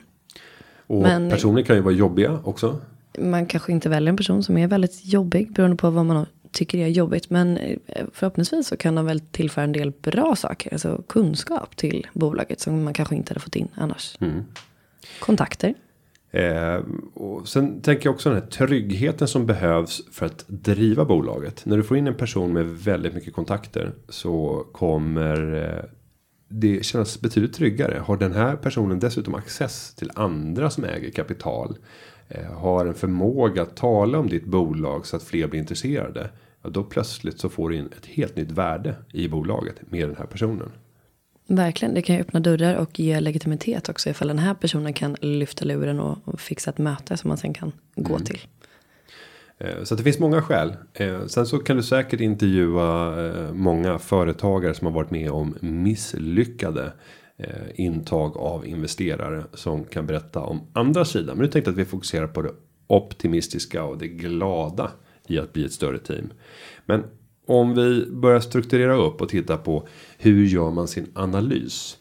Och 0.87 1.01
Men- 1.01 1.29
personer 1.29 1.61
kan 1.61 1.75
ju 1.75 1.81
vara 1.81 1.93
jobbiga 1.93 2.39
också. 2.43 2.81
Man 3.19 3.45
kanske 3.45 3.71
inte 3.71 3.89
väljer 3.89 4.09
en 4.09 4.17
person 4.17 4.43
som 4.43 4.57
är 4.57 4.67
väldigt 4.67 5.05
jobbig. 5.05 5.51
Beroende 5.53 5.77
på 5.77 5.89
vad 5.89 6.05
man 6.05 6.25
tycker 6.51 6.77
är 6.77 6.87
jobbigt. 6.87 7.29
Men 7.29 7.57
eh, 7.57 7.77
förhoppningsvis 8.13 8.67
så 8.67 8.77
kan 8.77 8.95
de 8.95 9.05
väl 9.05 9.19
tillföra 9.19 9.63
en 9.63 9.71
del 9.71 9.91
bra 10.01 10.35
saker. 10.35 10.73
Alltså 10.73 11.03
kunskap 11.07 11.75
till 11.75 12.07
bolaget. 12.13 12.59
Som 12.59 12.83
man 12.83 12.93
kanske 12.93 13.15
inte 13.15 13.29
hade 13.31 13.39
fått 13.39 13.55
in 13.55 13.67
annars. 13.75 14.17
Mm. 14.21 14.43
Kontakter. 15.19 15.73
Eh, 16.37 16.79
och 17.13 17.47
sen 17.47 17.81
tänker 17.81 18.05
jag 18.05 18.13
också 18.13 18.29
den 18.29 18.41
här 18.41 18.47
tryggheten 18.47 19.27
som 19.27 19.45
behövs 19.45 20.01
för 20.11 20.25
att 20.25 20.45
driva 20.47 21.05
bolaget. 21.05 21.65
När 21.65 21.77
du 21.77 21.83
får 21.83 21.97
in 21.97 22.07
en 22.07 22.15
person 22.15 22.53
med 22.53 22.65
väldigt 22.65 23.13
mycket 23.13 23.33
kontakter 23.33 23.91
så 24.09 24.65
kommer 24.71 25.55
eh, 25.55 25.83
det 26.49 26.85
kännas 26.85 27.21
betydligt 27.21 27.53
tryggare. 27.53 28.01
Har 28.05 28.17
den 28.17 28.33
här 28.33 28.55
personen 28.55 28.99
dessutom 28.99 29.35
access 29.35 29.95
till 29.95 30.11
andra 30.15 30.69
som 30.69 30.83
äger 30.83 31.11
kapital. 31.11 31.77
Eh, 32.27 32.53
har 32.53 32.85
en 32.85 32.93
förmåga 32.93 33.61
att 33.61 33.75
tala 33.75 34.19
om 34.19 34.29
ditt 34.29 34.45
bolag 34.45 35.05
så 35.05 35.15
att 35.15 35.23
fler 35.23 35.47
blir 35.47 35.59
intresserade. 35.59 36.29
Ja, 36.61 36.69
då 36.69 36.83
plötsligt 36.83 37.39
så 37.39 37.49
får 37.49 37.69
du 37.69 37.75
in 37.75 37.89
ett 37.97 38.05
helt 38.05 38.35
nytt 38.35 38.51
värde 38.51 38.95
i 39.13 39.27
bolaget 39.27 39.91
med 39.91 40.09
den 40.09 40.15
här 40.15 40.25
personen. 40.25 40.71
Verkligen, 41.47 41.93
det 41.93 42.01
kan 42.01 42.15
ju 42.15 42.21
öppna 42.21 42.39
dörrar 42.39 42.75
och 42.75 42.99
ge 42.99 43.19
legitimitet 43.19 43.89
också. 43.89 44.09
Ifall 44.09 44.27
den 44.27 44.39
här 44.39 44.53
personen 44.53 44.93
kan 44.93 45.15
lyfta 45.21 45.65
luren 45.65 45.99
och, 45.99 46.17
och 46.23 46.41
fixa 46.41 46.69
ett 46.69 46.77
möte 46.77 47.17
som 47.17 47.27
man 47.27 47.37
sen 47.37 47.53
kan 47.53 47.71
gå 47.95 48.19
till. 48.19 48.39
Eh, 49.57 49.83
Så 49.83 49.95
det 49.95 50.03
finns 50.03 50.19
många 50.19 50.41
skäl. 50.41 50.75
Eh, 50.93 51.25
Sen 51.25 51.45
så 51.45 51.57
kan 51.57 51.77
du 51.77 51.83
säkert 51.83 52.19
intervjua 52.19 53.25
eh, 53.27 53.53
många 53.53 53.99
företagare 53.99 54.73
som 54.73 54.87
har 54.87 54.93
varit 54.93 55.11
med 55.11 55.31
om 55.31 55.55
misslyckade 55.61 56.91
intag 57.75 58.37
av 58.37 58.67
investerare 58.67 59.43
som 59.53 59.83
kan 59.83 60.05
berätta 60.05 60.39
om 60.39 60.61
andra 60.73 61.05
sidan. 61.05 61.37
Men 61.37 61.45
nu 61.45 61.51
tänkte 61.51 61.71
att 61.71 61.77
vi 61.77 61.85
fokuserar 61.85 62.27
på 62.27 62.41
det 62.41 62.51
optimistiska 62.87 63.83
och 63.83 63.97
det 63.97 64.07
glada 64.07 64.91
i 65.27 65.39
att 65.39 65.53
bli 65.53 65.65
ett 65.65 65.71
större 65.71 65.99
team. 65.99 66.33
Men 66.85 67.03
om 67.47 67.75
vi 67.75 68.05
börjar 68.11 68.39
strukturera 68.39 68.95
upp 68.95 69.21
och 69.21 69.29
titta 69.29 69.57
på 69.57 69.87
hur 70.17 70.45
gör 70.45 70.71
man 70.71 70.87
sin 70.87 71.07
analys. 71.13 71.97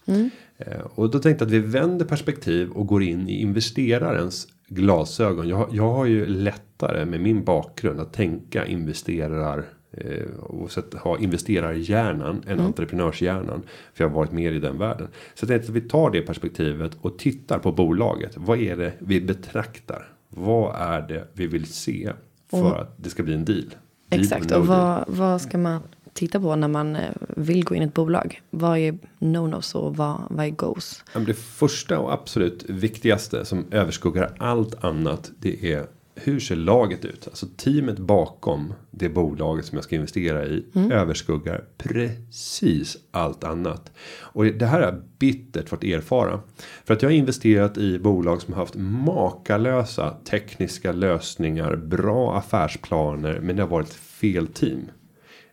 Eh, 0.59 0.81
Och 0.95 1.11
då 1.11 1.19
tänkte 1.19 1.45
jag 1.45 1.49
att 1.49 1.53
vi 1.55 1.59
vänder 1.59 2.05
perspektiv 2.05 2.71
och 2.71 2.87
går 2.87 3.03
in 3.03 3.29
i 3.29 3.41
investerarens 3.41 4.49
glasögon. 4.69 5.49
Jag, 5.49 5.57
har- 5.57 5.69
jag 5.73 5.93
har 5.93 6.05
ju 6.07 6.27
lättare 6.27 7.05
med 7.05 7.21
min 7.21 7.45
bakgrund 7.45 8.01
att 8.01 8.13
tänka 8.13 8.67
investerar 8.67 9.65
eh, 9.93 10.27
och 10.41 10.71
så 10.73 10.81
att 10.81 10.95
ha 10.95 11.19
investerarhjärnan 11.19 12.43
än 12.47 12.61
entreprenörshjärnan. 12.61 13.63
För 13.95 14.05
jag 14.05 14.09
har 14.11 14.17
varit 14.17 14.33
mer 14.33 14.53
i 14.53 14.59
den 14.59 14.79
världen. 14.79 15.09
Så 15.35 15.45
jag 15.45 15.49
tänkte 15.49 15.69
att 15.71 15.77
vi 15.77 15.81
tar 15.89 16.11
det 16.11 16.23
perspektivet 16.23 16.93
och 17.01 17.19
tittar 17.19 17.59
på 17.59 17.73
bolaget. 17.73 18.33
Vad 18.37 18.59
är 18.59 18.77
det 18.77 18.93
vi 18.99 19.21
betraktar? 19.21 20.09
Vad 20.29 20.75
är 20.81 21.09
det 21.09 21.25
vi 21.33 21.47
vill 21.47 21.67
se 21.67 22.13
för 22.51 22.63
Och- 22.65 22.81
att 22.81 22.95
det 23.05 23.11
ska 23.11 23.23
bli 23.23 23.35
en 23.35 23.45
deal? 23.45 23.75
Deal 24.09 24.23
Exakt, 24.23 24.51
och 24.51 24.67
vad, 24.67 25.05
vad 25.09 25.41
ska 25.41 25.59
man 25.59 25.83
titta 26.13 26.41
på 26.41 26.57
när 26.57 26.69
man 26.69 26.97
eh, 26.97 27.11
vill 27.37 27.65
gå 27.65 27.75
in 27.75 27.83
i 27.83 27.85
ett 27.85 27.95
bolag? 27.95 28.43
Vad 28.51 28.79
är 28.79 28.99
no-nos 29.19 29.75
och 29.75 29.97
vad, 29.97 30.21
vad 30.31 30.47
är 30.47 30.51
goes? 30.51 31.05
Det 31.27 31.35
första 31.35 31.99
och 31.99 32.13
absolut 32.13 32.65
viktigaste 32.69 33.45
som 33.45 33.65
överskuggar 33.71 34.35
allt 34.39 34.85
annat. 34.85 35.31
Det 35.39 35.73
är 35.73 35.87
hur 36.17 36.41
ser 36.41 36.57
laget 36.57 37.05
ut? 37.05 37.29
Alltså 37.29 37.47
teamet 37.57 37.99
bakom 37.99 38.75
det 38.91 39.09
bolaget 39.09 39.65
som 39.67 39.77
jag 39.77 39.85
ska 39.85 39.97
investera 39.97 40.47
i 40.47 40.65
överskuggar 40.91 41.65
precis 41.79 42.97
allt 43.11 43.45
annat. 43.45 43.93
Och 44.21 44.45
det 44.45 44.67
här 44.67 44.81
är 44.81 45.03
bittert 45.19 45.69
fått 45.69 45.85
erfara. 45.85 46.41
För 46.85 46.95
att 46.95 47.03
jag 47.03 47.09
har 47.11 47.15
investerat 47.15 47.79
i 47.79 47.99
bolag 47.99 48.43
som 48.43 48.55
har 48.55 48.61
haft 48.61 48.75
makalösa 48.77 50.17
tekniska 50.31 50.93
lösningar, 50.93 51.77
bra 51.77 52.37
affärsplaner, 52.37 53.41
men 53.43 53.57
det 53.57 53.63
har 53.63 53.71
varit 53.71 53.93
fel 53.95 54.47
team. 54.47 54.91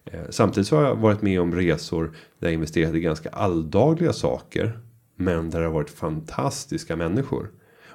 Eh, 0.05 0.19
Samtidigt 0.29 0.67
så 0.67 0.75
har 0.75 0.83
jag 0.83 0.95
varit 0.95 1.21
med 1.21 1.41
om 1.41 1.55
resor 1.55 2.15
där 2.39 2.47
jag 2.47 2.53
investerat 2.53 2.95
i 2.95 2.99
ganska 2.99 3.29
alldagliga 3.29 4.13
saker. 4.13 4.79
Men 5.15 5.49
där 5.49 5.59
det 5.59 5.65
har 5.65 5.73
varit 5.73 5.89
fantastiska 5.89 6.95
människor. 6.95 7.51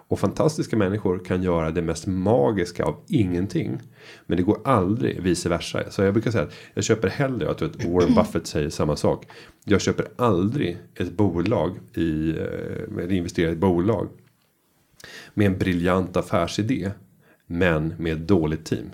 Och 0.08 0.18
fantastiska 0.18 0.76
människor 0.76 1.18
kan 1.18 1.42
göra 1.42 1.70
det 1.70 1.82
mest 1.82 2.06
magiska 2.06 2.84
av 2.84 2.96
ingenting. 3.08 3.80
Men 4.26 4.36
det 4.36 4.42
går 4.42 4.58
aldrig 4.64 5.22
vice 5.22 5.48
versa. 5.48 5.90
Så 5.90 6.02
jag 6.02 6.12
brukar 6.12 6.30
säga 6.30 6.44
att 6.44 6.54
jag 6.74 6.84
köper 6.84 7.08
hellre, 7.08 7.46
jag 7.46 7.58
tror 7.58 7.70
att 7.70 7.84
Warren 7.84 8.14
Buffett 8.14 8.46
säger 8.46 8.70
samma 8.70 8.96
sak. 8.96 9.26
Jag 9.64 9.80
köper 9.80 10.06
aldrig 10.16 10.78
ett 10.94 11.12
bolag 11.12 11.78
i, 11.94 12.30
eh, 12.30 12.98
eller 12.98 13.12
investerar 13.12 13.48
i 13.48 13.52
ett 13.52 13.58
bolag. 13.58 14.08
Med 15.34 15.46
en 15.46 15.58
briljant 15.58 16.16
affärsidé. 16.16 16.90
Men 17.46 17.94
med 17.98 18.12
ett 18.12 18.28
dåligt 18.28 18.64
team. 18.64 18.90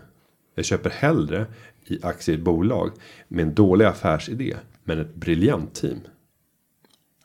Jag 0.54 0.64
köper 0.64 0.90
hellre 0.90 1.46
i 1.86 1.98
aktier 2.02 2.36
i 2.36 2.38
ett 2.38 2.44
bolag 2.44 2.90
med 3.28 3.46
en 3.46 3.54
dålig 3.54 3.84
affärsidé. 3.84 4.56
Men 4.84 5.00
ett 5.00 5.14
briljant 5.14 5.74
team. 5.74 5.98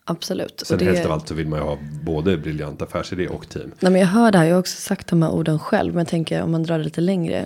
Absolut. 0.09 0.63
Sen 0.65 0.75
Och 0.75 0.79
det- 0.79 0.85
helst 0.85 1.05
av 1.05 1.11
allt 1.11 1.27
så 1.27 1.33
vill 1.33 1.47
man 1.47 1.59
ju 1.59 1.65
ha 1.65 1.77
både 2.03 2.37
briljant 2.37 2.81
affärsidé 2.81 3.27
och 3.27 3.49
team. 3.49 3.71
Nej, 3.79 3.91
men 3.91 4.01
jag 4.01 4.07
hör 4.07 4.31
det 4.31 4.37
här, 4.37 4.45
jag 4.45 4.55
har 4.55 4.59
också 4.59 4.81
sagt 4.81 5.07
de 5.07 5.21
här 5.21 5.31
orden 5.31 5.59
själv. 5.59 5.93
Men 5.93 5.99
jag 5.99 6.07
tänker 6.07 6.41
om 6.43 6.51
man 6.51 6.63
drar 6.63 6.77
det 6.77 6.83
lite 6.83 7.01
längre. 7.01 7.45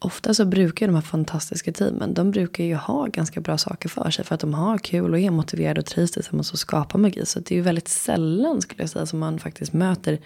Ofta 0.00 0.34
så 0.34 0.44
brukar 0.44 0.86
ju 0.86 0.92
de 0.92 0.94
här 0.94 1.02
fantastiska 1.02 1.72
teamen. 1.72 2.14
De 2.14 2.30
brukar 2.30 2.64
ju 2.64 2.74
ha 2.74 3.06
ganska 3.06 3.40
bra 3.40 3.58
saker 3.58 3.88
för 3.88 4.10
sig. 4.10 4.24
För 4.24 4.34
att 4.34 4.40
de 4.40 4.54
har 4.54 4.78
kul 4.78 5.12
och 5.12 5.20
är 5.20 5.30
motiverade 5.30 5.80
och 5.80 5.86
trivs 5.86 6.10
tillsammans 6.10 6.52
och 6.52 6.58
skapar 6.58 6.98
magi. 6.98 7.26
Så 7.26 7.40
det 7.40 7.52
är 7.54 7.56
ju 7.56 7.62
väldigt 7.62 7.88
sällan 7.88 8.62
skulle 8.62 8.82
jag 8.82 8.90
säga 8.90 9.06
som 9.06 9.18
man 9.18 9.38
faktiskt 9.38 9.72
möter 9.72 10.18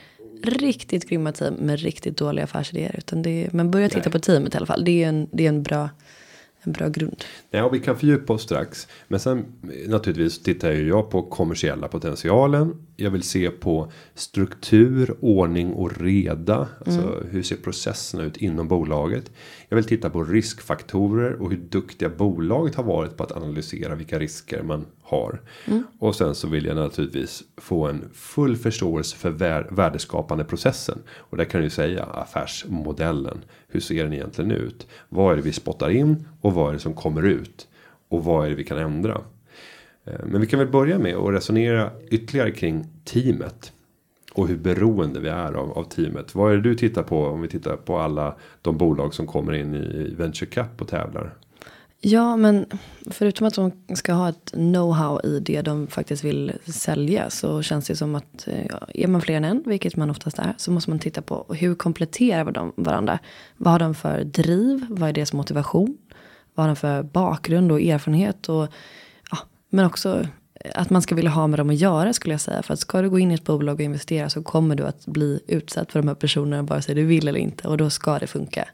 riktigt 0.45 1.09
grymma 1.09 1.33
team 1.33 1.55
med 1.55 1.81
riktigt 1.81 2.17
dåliga 2.17 2.45
affärsidéer. 2.45 2.95
Utan 2.99 3.23
det 3.23 3.45
är, 3.45 3.51
men 3.53 3.71
börja 3.71 3.89
titta 3.89 4.11
på 4.11 4.19
teamet 4.19 4.55
i 4.55 4.57
alla 4.57 4.67
fall. 4.67 4.85
Det 4.85 5.05
är 5.05 5.09
en, 5.09 5.29
det 5.33 5.45
är 5.45 5.49
en, 5.49 5.63
bra, 5.63 5.89
en 6.63 6.73
bra 6.73 6.89
grund. 6.89 7.25
Ja, 7.51 7.69
vi 7.69 7.81
kan 7.81 7.97
fördjupa 7.97 8.33
oss 8.33 8.43
strax. 8.43 8.89
Men 9.09 9.21
sen 9.21 9.45
naturligtvis 9.89 10.43
tittar 10.43 10.71
ju 10.71 10.89
jag 10.89 11.11
på 11.11 11.23
kommersiella 11.23 11.89
potentialen. 11.89 12.87
Jag 12.97 13.11
vill 13.11 13.23
se 13.23 13.51
på 13.51 13.93
struktur, 14.15 15.17
ordning 15.21 15.73
och 15.73 16.01
reda. 16.01 16.69
Alltså 16.87 17.23
hur 17.31 17.43
ser 17.43 17.57
processerna 17.57 18.23
ut 18.25 18.37
inom 18.37 18.69
bolaget. 18.69 19.31
Jag 19.69 19.77
vill 19.77 19.85
titta 19.85 20.11
på 20.11 20.25
riskfaktorer 20.25 21.43
och 21.43 21.51
hur 21.51 21.59
duktiga 21.59 22.09
bolaget 22.09 22.75
har 22.75 22.85
varit 22.85 23.17
på 23.17 23.25
att 23.25 23.33
analysera 23.33 23.95
vilka 23.95 24.19
risker 24.19 24.63
man 24.63 24.87
har. 25.13 25.41
Och 25.99 26.15
sen 26.15 26.35
så 26.35 26.49
vill 26.49 26.67
jag 26.67 26.77
naturligtvis 26.77 27.43
få 27.57 27.87
en 27.87 28.05
full 28.15 28.57
förståelse 28.57 29.17
för 29.17 29.31
värdeskapande 29.71 30.45
processen. 30.45 30.99
Och 31.17 31.37
där 31.37 31.45
kan 31.45 31.63
du 31.63 31.71
säga 31.71 32.05
affärsmodellen. 32.05 33.45
Hur 33.69 33.81
ser 33.81 34.05
den 34.05 34.13
egentligen 34.13 34.51
ut? 34.51 34.87
Vad 35.09 35.33
är 35.33 35.37
det 35.37 35.43
vi 35.43 35.53
spottar 35.53 35.91
in 35.91 36.29
och 36.41 36.55
vad 36.55 36.69
är 36.69 36.73
det 36.73 36.79
som 36.79 36.95
kommer 36.95 37.23
ut? 37.23 37.69
Och 38.09 38.25
vad 38.25 38.47
är 38.47 38.51
det 38.51 38.57
vi 38.57 38.65
kan 38.65 38.79
ändra? 38.79 39.21
Eh, 40.05 40.21
men 40.25 40.41
vi 40.41 40.47
kan 40.47 40.59
väl 40.59 40.69
börja 40.69 40.99
med 40.99 41.17
att 41.17 41.35
resonera 41.35 41.91
ytterligare 42.11 42.51
kring 42.51 42.87
teamet. 43.05 43.73
Och 44.35 44.49
hur 44.49 44.57
beroende 44.57 45.21
vi 45.21 45.29
är 45.29 45.53
av, 45.53 45.73
av 45.73 45.85
teamet. 45.85 46.35
Vad 46.35 46.53
är 46.53 46.57
det 46.57 46.63
du 46.63 46.75
tittar 46.75 47.03
på 47.03 47.27
om 47.27 47.43
vi 47.43 47.49
tittar 47.49 47.77
på 47.77 47.99
alla 47.99 48.37
de 48.63 48.79
bolag 48.79 49.15
som 49.15 49.27
kommer 49.27 49.53
in 49.53 49.75
i 49.75 50.15
Venture 50.19 50.51
Cup 50.51 50.81
och 50.81 50.89
tävlar? 50.89 51.35
Ja, 52.05 52.37
men 52.37 52.67
förutom 53.11 53.47
att 53.47 53.55
de 53.55 53.73
ska 53.95 54.13
ha 54.13 54.29
ett 54.29 54.53
know-how 54.53 55.27
i 55.27 55.41
det 55.41 55.63
de 55.63 55.87
faktiskt 55.87 56.25
vill 56.25 56.53
sälja 56.65 57.31
så 57.31 57.63
känns 57.63 57.87
det 57.87 57.97
som 57.97 58.15
att 58.15 58.49
eh, 58.49 58.67
ja, 58.67 58.87
är 58.95 59.07
man 59.07 59.21
fler 59.21 59.37
än 59.37 59.45
en, 59.45 59.63
vilket 59.67 59.97
man 59.97 60.11
oftast 60.11 60.39
är, 60.39 60.55
så 60.57 60.71
måste 60.71 60.91
man 60.91 60.99
titta 60.99 61.23
på 61.23 61.55
hur 61.59 61.75
kompletterar 61.75 62.53
de 62.53 62.73
varandra. 62.77 63.19
Vad 63.57 63.73
har 63.73 63.79
de 63.79 63.95
för 63.95 64.25
driv? 64.25 64.87
Vad 64.89 65.09
är 65.09 65.13
deras 65.13 65.33
motivation? 65.33 65.99
Vad 66.55 66.65
har 66.65 66.69
de 66.69 66.77
för 66.77 67.03
bakgrund 67.03 67.73
och 67.73 67.81
erfarenhet? 67.81 68.49
Och, 68.49 68.69
ja, 69.31 69.39
men 69.71 69.85
också 69.85 70.27
att 70.75 70.91
man 70.91 71.03
ska 71.03 71.15
vilja 71.15 71.31
ha 71.31 71.47
med 71.47 71.59
dem 71.59 71.71
att 71.71 71.77
göra 71.77 72.13
skulle 72.13 72.35
jag 72.35 72.41
säga. 72.41 72.63
För 72.63 72.75
att 72.75 72.81
ska 72.81 73.03
du 73.03 73.11
gå 73.11 73.19
in 73.19 73.31
i 73.31 73.35
ett 73.35 73.45
bolag 73.45 73.75
och 73.75 73.81
investera 73.81 74.31
så 74.31 74.43
kommer 74.43 74.75
du 74.75 74.87
att 74.87 75.07
bli 75.07 75.41
utsatt 75.47 75.93
för 75.93 75.99
de 76.03 76.09
här 76.09 76.15
personerna 76.15 76.63
vare 76.63 76.83
sig 76.83 76.95
du 76.95 77.05
vill 77.05 77.29
eller 77.29 77.41
inte. 77.41 77.69
Och 77.69 77.77
då 77.77 77.91
ska 77.91 78.19
det 78.19 78.27
funka. 78.27 78.69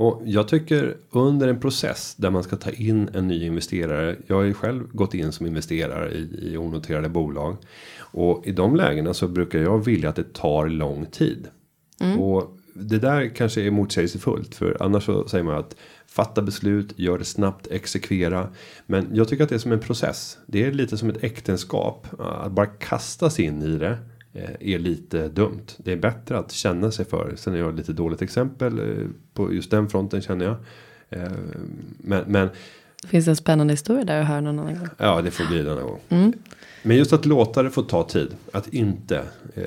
Och 0.00 0.22
jag 0.24 0.48
tycker 0.48 0.96
under 1.10 1.48
en 1.48 1.60
process 1.60 2.14
där 2.18 2.30
man 2.30 2.42
ska 2.42 2.56
ta 2.56 2.70
in 2.70 3.08
en 3.14 3.28
ny 3.28 3.46
investerare. 3.46 4.16
Jag 4.26 4.36
har 4.36 4.42
ju 4.42 4.54
själv 4.54 4.88
gått 4.92 5.14
in 5.14 5.32
som 5.32 5.46
investerare 5.46 6.12
i, 6.12 6.52
i 6.52 6.56
onoterade 6.56 7.08
bolag. 7.08 7.56
Och 7.98 8.46
i 8.46 8.52
de 8.52 8.76
lägena 8.76 9.14
så 9.14 9.28
brukar 9.28 9.58
jag 9.58 9.84
vilja 9.84 10.08
att 10.08 10.16
det 10.16 10.32
tar 10.32 10.68
lång 10.68 11.06
tid. 11.06 11.48
Och 12.18 12.56
det 12.74 12.98
där 12.98 13.28
kanske 13.34 13.62
är 13.62 13.70
motsägelsefullt. 13.70 14.54
För 14.54 14.76
annars 14.80 15.04
så 15.04 15.28
säger 15.28 15.44
man 15.44 15.56
att 15.56 15.76
fatta 16.06 16.42
beslut, 16.42 16.98
gör 16.98 17.18
det 17.18 17.24
snabbt, 17.24 17.66
exekvera. 17.66 18.48
Men 18.86 19.08
jag 19.12 19.28
tycker 19.28 19.44
att 19.44 19.50
det 19.50 19.56
är 19.56 19.58
som 19.58 19.72
en 19.72 19.80
process. 19.80 20.38
Det 20.46 20.64
är 20.64 20.72
lite 20.72 20.96
som 20.96 21.10
ett 21.10 21.24
äktenskap. 21.24 22.06
Att 22.18 22.52
bara 22.52 22.66
kasta 22.66 23.30
sig 23.30 23.44
in 23.44 23.62
i 23.62 23.78
det 23.78 23.98
är 24.60 24.78
lite 24.78 25.28
dumt. 25.28 25.66
Det 25.76 25.92
är 25.92 25.96
bättre 25.96 26.38
att 26.38 26.52
känna 26.52 26.90
sig 26.90 27.04
för. 27.04 27.32
Sen 27.36 27.54
är 27.54 27.58
jag 27.58 27.76
lite 27.76 27.92
dåligt 27.92 28.22
exempel 28.22 28.78
eh, 28.78 29.06
på 29.34 29.52
just 29.54 29.70
den 29.70 29.88
fronten 29.88 30.20
känner 30.20 30.44
jag. 30.44 30.56
Eh, 31.08 31.32
Men, 31.98 32.24
men 32.26 32.48
Finns 33.06 33.24
det 33.24 33.30
en 33.30 33.36
spännande 33.36 33.72
historia 33.72 34.04
där 34.04 34.16
jag 34.18 34.24
hör 34.24 34.40
någon 34.40 34.58
annan 34.58 34.78
gång? 34.78 34.88
ja, 34.98 35.22
det 35.22 35.30
får 35.30 35.44
bli 35.46 35.62
denna 35.62 35.82
gång. 35.82 36.32
Men 36.82 36.96
just 36.96 37.12
att 37.12 37.26
låta 37.26 37.62
det 37.62 37.70
få 37.70 37.82
ta 37.82 38.04
tid. 38.08 38.34
Att 38.52 38.68
inte 38.74 39.22
eh, 39.54 39.64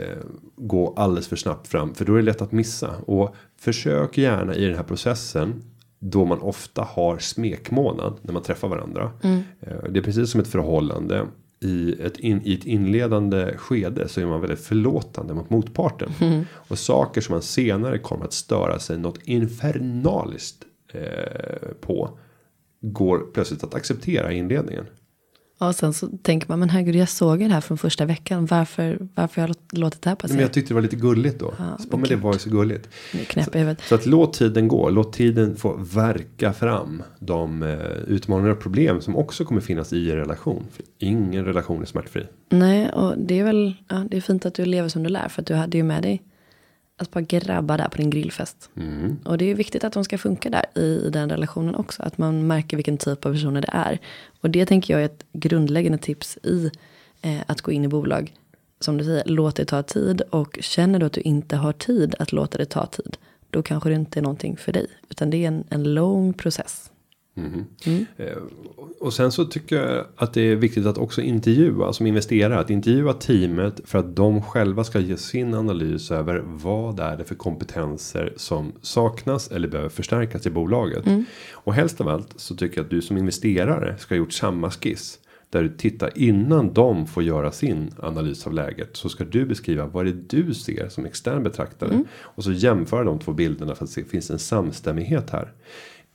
gå 0.55 0.93
alldeles 0.97 1.27
för 1.27 1.35
snabbt 1.35 1.67
fram. 1.67 1.93
För 1.95 2.05
då 2.05 2.13
är 2.13 2.17
det 2.17 2.23
lätt 2.23 2.41
att 2.41 2.51
missa. 2.51 2.95
Och 3.05 3.35
försök 3.59 4.17
gärna 4.17 4.55
i 4.55 4.65
den 4.65 4.75
här 4.75 4.83
processen. 4.83 5.61
Då 5.99 6.25
man 6.25 6.39
ofta 6.39 6.81
har 6.81 7.17
smekmånad 7.17 8.13
när 8.21 8.33
man 8.33 8.43
träffar 8.43 8.67
varandra. 8.67 9.11
Eh, 9.21 9.77
det 9.89 9.99
är 9.99 10.03
precis 10.03 10.29
som 10.31 10.41
ett 10.41 10.47
förhållande. 10.47 11.27
I 11.63 11.95
ett, 12.01 12.19
in, 12.19 12.41
I 12.43 12.53
ett 12.53 12.65
inledande 12.65 13.57
skede 13.57 14.07
så 14.07 14.21
är 14.21 14.25
man 14.25 14.41
väldigt 14.41 14.59
förlåtande 14.59 15.33
mot 15.33 15.49
motparten. 15.49 16.11
Och 16.51 16.79
saker 16.79 17.21
som 17.21 17.33
man 17.33 17.41
senare 17.41 17.97
kommer 17.97 18.25
att 18.25 18.33
störa 18.33 18.79
sig 18.79 18.97
något 18.97 19.19
infernaliskt 19.23 20.63
eh, 20.93 21.67
på. 21.81 22.17
Går 22.81 23.19
plötsligt 23.33 23.63
att 23.63 23.75
acceptera 23.75 24.31
i 24.33 24.37
inledningen. 24.37 24.85
Och 25.57 25.75
sen 25.75 25.93
så 25.93 26.07
tänker 26.21 26.49
man, 26.49 26.59
men 26.59 26.69
herregud, 26.69 26.95
jag 26.95 27.09
såg 27.09 27.41
ju 27.41 27.47
det 27.47 27.53
här 27.53 27.61
från 27.61 27.77
första 27.77 28.05
veckan. 28.05 28.45
Varför, 28.45 28.97
varför 29.15 29.41
har 29.41 29.47
jag 29.47 29.55
låt- 29.55 29.77
låtit 29.79 30.01
det 30.01 30.09
här 30.09 30.15
passera? 30.15 30.35
Men 30.35 30.41
jag 30.41 30.53
tyckte 30.53 30.69
det 30.69 30.75
var 30.75 30.81
lite 30.81 30.95
gulligt 30.95 31.39
då. 31.39 31.53
Ja, 31.59 31.77
så 31.79 31.97
men 31.97 32.09
det 32.09 32.15
var 32.15 32.33
ju 32.33 32.39
så 32.39 32.49
gulligt. 32.49 32.89
Huvudet. 33.53 33.81
Så 33.81 33.95
att 33.95 34.05
låt 34.05 34.33
tiden 34.33 34.67
gå. 34.67 34.89
Låt 34.89 35.13
tiden 35.13 35.55
få 35.55 35.73
verka 35.93 36.53
fram 36.53 37.03
de 37.19 37.63
eh, 37.63 37.77
utmaningar 38.07 38.51
och 38.51 38.59
problem 38.59 39.01
som 39.01 39.15
också 39.15 39.45
kommer 39.45 39.61
finnas 39.61 39.93
i 39.93 40.11
en 40.11 40.17
relation. 40.17 40.63
För 40.73 40.85
ingen 40.97 41.45
relation 41.45 41.81
är 41.81 41.85
smärtfri. 41.85 42.23
Nej, 42.49 42.89
och 42.89 43.13
det 43.17 43.39
är 43.39 43.43
väl 43.43 43.73
ja, 43.87 44.05
det 44.09 44.17
är 44.17 44.21
fint 44.21 44.45
att 44.45 44.53
du 44.53 44.65
lever 44.65 44.89
som 44.89 45.03
du 45.03 45.09
lär. 45.09 45.27
För 45.29 45.41
att 45.41 45.47
du 45.47 45.53
hade 45.53 45.77
ju 45.77 45.83
med 45.83 46.03
dig 46.03 46.21
ett 47.01 47.11
par 47.11 47.21
grabbar 47.21 47.77
där 47.77 47.87
på 47.87 47.97
din 47.97 48.09
grillfest. 48.09 48.69
Mm. 48.75 49.17
Och 49.25 49.37
det 49.37 49.45
är 49.45 49.55
viktigt 49.55 49.83
att 49.83 49.93
de 49.93 50.03
ska 50.03 50.17
funka 50.17 50.49
där 50.49 50.65
i, 50.75 51.05
i 51.05 51.09
den 51.09 51.29
relationen 51.29 51.75
också. 51.75 52.03
Att 52.03 52.17
man 52.17 52.47
märker 52.47 52.77
vilken 52.77 52.97
typ 52.97 53.25
av 53.25 53.31
personer 53.33 53.61
det 53.61 53.69
är. 53.71 53.99
Och 54.41 54.49
det 54.49 54.65
tänker 54.65 54.93
jag 54.93 55.01
är 55.01 55.05
ett 55.05 55.25
grundläggande 55.33 55.97
tips 55.97 56.37
i 56.43 56.71
eh, 57.21 57.39
att 57.45 57.61
gå 57.61 57.71
in 57.71 57.83
i 57.83 57.87
bolag. 57.87 58.33
Som 58.79 58.97
du 58.97 59.03
säger, 59.03 59.23
låt 59.25 59.55
det 59.55 59.65
ta 59.65 59.83
tid. 59.83 60.21
Och 60.21 60.57
känner 60.61 60.99
du 60.99 61.05
att 61.05 61.13
du 61.13 61.21
inte 61.21 61.55
har 61.55 61.73
tid 61.73 62.15
att 62.19 62.31
låta 62.31 62.57
det 62.57 62.65
ta 62.65 62.85
tid. 62.85 63.17
Då 63.49 63.63
kanske 63.63 63.89
det 63.89 63.95
inte 63.95 64.19
är 64.19 64.21
någonting 64.21 64.57
för 64.57 64.71
dig. 64.71 64.87
Utan 65.09 65.29
det 65.29 65.37
är 65.37 65.47
en, 65.47 65.63
en 65.69 65.93
lång 65.93 66.33
process. 66.33 66.91
Eh, 68.17 68.37
och 68.99 69.13
sen 69.13 69.31
så 69.31 69.45
tycker 69.45 69.75
jag 69.75 70.05
att 70.15 70.33
det 70.33 70.41
är 70.41 70.55
viktigt 70.55 70.85
att 70.85 70.97
också 70.97 71.21
intervjua 71.21 71.93
som 71.93 72.07
investerare. 72.07 72.59
Att 72.59 72.69
intervjua 72.69 73.13
teamet 73.13 73.81
för 73.85 73.99
att 73.99 74.15
de 74.15 74.41
själva 74.41 74.83
ska 74.83 74.99
ge 74.99 75.17
sin 75.17 75.53
analys 75.53 76.11
över 76.11 76.43
vad 76.45 76.99
är 76.99 77.17
det 77.17 77.23
för 77.23 77.35
kompetenser 77.35 78.33
som 78.35 78.71
saknas 78.81 79.51
eller 79.51 79.67
behöver 79.67 79.89
förstärkas 79.89 80.45
i 80.45 80.49
bolaget. 80.49 81.05
Och 81.53 81.73
helst 81.73 82.01
av 82.01 82.07
allt 82.07 82.33
så 82.35 82.55
tycker 82.55 82.77
jag 82.77 82.83
att 82.83 82.89
du 82.91 83.01
som 83.01 83.17
investerare 83.17 83.97
ska 83.97 84.15
ha 84.15 84.17
gjort 84.17 84.33
samma 84.33 84.71
skiss. 84.71 85.19
Där 85.49 85.63
du 85.63 85.69
tittar 85.69 86.11
innan 86.15 86.73
de 86.73 87.07
får 87.07 87.23
göra 87.23 87.51
sin 87.51 87.91
analys 87.99 88.47
av 88.47 88.53
läget. 88.53 88.89
Så 88.97 89.09
ska 89.09 89.23
du 89.23 89.45
beskriva 89.45 89.85
vad 89.85 90.05
det 90.05 90.11
är 90.11 90.23
du 90.27 90.53
ser 90.53 90.89
som 90.89 91.05
extern 91.05 91.43
betraktare. 91.43 92.03
Och 92.13 92.43
så 92.43 92.51
jämföra 92.51 93.03
de 93.03 93.19
två 93.19 93.33
bilderna 93.33 93.75
för 93.75 93.83
att 93.83 93.89
se 93.89 94.03
finns 94.03 94.27
det 94.27 94.33
en 94.33 94.39
samstämmighet 94.39 95.29
här. 95.29 95.51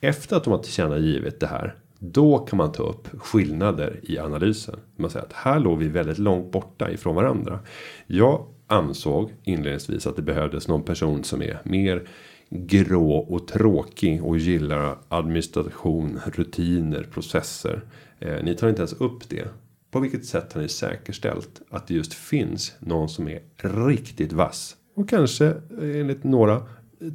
Efter 0.01 0.37
att 0.37 0.45
de 0.45 0.51
har 0.51 0.63
tillkännagivit 0.63 1.41
det 1.41 1.47
här. 1.47 1.75
Då 1.99 2.39
kan 2.39 2.57
man 2.57 2.73
ta 2.73 2.83
upp 2.83 3.09
skillnader 3.21 4.01
i 4.03 4.19
analysen. 4.19 4.81
Man 4.97 5.11
säger 5.11 5.27
att 5.27 5.33
här 5.33 5.61
låg 5.61 5.79
vi 5.79 5.89
väldigt 5.89 6.19
långt 6.19 6.53
borta 6.53 6.91
ifrån 6.91 7.15
varandra. 7.15 7.61
Jag 8.07 8.47
ansåg 8.67 9.35
inledningsvis 9.45 10.07
att 10.07 10.17
det 10.17 10.23
behövdes 10.23 10.69
någon 10.69 10.83
person 10.83 11.25
som 11.25 11.43
är 11.43 11.59
mer 11.63 12.09
grå 12.51 13.13
och 13.13 13.49
tråkig 13.49 14.25
och 14.25 14.39
gillar 14.39 14.99
administration, 15.09 16.21
rutiner, 16.27 17.03
processer. 17.03 17.85
Eh, 18.19 18.45
ni 18.45 18.55
tar 18.55 18.69
inte 18.69 18.81
ens 18.81 18.93
upp 18.93 19.29
det. 19.29 19.49
På 19.91 20.01
vilket 20.01 20.25
sätt 20.27 20.53
har 20.53 20.63
ni 20.63 20.69
säkerställt 20.69 21.63
att 21.71 21.87
det 21.87 21.95
just 21.95 22.15
finns 22.15 22.73
någon 22.79 23.09
som 23.09 23.29
är 23.29 23.41
riktigt 23.89 24.33
vass 24.33 24.77
och 24.95 25.09
kanske 25.09 25.47
eh, 25.47 26.01
enligt 26.01 26.25
några 26.25 26.63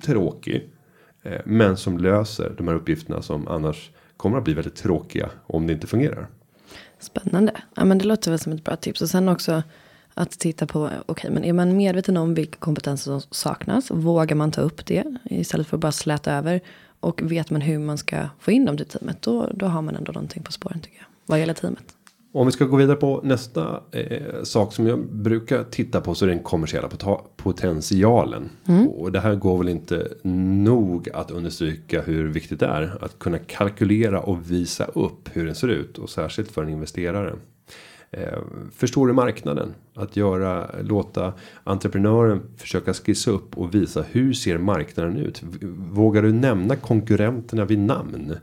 tråkig, 0.04 0.70
Eh, 1.24 1.42
men 1.46 1.78
som 1.78 1.98
löser 1.98 2.54
de 2.58 2.68
här 2.68 2.76
uppgifterna 2.76 3.22
som 3.22 3.48
annars 3.48 3.92
kommer 4.18 4.38
att 4.38 4.44
bli 4.44 4.54
väldigt 4.54 4.76
tråkiga 4.76 5.30
om 5.48 5.68
det 5.68 5.74
inte 5.74 5.88
fungerar. 5.88 6.28
Spännande. 7.00 7.52
Ja, 7.76 7.86
men 7.86 7.98
det 7.98 8.06
låter 8.06 8.32
väl 8.32 8.40
som 8.40 8.54
ett 8.54 8.64
bra 8.64 8.76
tips. 8.76 9.02
Och 9.02 9.10
sen 9.10 9.30
också 9.30 9.64
att 10.14 10.32
titta 10.32 10.68
på, 10.68 10.86
okej, 10.86 11.02
okay, 11.08 11.32
men 11.32 11.44
är 11.44 11.54
man 11.54 11.78
medveten 11.78 12.18
om 12.18 12.34
vilka 12.34 12.58
kompetenser 12.60 13.20
som 13.20 13.22
saknas? 13.32 13.92
Vågar 13.92 14.36
man 14.36 14.52
ta 14.52 14.62
upp 14.62 14.86
det 14.86 15.04
istället 15.24 15.68
för 15.68 15.78
att 15.78 15.82
bara 15.82 15.92
släta 15.92 16.34
över? 16.34 16.62
Och 17.00 17.32
vet 17.32 17.50
man 17.50 17.62
hur 17.62 17.80
man 17.80 17.98
ska 17.98 18.30
få 18.40 18.52
in 18.52 18.66
dem 18.66 18.78
till 18.78 18.86
teamet? 18.86 19.22
Då, 19.22 19.50
då 19.54 19.66
har 19.66 19.82
man 19.82 19.96
ändå 19.96 20.12
någonting 20.12 20.44
på 20.44 20.52
spåren 20.52 20.80
tycker 20.80 20.98
jag. 20.98 21.06
Vad 21.26 21.40
gäller 21.40 21.54
teamet. 21.54 21.84
Om 22.36 22.46
vi 22.46 22.52
ska 22.52 22.66
gå 22.66 22.78
vidare 22.78 22.98
på 22.98 23.22
nästa 23.24 23.82
eh, 23.92 24.44
sak 24.44 24.74
som 24.74 24.88
jag 24.88 25.00
brukar 25.00 25.64
titta 25.64 26.02
på 26.02 26.16
så 26.16 26.26
är 26.26 26.30
den 26.30 26.44
kommersiella 26.44 26.90
potentialen. 27.36 28.50
Mm. 28.66 28.88
Och 28.88 29.12
det 29.12 29.20
här 29.20 29.36
går 29.36 29.58
väl 29.58 29.70
inte 29.70 30.08
nog 30.64 31.10
att 31.14 31.32
understryka 31.32 32.02
hur 32.02 32.28
viktigt 32.28 32.60
det 32.60 32.66
är 32.66 32.98
att 33.02 33.20
kunna 33.20 33.38
kalkylera 33.38 34.20
och 34.20 34.52
visa 34.52 34.86
upp 34.86 35.30
hur 35.34 35.46
den 35.46 35.56
ser 35.56 35.68
ut 35.68 35.98
och 35.98 36.10
särskilt 36.10 36.52
för 36.52 36.64
en 36.64 36.70
investerare. 36.70 37.36
Eh, 38.12 38.40
förstår 38.76 39.08
du 39.08 39.14
marknaden? 39.14 39.74
Att 39.96 40.18
göra, 40.18 40.70
låta 40.82 41.34
entreprenören 41.64 42.42
försöka 42.58 42.94
skissa 42.94 43.32
upp 43.32 43.58
och 43.58 43.76
visa 43.76 44.04
hur 44.12 44.34
ser 44.34 44.58
marknaden 44.58 45.18
ut? 45.18 45.44
Vågar 45.92 46.22
du 46.22 46.34
nämna 46.34 46.76
konkurrenterna 46.76 47.66
vid 47.66 47.80
namn? 47.80 48.36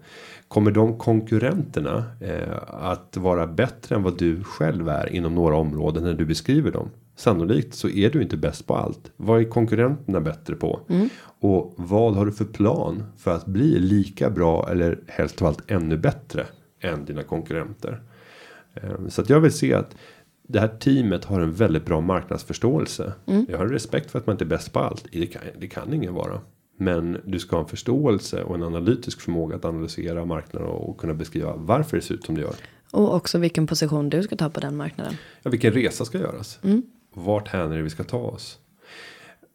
Kommer 0.50 0.70
de 0.70 0.98
konkurrenterna 0.98 2.04
eh, 2.20 2.58
att 2.66 3.16
vara 3.16 3.46
bättre 3.46 3.94
än 3.94 4.02
vad 4.02 4.18
du 4.18 4.44
själv 4.44 4.88
är 4.88 5.12
inom 5.12 5.34
några 5.34 5.56
områden 5.56 6.04
när 6.04 6.14
du 6.14 6.24
beskriver 6.24 6.70
dem? 6.70 6.90
Sannolikt 7.16 7.74
så 7.74 7.88
är 7.88 8.10
du 8.10 8.22
inte 8.22 8.36
bäst 8.36 8.66
på 8.66 8.76
allt. 8.76 9.12
Vad 9.16 9.40
är 9.40 9.44
konkurrenterna 9.44 10.20
bättre 10.20 10.54
på? 10.54 10.80
Mm. 10.88 11.08
Och 11.40 11.74
vad 11.76 12.14
har 12.14 12.26
du 12.26 12.32
för 12.32 12.44
plan 12.44 13.02
för 13.16 13.34
att 13.34 13.46
bli 13.46 13.78
lika 13.78 14.30
bra 14.30 14.68
eller 14.70 14.98
helst 15.06 15.42
av 15.42 15.48
allt 15.48 15.70
ännu 15.70 15.96
bättre 15.96 16.46
än 16.80 17.04
dina 17.04 17.22
konkurrenter? 17.22 18.00
Eh, 18.74 19.08
så 19.08 19.22
att 19.22 19.30
jag 19.30 19.40
vill 19.40 19.52
se 19.52 19.74
att 19.74 19.96
det 20.48 20.60
här 20.60 20.68
teamet 20.68 21.24
har 21.24 21.40
en 21.40 21.52
väldigt 21.52 21.84
bra 21.84 22.00
marknadsförståelse. 22.00 23.12
Mm. 23.26 23.46
Jag 23.48 23.58
har 23.58 23.66
respekt 23.66 24.10
för 24.10 24.18
att 24.18 24.26
man 24.26 24.34
inte 24.34 24.44
är 24.44 24.46
bäst 24.46 24.72
på 24.72 24.78
allt. 24.78 25.06
Det 25.12 25.26
kan, 25.26 25.42
det 25.58 25.68
kan 25.68 25.94
ingen 25.94 26.14
vara. 26.14 26.40
Men 26.82 27.20
du 27.24 27.38
ska 27.38 27.56
ha 27.56 27.62
en 27.62 27.68
förståelse 27.68 28.42
och 28.42 28.54
en 28.54 28.62
analytisk 28.62 29.20
förmåga 29.20 29.56
att 29.56 29.64
analysera 29.64 30.24
marknaden 30.24 30.68
och 30.68 30.98
kunna 30.98 31.14
beskriva 31.14 31.56
varför 31.56 31.96
det 31.96 32.02
ser 32.02 32.14
ut 32.14 32.24
som 32.24 32.34
det 32.34 32.40
gör. 32.40 32.54
Och 32.90 33.14
också 33.14 33.38
vilken 33.38 33.66
position 33.66 34.10
du 34.10 34.22
ska 34.22 34.36
ta 34.36 34.50
på 34.50 34.60
den 34.60 34.76
marknaden. 34.76 35.14
Ja, 35.42 35.50
vilken 35.50 35.72
resa 35.72 36.04
ska 36.04 36.18
göras. 36.18 36.58
Mm. 36.62 36.82
Vart 37.14 37.48
hän 37.48 37.72
är 37.72 37.76
det 37.76 37.82
vi 37.82 37.90
ska 37.90 38.04
ta 38.04 38.18
oss. 38.18 38.58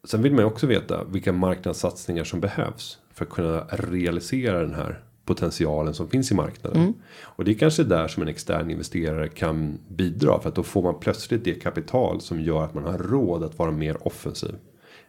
Sen 0.04 0.22
vill 0.22 0.32
man 0.32 0.40
ju 0.40 0.46
också 0.46 0.66
veta 0.66 1.04
vilka 1.04 1.32
marknadssatsningar 1.32 2.24
som 2.24 2.40
behövs 2.40 2.98
för 3.14 3.24
att 3.24 3.30
kunna 3.30 3.64
realisera 3.70 4.60
den 4.60 4.74
här 4.74 5.00
potentialen 5.24 5.94
som 5.94 6.08
finns 6.08 6.30
i 6.30 6.34
marknaden. 6.34 6.80
Mm. 6.80 6.94
Och 7.22 7.44
det 7.44 7.50
är 7.50 7.58
kanske 7.58 7.84
där 7.84 8.08
som 8.08 8.22
en 8.22 8.28
extern 8.28 8.70
investerare 8.70 9.28
kan 9.28 9.78
bidra 9.88 10.40
för 10.40 10.48
att 10.48 10.54
då 10.54 10.62
får 10.62 10.82
man 10.82 11.00
plötsligt 11.00 11.44
det 11.44 11.54
kapital 11.54 12.20
som 12.20 12.40
gör 12.40 12.64
att 12.64 12.74
man 12.74 12.84
har 12.84 12.98
råd 12.98 13.42
att 13.42 13.58
vara 13.58 13.70
mer 13.70 14.06
offensiv. 14.06 14.54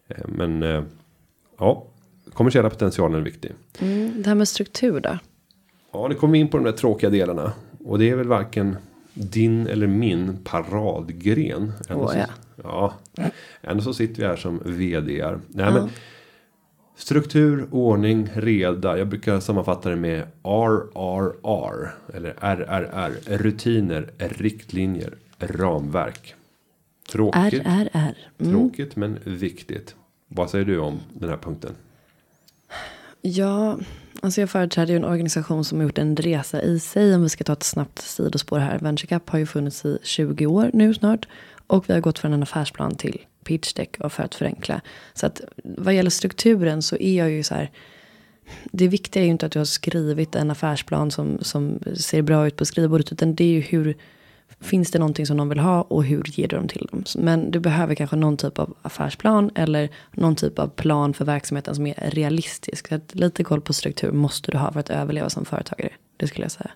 Eh, 0.07 0.27
men 0.27 0.63
eh, 0.63 0.83
ja, 1.59 1.87
kommersiella 2.37 2.69
potentialen 2.69 3.19
är 3.19 3.23
viktig. 3.23 3.51
Mm, 3.79 4.21
det 4.21 4.29
här 4.29 4.35
med 4.35 4.47
struktur 4.47 4.99
då? 4.99 5.17
Ja, 5.91 6.07
nu 6.07 6.15
kommer 6.15 6.31
vi 6.31 6.39
in 6.39 6.47
på 6.47 6.57
de 6.57 6.63
där 6.63 6.71
tråkiga 6.71 7.09
delarna. 7.09 7.53
Och 7.85 7.99
det 7.99 8.09
är 8.09 8.15
väl 8.15 8.27
varken 8.27 8.77
din 9.13 9.67
eller 9.67 9.87
min 9.87 10.37
paradgren. 10.43 11.73
Åh, 11.89 12.13
ja. 12.63 12.93
ja. 13.15 13.23
Ändå 13.61 13.83
så 13.83 13.93
sitter 13.93 14.21
vi 14.21 14.27
här 14.27 14.35
som 14.35 14.61
vd. 14.65 15.25
Nej, 15.47 15.65
ja. 15.65 15.71
men 15.71 15.89
Struktur, 16.95 17.67
ordning, 17.71 18.29
reda. 18.33 18.97
Jag 18.97 19.07
brukar 19.07 19.39
sammanfatta 19.39 19.89
det 19.89 19.95
med 19.95 20.23
RRR. 20.43 21.95
Eller 22.13 22.35
RRR. 22.39 23.37
Rutiner, 23.37 24.09
riktlinjer, 24.17 25.13
ramverk. 25.39 26.35
Tråkigt. 27.11 27.61
RRR. 27.65 28.17
Mm. 28.37 28.51
Tråkigt 28.51 28.95
men 28.95 29.19
viktigt. 29.23 29.95
Vad 30.27 30.49
säger 30.49 30.65
du 30.65 30.79
om 30.79 30.99
den 31.13 31.29
här 31.29 31.37
punkten? 31.37 31.71
Ja, 33.29 33.77
alltså 34.21 34.41
jag 34.41 34.49
företräder 34.49 34.93
ju 34.93 34.97
en 34.97 35.05
organisation 35.05 35.65
som 35.65 35.77
har 35.77 35.83
gjort 35.83 35.97
en 35.97 36.15
resa 36.15 36.61
i 36.61 36.79
sig. 36.79 37.15
Om 37.15 37.23
vi 37.23 37.29
ska 37.29 37.43
ta 37.43 37.53
ett 37.53 37.63
snabbt 37.63 37.99
sidospår 37.99 38.59
här. 38.59 38.79
VentureCap 38.79 39.29
har 39.29 39.39
ju 39.39 39.45
funnits 39.45 39.85
i 39.85 39.97
20 40.03 40.45
år 40.45 40.69
nu 40.73 40.93
snart. 40.93 41.27
Och 41.67 41.89
vi 41.89 41.93
har 41.93 41.99
gått 41.99 42.19
från 42.19 42.33
en 42.33 42.43
affärsplan 42.43 42.95
till 42.95 43.21
pitch 43.43 43.73
deck 43.73 43.97
och 43.99 44.11
för 44.11 44.23
att 44.23 44.35
förenkla. 44.35 44.81
Så 45.13 45.25
att 45.25 45.41
vad 45.63 45.93
gäller 45.93 46.09
strukturen 46.09 46.81
så 46.81 46.97
är 46.97 47.17
jag 47.17 47.29
ju 47.29 47.43
så 47.43 47.55
här. 47.55 47.71
Det 48.71 48.87
viktiga 48.87 49.23
är 49.23 49.25
ju 49.25 49.31
inte 49.31 49.45
att 49.45 49.51
du 49.51 49.59
har 49.59 49.65
skrivit 49.65 50.35
en 50.35 50.51
affärsplan 50.51 51.11
som, 51.11 51.37
som 51.41 51.79
ser 51.95 52.21
bra 52.21 52.47
ut 52.47 52.55
på 52.55 52.65
skrivbordet. 52.65 53.11
Utan 53.11 53.35
det 53.35 53.43
är 53.43 53.47
ju 53.47 53.61
hur 53.61 53.97
Finns 54.61 54.91
det 54.91 54.99
någonting 54.99 55.25
som 55.25 55.37
de 55.37 55.49
vill 55.49 55.59
ha 55.59 55.81
och 55.81 56.03
hur 56.03 56.23
ger 56.25 56.47
du 56.47 56.55
dem 56.55 56.67
till 56.67 56.87
dem? 56.91 57.03
Men 57.17 57.51
du 57.51 57.59
behöver 57.59 57.95
kanske 57.95 58.15
någon 58.15 58.37
typ 58.37 58.59
av 58.59 58.75
affärsplan 58.81 59.51
eller 59.55 59.89
någon 60.11 60.35
typ 60.35 60.59
av 60.59 60.67
plan 60.67 61.13
för 61.13 61.25
verksamheten 61.25 61.75
som 61.75 61.87
är 61.87 62.11
realistisk. 62.11 62.87
Så 62.87 62.95
att 62.95 63.15
lite 63.15 63.43
koll 63.43 63.61
på 63.61 63.73
struktur 63.73 64.11
måste 64.11 64.51
du 64.51 64.57
ha 64.57 64.71
för 64.71 64.79
att 64.79 64.89
överleva 64.89 65.29
som 65.29 65.45
företagare. 65.45 65.91
Det 66.17 66.27
skulle 66.27 66.45
jag 66.45 66.51
säga. 66.51 66.71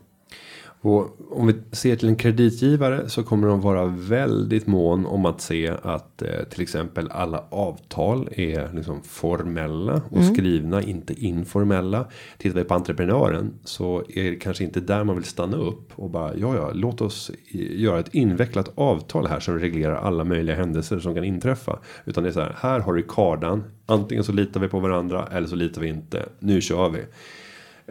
Och 0.83 1.17
om 1.31 1.47
vi 1.47 1.53
ser 1.71 1.95
till 1.95 2.07
en 2.07 2.15
kreditgivare 2.15 3.09
så 3.09 3.23
kommer 3.23 3.47
de 3.47 3.61
vara 3.61 3.85
väldigt 3.85 4.67
mån 4.67 5.05
om 5.05 5.25
att 5.25 5.41
se 5.41 5.73
att 5.81 6.21
eh, 6.21 6.43
till 6.49 6.61
exempel 6.61 7.11
alla 7.11 7.43
avtal 7.49 8.29
är 8.31 8.73
liksom 8.73 9.01
formella 9.03 10.01
och 10.09 10.17
mm. 10.17 10.33
skrivna, 10.33 10.81
inte 10.81 11.25
informella. 11.25 12.05
Tittar 12.37 12.59
vi 12.59 12.63
på 12.63 12.73
entreprenören 12.73 13.53
så 13.63 14.03
är 14.09 14.31
det 14.31 14.35
kanske 14.35 14.63
inte 14.63 14.79
där 14.79 15.03
man 15.03 15.15
vill 15.15 15.25
stanna 15.25 15.57
upp 15.57 15.91
och 15.95 16.09
bara 16.09 16.35
ja, 16.35 16.55
ja, 16.55 16.71
låt 16.73 17.01
oss 17.01 17.31
göra 17.51 17.99
ett 17.99 18.15
invecklat 18.15 18.71
avtal 18.75 19.27
här 19.27 19.39
som 19.39 19.59
reglerar 19.59 19.95
alla 19.95 20.23
möjliga 20.23 20.55
händelser 20.55 20.99
som 20.99 21.15
kan 21.15 21.23
inträffa. 21.23 21.79
Utan 22.05 22.23
det 22.23 22.29
är 22.29 22.33
så 22.33 22.41
här, 22.41 22.55
här 22.57 22.79
har 22.79 22.93
du 22.93 23.03
kardan. 23.03 23.63
Antingen 23.85 24.23
så 24.23 24.31
litar 24.31 24.59
vi 24.59 24.67
på 24.67 24.79
varandra 24.79 25.27
eller 25.31 25.47
så 25.47 25.55
litar 25.55 25.81
vi 25.81 25.87
inte. 25.87 26.25
Nu 26.39 26.61
kör 26.61 26.89
vi. 26.89 26.99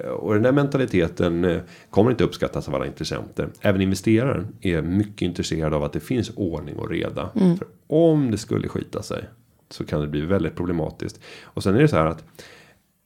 Eh, 0.05 0.11
och 0.11 0.35
den 0.35 0.45
här 0.45 0.53
mentaliteten 0.53 1.45
eh, 1.45 1.61
kommer 1.91 2.11
inte 2.11 2.25
uppskattas 2.25 2.69
av 2.69 2.75
alla 2.75 2.87
intressenter. 2.87 3.49
Även 3.61 3.81
investeraren 3.81 4.47
är 4.61 4.83
mycket 4.83 5.23
intresserad 5.23 5.75
av 5.75 5.85
att 5.85 5.93
det 5.93 6.01
finns 6.01 6.31
ordning 6.37 6.77
och 6.77 6.91
reda. 6.91 7.31
Mm. 7.35 7.57
För 7.57 7.67
om 7.87 8.31
det 8.31 8.39
skulle 8.39 8.69
skita 8.69 9.03
sig 9.03 9.25
så 9.71 9.85
kan 9.85 10.01
det 10.01 10.07
bli 10.07 10.21
väldigt 10.21 10.57
problematiskt. 10.57 11.21
Och 11.43 11.63
sen 11.63 11.75
är 11.75 11.81
det 11.81 11.89
så 11.89 11.97
här 11.97 12.07
att 12.07 12.25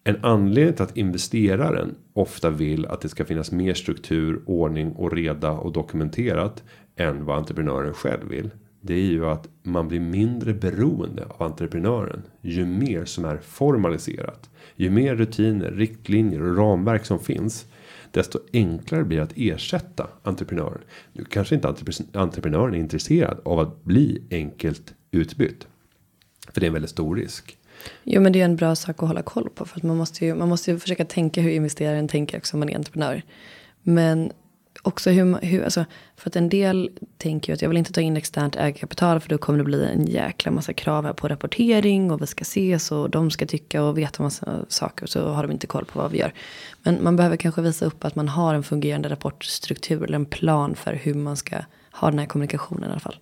en 0.04 0.24
anledning 0.24 0.74
till 0.74 0.82
att 0.82 0.96
investeraren 0.96 1.94
ofta 2.12 2.50
vill 2.50 2.86
att 2.86 3.00
det 3.00 3.08
ska 3.08 3.24
finnas 3.24 3.52
mer 3.52 3.74
struktur, 3.74 4.42
ordning 4.46 4.92
och 4.92 5.12
reda 5.12 5.50
och 5.50 5.72
dokumenterat 5.72 6.62
än 6.96 7.24
vad 7.24 7.38
entreprenören 7.38 7.94
själv 7.94 8.28
vill. 8.28 8.50
Det 8.80 8.94
är 8.94 9.06
ju 9.06 9.26
att 9.26 9.48
man 9.62 9.88
blir 9.88 10.00
mindre 10.00 10.54
beroende 10.54 11.24
av 11.24 11.42
entreprenören 11.42 12.22
ju 12.40 12.64
mer 12.64 13.04
som 13.04 13.24
är 13.24 13.38
formaliserat. 13.38 14.50
Ju 14.76 14.90
mer 14.90 15.16
rutiner, 15.16 15.70
riktlinjer 15.70 16.42
och 16.42 16.56
ramverk 16.56 17.04
som 17.04 17.18
finns. 17.18 17.66
Desto 18.10 18.38
enklare 18.52 19.04
blir 19.04 19.18
det 19.18 19.24
att 19.24 19.32
ersätta 19.36 20.08
entreprenören. 20.22 20.80
Nu 21.12 21.24
kanske 21.24 21.54
inte 21.54 21.74
entreprenören 22.12 22.74
är 22.74 22.78
intresserad 22.78 23.40
av 23.44 23.60
att 23.60 23.84
bli 23.84 24.22
enkelt 24.30 24.94
utbytt. 25.10 25.66
För 26.52 26.60
det 26.60 26.66
är 26.66 26.68
en 26.68 26.72
väldigt 26.72 26.90
stor 26.90 27.16
risk. 27.16 27.58
Jo 28.04 28.20
men 28.20 28.32
det 28.32 28.40
är 28.40 28.44
en 28.44 28.56
bra 28.56 28.74
sak 28.74 29.02
att 29.02 29.08
hålla 29.08 29.22
koll 29.22 29.50
på. 29.50 29.64
För 29.64 29.78
att 29.78 29.82
man 29.82 29.96
måste 29.96 30.26
ju, 30.26 30.34
man 30.34 30.48
måste 30.48 30.70
ju 30.70 30.78
försöka 30.78 31.04
tänka 31.04 31.40
hur 31.40 31.50
investeraren 31.50 32.08
tänker 32.08 32.38
också 32.38 32.56
om 32.56 32.60
man 32.60 32.68
är 32.68 32.76
entreprenör. 32.76 33.22
Men 33.82 34.32
också 34.84 35.10
hur, 35.10 35.40
hur 35.40 35.64
alltså, 35.64 35.84
för 36.16 36.30
att 36.30 36.36
en 36.36 36.48
del 36.48 36.90
tänker 37.18 37.52
ju 37.52 37.54
att 37.54 37.62
jag 37.62 37.68
vill 37.68 37.78
inte 37.78 37.92
ta 37.92 38.00
in 38.00 38.16
externt 38.16 38.56
ägarkapital 38.56 39.20
för 39.20 39.28
då 39.28 39.38
kommer 39.38 39.58
det 39.58 39.64
bli 39.64 39.84
en 39.84 40.06
jäkla 40.06 40.52
massa 40.52 40.72
krav 40.72 41.04
här 41.04 41.12
på 41.12 41.28
rapportering 41.28 42.10
och 42.10 42.22
vi 42.22 42.26
ska 42.26 42.42
ses 42.42 42.92
och 42.92 43.10
de 43.10 43.30
ska 43.30 43.46
tycka 43.46 43.82
och 43.82 43.98
veta 43.98 44.22
massa 44.22 44.64
saker 44.68 45.06
så 45.06 45.28
har 45.28 45.42
de 45.42 45.52
inte 45.52 45.66
koll 45.66 45.84
på 45.84 45.98
vad 45.98 46.10
vi 46.10 46.18
gör. 46.18 46.32
Men 46.82 47.04
man 47.04 47.16
behöver 47.16 47.36
kanske 47.36 47.62
visa 47.62 47.86
upp 47.86 48.04
att 48.04 48.14
man 48.14 48.28
har 48.28 48.54
en 48.54 48.62
fungerande 48.62 49.08
rapportstruktur 49.08 50.04
eller 50.04 50.16
en 50.16 50.26
plan 50.26 50.74
för 50.74 50.92
hur 50.92 51.14
man 51.14 51.36
ska 51.36 51.56
ha 51.90 52.10
den 52.10 52.18
här 52.18 52.26
kommunikationen 52.26 52.88
i 52.88 52.92
alla 52.92 53.00
fall. 53.00 53.16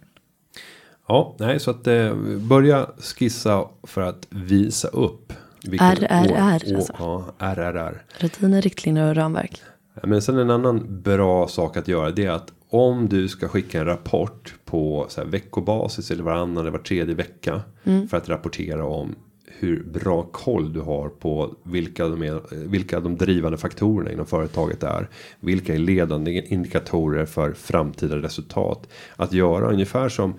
Ja, 1.08 1.36
nej, 1.38 1.60
så 1.60 1.70
att 1.70 1.86
eh, 1.86 2.14
börja 2.36 2.86
skissa 2.98 3.64
för 3.82 4.00
att 4.00 4.26
visa 4.30 4.88
upp. 4.88 5.32
RRR 5.64 6.74
alltså. 6.76 6.94
Ja, 6.98 7.34
RRR. 7.38 8.02
Rutiner, 8.18 8.62
riktlinjer 8.62 9.08
och 9.08 9.16
ramverk. 9.16 9.62
Men 10.02 10.22
sen 10.22 10.38
en 10.38 10.50
annan 10.50 11.02
bra 11.02 11.48
sak 11.48 11.76
att 11.76 11.88
göra 11.88 12.10
det 12.10 12.24
är 12.24 12.30
att 12.30 12.52
om 12.68 13.08
du 13.08 13.28
ska 13.28 13.48
skicka 13.48 13.80
en 13.80 13.86
rapport 13.86 14.54
på 14.64 15.06
så 15.08 15.24
veckobasis 15.24 16.10
eller 16.10 16.22
varannan 16.22 16.56
eller 16.56 16.70
var 16.70 16.78
tredje 16.78 17.14
vecka. 17.14 17.60
För 18.10 18.16
att 18.16 18.28
rapportera 18.28 18.84
om 18.86 19.14
hur 19.46 19.82
bra 19.82 20.22
koll 20.22 20.72
du 20.72 20.80
har 20.80 21.08
på 21.08 21.54
vilka 21.62 22.08
de, 22.08 22.22
är, 22.22 22.40
vilka 22.68 23.00
de 23.00 23.16
drivande 23.16 23.58
faktorerna 23.58 24.12
inom 24.12 24.26
företaget 24.26 24.82
är. 24.82 25.08
Vilka 25.40 25.74
är 25.74 25.78
ledande 25.78 26.30
indikatorer 26.32 27.26
för 27.26 27.52
framtida 27.52 28.16
resultat. 28.16 28.88
Att 29.16 29.32
göra 29.32 29.70
ungefär 29.70 30.08
som 30.08 30.34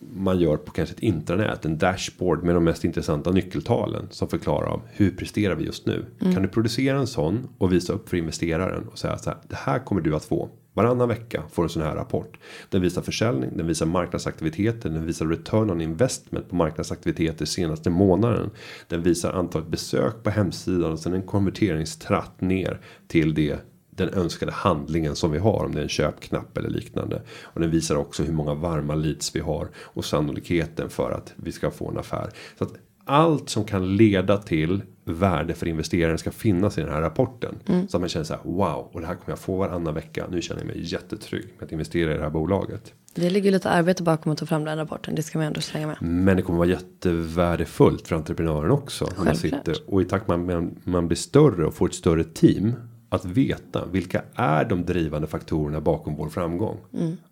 man 0.00 0.40
gör 0.40 0.56
på 0.56 0.72
kanske 0.72 0.94
ett 0.94 1.02
intranät, 1.02 1.64
en 1.64 1.78
dashboard 1.78 2.44
med 2.44 2.54
de 2.54 2.64
mest 2.64 2.84
intressanta 2.84 3.30
nyckeltalen 3.30 4.06
som 4.10 4.28
förklarar 4.28 4.80
hur 4.92 5.10
presterar 5.10 5.54
vi 5.54 5.64
just 5.64 5.86
nu. 5.86 6.06
Kan 6.20 6.42
du 6.42 6.48
producera 6.48 6.98
en 6.98 7.06
sån 7.06 7.48
och 7.58 7.72
visa 7.72 7.92
upp 7.92 8.08
för 8.08 8.16
investeraren 8.16 8.88
och 8.88 8.98
säga 8.98 9.18
så 9.18 9.30
här. 9.30 9.38
Det 9.48 9.56
här 9.56 9.78
kommer 9.78 10.00
du 10.00 10.16
att 10.16 10.24
få 10.24 10.48
varannan 10.78 11.08
vecka 11.08 11.42
får 11.52 11.62
en 11.62 11.68
sån 11.68 11.82
här 11.82 11.94
rapport. 11.94 12.38
Den 12.68 12.82
visar 12.82 13.02
försäljning, 13.02 13.50
den 13.56 13.66
visar 13.66 13.86
marknadsaktiviteter, 13.86 14.90
den 14.90 15.06
visar 15.06 15.26
return 15.26 15.70
on 15.70 15.80
investment 15.80 16.48
på 16.48 16.56
marknadsaktiviteter 16.56 17.44
senaste 17.44 17.90
månaden. 17.90 18.50
Den 18.88 19.02
visar 19.02 19.32
antalet 19.32 19.68
besök 19.68 20.22
på 20.22 20.30
hemsidan 20.30 20.92
och 20.92 20.98
sen 20.98 21.12
en 21.12 21.22
konverteringstratt 21.22 22.40
ner 22.40 22.80
till 23.08 23.34
det 23.34 23.58
den 23.98 24.14
önskade 24.14 24.52
handlingen 24.52 25.16
som 25.16 25.30
vi 25.30 25.38
har 25.38 25.64
om 25.64 25.74
det 25.74 25.78
är 25.80 25.82
en 25.82 25.88
köpknapp 25.88 26.58
eller 26.58 26.68
liknande. 26.70 27.22
Och 27.42 27.60
den 27.60 27.70
visar 27.70 27.96
också 27.96 28.22
hur 28.22 28.32
många 28.32 28.54
varma 28.54 28.94
leads 28.94 29.36
vi 29.36 29.40
har 29.40 29.68
och 29.76 30.04
sannolikheten 30.04 30.90
för 30.90 31.10
att 31.10 31.32
vi 31.36 31.52
ska 31.52 31.70
få 31.70 31.90
en 31.90 31.98
affär. 31.98 32.30
Så 32.58 32.64
att 32.64 32.72
allt 33.04 33.48
som 33.48 33.64
kan 33.64 33.96
leda 33.96 34.36
till 34.36 34.82
värde 35.04 35.54
för 35.54 35.68
investeraren 35.68 36.18
ska 36.18 36.30
finnas 36.30 36.78
i 36.78 36.80
den 36.80 36.90
här 36.90 37.00
rapporten. 37.00 37.54
Så 37.88 37.96
att 37.96 38.00
man 38.00 38.08
känner 38.08 38.24
så 38.24 38.34
här 38.34 38.42
wow 38.44 38.88
och 38.92 39.00
det 39.00 39.06
här 39.06 39.14
kommer 39.14 39.30
jag 39.30 39.38
få 39.38 39.56
varannan 39.56 39.94
vecka. 39.94 40.26
Nu 40.30 40.42
känner 40.42 40.60
jag 40.60 40.66
mig 40.66 40.92
jättetrygg 40.92 41.44
med 41.58 41.66
att 41.66 41.72
investera 41.72 42.14
i 42.14 42.16
det 42.16 42.22
här 42.22 42.30
bolaget. 42.30 42.92
Det 43.14 43.30
ligger 43.30 43.50
lite 43.50 43.70
arbete 43.70 44.02
bakom 44.02 44.32
att 44.32 44.38
ta 44.38 44.46
fram 44.46 44.64
den 44.64 44.78
rapporten. 44.78 45.14
Det 45.14 45.22
ska 45.22 45.38
man 45.38 45.46
ändå 45.46 45.60
slänga 45.60 45.86
med. 45.86 45.96
Men 46.00 46.36
det 46.36 46.42
kommer 46.42 46.58
vara 46.58 46.68
jättevärdefullt 46.68 48.08
för 48.08 48.16
entreprenören 48.16 48.70
också. 48.70 49.04
När 49.04 49.24
man 49.24 49.26
Självklart. 49.26 49.66
sitter, 49.66 49.90
och 49.92 50.02
i 50.02 50.04
takt 50.04 50.28
med 50.28 50.34
att 50.34 50.46
man, 50.46 50.74
man 50.84 51.08
blir 51.08 51.16
större 51.16 51.66
och 51.66 51.74
får 51.74 51.86
ett 51.86 51.94
större 51.94 52.24
team. 52.24 52.72
Att 53.10 53.24
veta 53.24 53.84
vilka 53.86 54.22
är 54.34 54.64
de 54.64 54.84
drivande 54.84 55.26
faktorerna 55.28 55.80
bakom 55.80 56.16
vår 56.16 56.28
framgång. 56.28 56.76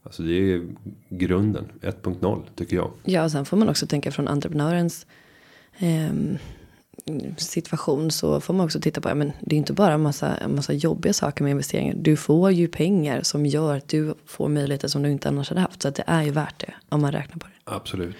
Alltså 0.02 0.22
det 0.22 0.32
är 0.52 0.66
grunden 1.08 1.64
1.0 1.82 2.42
tycker 2.54 2.76
jag. 2.76 2.90
Ja, 3.04 3.24
och 3.24 3.30
sen 3.30 3.44
får 3.44 3.56
man 3.56 3.68
också 3.68 3.86
tänka 3.86 4.10
från 4.12 4.28
entreprenörens 4.28 5.06
ehm, 5.78 6.38
situation 7.36 8.10
så 8.10 8.40
får 8.40 8.54
man 8.54 8.66
också 8.66 8.80
titta 8.80 9.00
på, 9.00 9.08
ja, 9.08 9.14
men 9.14 9.32
det 9.40 9.56
är 9.56 9.58
inte 9.58 9.72
bara 9.72 9.94
en 9.94 10.00
massa, 10.02 10.48
massa 10.48 10.72
jobbiga 10.72 11.12
saker 11.12 11.44
med 11.44 11.50
investeringar. 11.50 11.94
Du 11.98 12.16
får 12.16 12.50
ju 12.52 12.68
pengar 12.68 13.22
som 13.22 13.46
gör 13.46 13.76
att 13.76 13.88
du 13.88 14.14
får 14.26 14.48
möjligheter 14.48 14.88
som 14.88 15.02
du 15.02 15.10
inte 15.10 15.28
annars 15.28 15.48
hade 15.48 15.60
haft. 15.60 15.82
Så 15.82 15.88
att 15.88 15.94
det 15.94 16.04
är 16.06 16.22
ju 16.22 16.30
värt 16.30 16.60
det 16.60 16.74
om 16.88 17.00
man 17.00 17.12
räknar 17.12 17.38
på 17.38 17.46
det. 17.46 17.72
Absolut. 17.74 18.16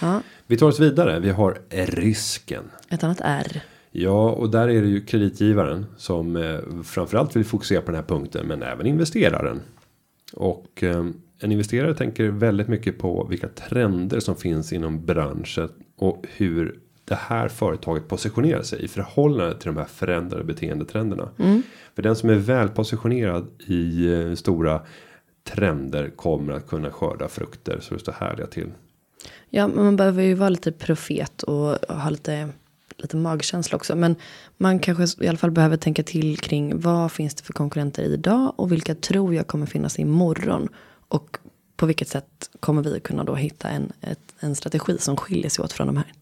Ja, 0.00 0.22
Vi 0.46 0.56
tar 0.56 0.66
oss 0.66 0.80
vidare. 0.80 1.20
Vi 1.20 1.30
har 1.30 1.58
risken. 1.70 2.64
ett 2.88 3.04
annat 3.04 3.20
R. 3.24 3.62
Ja, 3.90 4.30
och 4.30 4.50
där 4.50 4.68
är 4.68 4.82
det 4.82 4.88
ju 4.88 5.00
kreditgivaren 5.00 5.86
som 5.96 6.36
eh, 6.36 6.58
framförallt 6.84 7.36
vill 7.36 7.44
fokusera 7.44 7.80
på 7.80 7.86
den 7.86 8.00
här 8.00 8.08
punkten, 8.08 8.46
men 8.46 8.62
även 8.62 8.86
investeraren. 8.86 9.60
Och 10.32 10.82
eh, 10.82 11.06
en 11.40 11.52
investerare 11.52 11.94
tänker 11.94 12.28
väldigt 12.28 12.68
mycket 12.68 12.98
på 12.98 13.26
vilka 13.30 13.48
trender 13.48 14.20
som 14.20 14.36
finns 14.36 14.72
inom 14.72 15.06
branschen 15.06 15.68
och 15.96 16.24
hur 16.36 16.78
det 17.04 17.14
här 17.14 17.48
företaget 17.48 18.08
positionerar 18.08 18.62
sig 18.62 18.84
i 18.84 18.88
förhållande 18.88 19.58
till 19.58 19.66
de 19.66 19.76
här 19.76 19.84
förändrade 19.84 20.44
beteendetrenderna. 20.44 21.28
För 21.94 22.02
den 22.02 22.16
som 22.16 22.30
är 22.30 22.34
väl 22.34 22.68
positionerad 22.68 23.46
i 23.66 24.12
eh, 24.12 24.34
stora 24.34 24.80
trender 25.44 26.10
kommer 26.10 26.52
att 26.52 26.66
kunna 26.66 26.90
skörda 26.90 27.28
frukter 27.28 27.80
så 27.80 27.94
det 27.94 28.00
står 28.00 28.12
härliga 28.12 28.46
till. 28.46 28.70
Ja, 29.50 29.68
men 29.68 29.84
man 29.84 29.96
behöver 29.96 30.22
ju 30.22 30.34
vara 30.34 30.48
lite 30.48 30.72
profet 30.72 31.42
och 31.42 31.94
ha 31.94 32.10
lite, 32.10 32.48
lite 32.98 33.16
magkänsla 33.16 33.76
också. 33.76 33.96
Men 33.96 34.16
man 34.56 34.78
kanske 34.78 35.24
i 35.24 35.28
alla 35.28 35.38
fall 35.38 35.50
behöver 35.50 35.76
tänka 35.76 36.02
till 36.02 36.38
kring 36.38 36.80
vad 36.80 37.12
finns 37.12 37.34
det 37.34 37.42
för 37.42 37.52
konkurrenter 37.52 38.02
idag 38.02 38.52
och 38.56 38.72
vilka 38.72 38.94
tror 38.94 39.34
jag 39.34 39.46
kommer 39.46 39.66
finnas 39.66 39.98
imorgon. 39.98 40.68
Och 41.08 41.38
på 41.76 41.86
vilket 41.86 42.08
sätt 42.08 42.50
kommer 42.60 42.82
vi 42.82 43.00
kunna 43.00 43.24
då 43.24 43.34
hitta 43.34 43.68
en, 43.68 43.92
ett, 44.00 44.34
en 44.40 44.54
strategi 44.54 44.98
som 44.98 45.16
skiljer 45.16 45.50
sig 45.50 45.64
åt 45.64 45.72
från 45.72 45.86
de 45.86 45.96
här. 45.96 46.12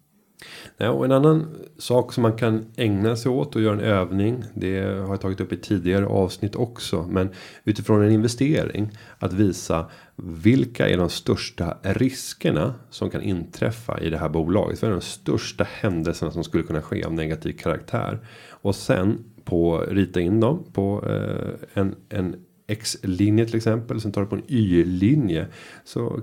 Nej, 0.76 0.88
och 0.88 1.04
en 1.04 1.12
annan 1.12 1.46
sak 1.78 2.12
som 2.12 2.22
man 2.22 2.36
kan 2.36 2.66
ägna 2.76 3.16
sig 3.16 3.30
åt 3.30 3.56
och 3.56 3.62
göra 3.62 3.74
en 3.74 3.80
övning. 3.80 4.44
Det 4.54 4.80
har 4.80 5.08
jag 5.08 5.20
tagit 5.20 5.40
upp 5.40 5.52
i 5.52 5.56
tidigare 5.56 6.06
avsnitt 6.06 6.56
också. 6.56 7.06
Men 7.10 7.30
utifrån 7.64 8.02
en 8.02 8.12
investering. 8.12 8.90
Att 9.18 9.32
visa 9.32 9.86
vilka 10.16 10.88
är 10.88 10.96
de 10.96 11.08
största 11.08 11.76
riskerna 11.82 12.74
som 12.90 13.10
kan 13.10 13.22
inträffa 13.22 14.00
i 14.00 14.10
det 14.10 14.18
här 14.18 14.28
bolaget. 14.28 14.82
Vad 14.82 14.90
är 14.90 14.94
de 14.94 15.00
största 15.00 15.66
händelserna 15.70 16.30
som 16.30 16.44
skulle 16.44 16.62
kunna 16.62 16.82
ske 16.82 17.04
av 17.04 17.12
negativ 17.12 17.52
karaktär. 17.52 18.18
Och 18.48 18.74
sen 18.74 19.24
på 19.44 19.78
rita 19.78 20.20
in 20.20 20.40
dem 20.40 20.64
på 20.72 21.04
eh, 21.08 21.80
en, 21.80 21.94
en 22.08 22.36
X-linje 22.66 23.46
till 23.46 23.56
exempel. 23.56 24.00
Sen 24.00 24.12
tar 24.12 24.20
du 24.20 24.26
på 24.26 24.36
en 24.36 24.42
Y-linje. 24.48 25.46
Så 25.84 26.20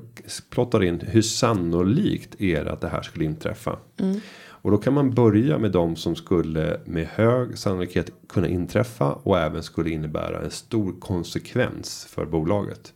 plottar 0.49 0.79
du 0.79 0.87
in 0.87 0.99
hur 0.99 1.21
sannolikt 1.21 2.41
är 2.41 2.65
det 2.65 2.71
att 2.71 2.81
det 2.81 2.87
här 2.87 3.01
skulle 3.01 3.25
inträffa. 3.25 3.79
Och 4.45 4.71
då 4.71 4.77
kan 4.77 4.93
man 4.93 5.13
börja 5.13 5.57
med 5.57 5.71
de 5.71 5.95
som 5.95 6.15
skulle 6.15 6.79
med 6.85 7.07
hög 7.07 7.57
sannolikhet 7.57 8.11
kunna 8.29 8.47
inträffa. 8.47 9.11
Och 9.13 9.39
även 9.39 9.63
skulle 9.63 9.89
innebära 9.89 10.41
en 10.41 10.51
stor 10.51 10.99
konsekvens 10.99 12.07
för 12.09 12.25
bolaget. 12.25 12.93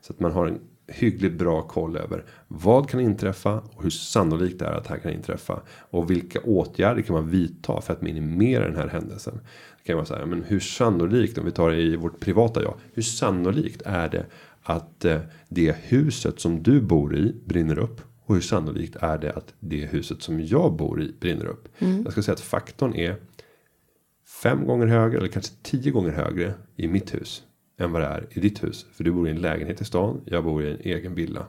Så 0.00 0.12
att 0.12 0.20
man 0.20 0.32
har 0.32 0.46
en 0.46 0.60
hyggligt 0.88 1.38
bra 1.38 1.62
koll 1.62 1.96
över 1.96 2.24
vad 2.48 2.90
kan 2.90 3.00
inträffa 3.00 3.60
och 3.74 3.82
hur 3.82 3.90
sannolikt 3.90 4.58
det 4.58 4.66
är 4.66 4.72
att 4.72 4.84
det 4.84 4.90
här 4.90 4.98
kan 4.98 5.12
inträffa. 5.12 5.62
Och 5.68 6.10
vilka 6.10 6.40
åtgärder 6.40 7.02
kan 7.02 7.14
man 7.14 7.30
vidta 7.30 7.80
för 7.80 7.92
att 7.92 8.02
minimera 8.02 8.64
den 8.64 8.76
här 8.76 8.88
händelsen. 8.88 9.40
Kan 9.88 9.96
vara 9.96 10.06
så 10.06 10.14
här, 10.14 10.26
men 10.26 10.42
hur 10.42 10.60
sannolikt 10.60 11.38
om 11.38 11.44
vi 11.44 11.50
tar 11.50 11.70
det 11.70 11.76
i 11.76 11.96
vårt 11.96 12.20
privata 12.20 12.62
jag. 12.62 12.74
Hur 12.92 13.02
sannolikt 13.02 13.82
är 13.84 14.08
det 14.08 14.26
att 14.62 15.04
eh, 15.04 15.20
det 15.48 15.76
huset 15.82 16.40
som 16.40 16.62
du 16.62 16.80
bor 16.80 17.16
i 17.16 17.34
brinner 17.44 17.78
upp. 17.78 18.00
Och 18.24 18.34
hur 18.34 18.42
sannolikt 18.42 18.96
är 18.96 19.18
det 19.18 19.32
att 19.32 19.54
det 19.60 19.86
huset 19.86 20.22
som 20.22 20.40
jag 20.40 20.76
bor 20.76 21.02
i 21.02 21.12
brinner 21.20 21.46
upp. 21.46 21.68
Jag 22.04 22.12
ska 22.12 22.22
säga 22.22 22.32
att 22.32 22.40
faktorn 22.40 22.94
är 22.94 23.16
fem 24.42 24.66
gånger 24.66 24.86
högre 24.86 25.18
eller 25.18 25.28
kanske 25.28 25.54
tio 25.62 25.90
gånger 25.90 26.10
högre 26.10 26.54
i 26.76 26.88
mitt 26.88 27.14
hus 27.14 27.42
än 27.78 27.92
vad 27.92 28.02
det 28.02 28.06
är 28.06 28.26
i 28.30 28.40
ditt 28.40 28.64
hus. 28.64 28.86
För 28.92 29.04
du 29.04 29.12
bor 29.12 29.28
i 29.28 29.30
en 29.30 29.40
lägenhet 29.40 29.80
i 29.80 29.84
stan, 29.84 30.20
jag 30.24 30.44
bor 30.44 30.64
i 30.64 30.70
en 30.70 30.80
egen 30.80 31.14
villa. 31.14 31.46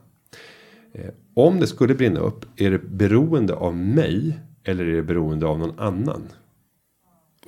Eh, 0.94 1.10
om 1.34 1.60
det 1.60 1.68
skulle 1.68 1.96
brinna 1.96 2.20
upp, 2.20 2.46
är 2.56 2.72
det 2.72 2.80
beroende 2.80 3.54
av 3.54 3.76
mig 3.76 4.40
eller 4.64 4.86
är 4.86 4.96
det 4.96 5.04
beroende 5.04 5.46
av 5.46 5.60
någon 5.60 5.80
annan? 5.80 6.22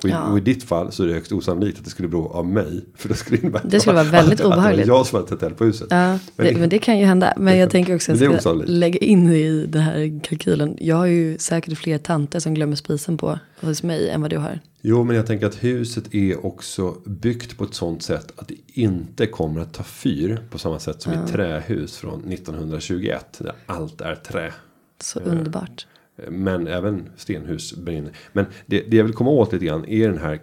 Och 0.04 0.08
i, 0.10 0.12
Ja. 0.12 0.22
och 0.26 0.38
i 0.38 0.40
ditt 0.40 0.64
fall 0.64 0.92
så 0.92 1.02
är 1.02 1.06
det 1.06 1.12
högst 1.14 1.32
osannolikt 1.32 1.78
att 1.78 1.84
det 1.84 1.90
skulle 1.90 2.08
bero 2.08 2.28
av 2.28 2.46
mig. 2.46 2.84
För 2.94 3.08
det 3.08 3.14
skulle 3.14 3.38
innebära 3.40 3.62
Det 3.64 3.80
skulle 3.80 3.94
vara 3.94 4.04
väldigt 4.04 4.40
att, 4.40 4.46
obehagligt. 4.46 4.80
Att 4.80 4.86
det 4.86 4.90
var 4.92 4.98
jag 4.98 5.06
som 5.06 5.16
hade 5.16 5.28
tänt 5.28 5.42
eld 5.42 5.56
på 5.56 5.64
huset. 5.64 5.86
Ja, 5.90 6.18
Men 6.36 6.46
det, 6.46 6.56
men 6.60 6.68
det 6.68 6.78
kan 6.78 6.98
ju 6.98 7.04
hända. 7.04 7.34
Men 7.36 7.58
jag 7.58 7.70
tänker 7.70 7.94
också 7.94 8.12
att 8.12 8.20
jag 8.20 8.40
ska 8.40 8.52
lägga 8.52 8.98
in 8.98 9.28
i 9.32 9.66
den 9.66 9.82
här 9.82 10.20
kalkylen. 10.24 10.76
Jag 10.80 10.96
har 10.96 11.06
ju 11.06 11.38
säkert 11.38 11.78
fler 11.78 11.98
tanter 11.98 12.40
som 12.40 12.54
glömmer 12.54 12.76
spisen 12.76 13.18
på 13.18 13.38
hos 13.60 13.82
mig 13.82 14.08
än 14.10 14.20
vad 14.20 14.30
du 14.30 14.36
har. 14.38 14.60
Jo, 14.84 15.04
men 15.04 15.16
jag 15.16 15.26
tänker 15.26 15.46
att 15.46 15.64
huset 15.64 16.14
är 16.14 16.46
också 16.46 16.96
byggt 17.06 17.58
på 17.58 17.64
ett 17.64 17.74
sånt 17.74 18.02
sätt 18.02 18.32
att 18.36 18.48
det 18.48 18.54
inte 18.66 19.26
kommer 19.26 19.60
att 19.60 19.74
ta 19.74 19.82
fyr 19.82 20.40
på 20.50 20.58
samma 20.58 20.78
sätt 20.78 21.02
som 21.02 21.12
i 21.12 21.16
trähus 21.28 21.96
från 21.96 22.32
1921 22.32 23.36
där 23.38 23.52
allt 23.66 24.00
är 24.00 24.14
trä. 24.14 24.52
Så 25.00 25.20
underbart. 25.20 25.86
Men 26.28 26.66
även 26.66 27.08
stenhus 27.16 27.76
brinner. 27.76 28.12
Men 28.32 28.46
det, 28.66 28.80
det 28.90 28.96
jag 28.96 29.04
vill 29.04 29.14
komma 29.14 29.30
åt 29.30 29.52
lite 29.52 29.64
grann 29.64 29.84
är 29.84 30.08
den 30.08 30.18
här 30.18 30.40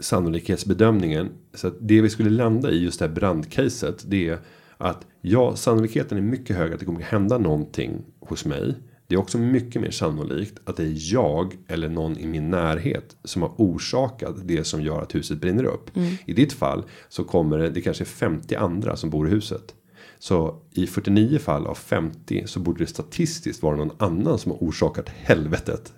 sannolikhetsbedömningen. 0.00 1.28
Så 1.54 1.66
att 1.66 1.76
det 1.80 2.00
vi 2.00 2.10
skulle 2.10 2.30
landa 2.30 2.70
i 2.70 2.84
just 2.84 2.98
det 2.98 3.06
här 3.06 3.14
brandcaset. 3.14 4.04
Det 4.06 4.28
är 4.28 4.38
att 4.76 5.06
ja, 5.20 5.56
sannolikheten 5.56 6.18
är 6.18 6.22
mycket 6.22 6.56
högre 6.56 6.74
att 6.74 6.80
det 6.80 6.86
kommer 6.86 7.00
att 7.00 7.06
hända 7.06 7.38
någonting 7.38 8.02
hos 8.20 8.44
mig. 8.44 8.74
Det 9.06 9.14
är 9.14 9.18
också 9.18 9.38
mycket 9.38 9.82
mer 9.82 9.90
sannolikt 9.90 10.58
att 10.64 10.76
det 10.76 10.82
är 10.82 11.12
jag 11.12 11.56
eller 11.68 11.88
någon 11.88 12.18
i 12.18 12.26
min 12.26 12.50
närhet 12.50 13.16
som 13.24 13.42
har 13.42 13.52
orsakat 13.56 14.36
det 14.44 14.64
som 14.64 14.82
gör 14.82 15.02
att 15.02 15.14
huset 15.14 15.40
brinner 15.40 15.64
upp. 15.64 15.90
I 16.26 16.32
ditt 16.32 16.52
fall 16.52 16.82
så 17.08 17.24
kommer 17.24 17.58
det, 17.58 17.70
det 17.70 17.80
kanske 17.80 18.04
är 18.04 18.06
50 18.06 18.54
andra 18.54 18.96
som 18.96 19.10
bor 19.10 19.28
i 19.28 19.30
huset. 19.30 19.74
Så 20.20 20.54
i 20.72 20.86
49 20.86 21.38
fall 21.38 21.66
av 21.66 21.74
50 21.74 22.42
så 22.46 22.60
borde 22.60 22.78
det 22.78 22.86
statistiskt 22.86 23.62
vara 23.62 23.76
någon 23.76 23.96
annan 23.98 24.38
som 24.38 24.52
har 24.52 24.58
orsakat 24.58 25.08
helvetet. 25.08 25.92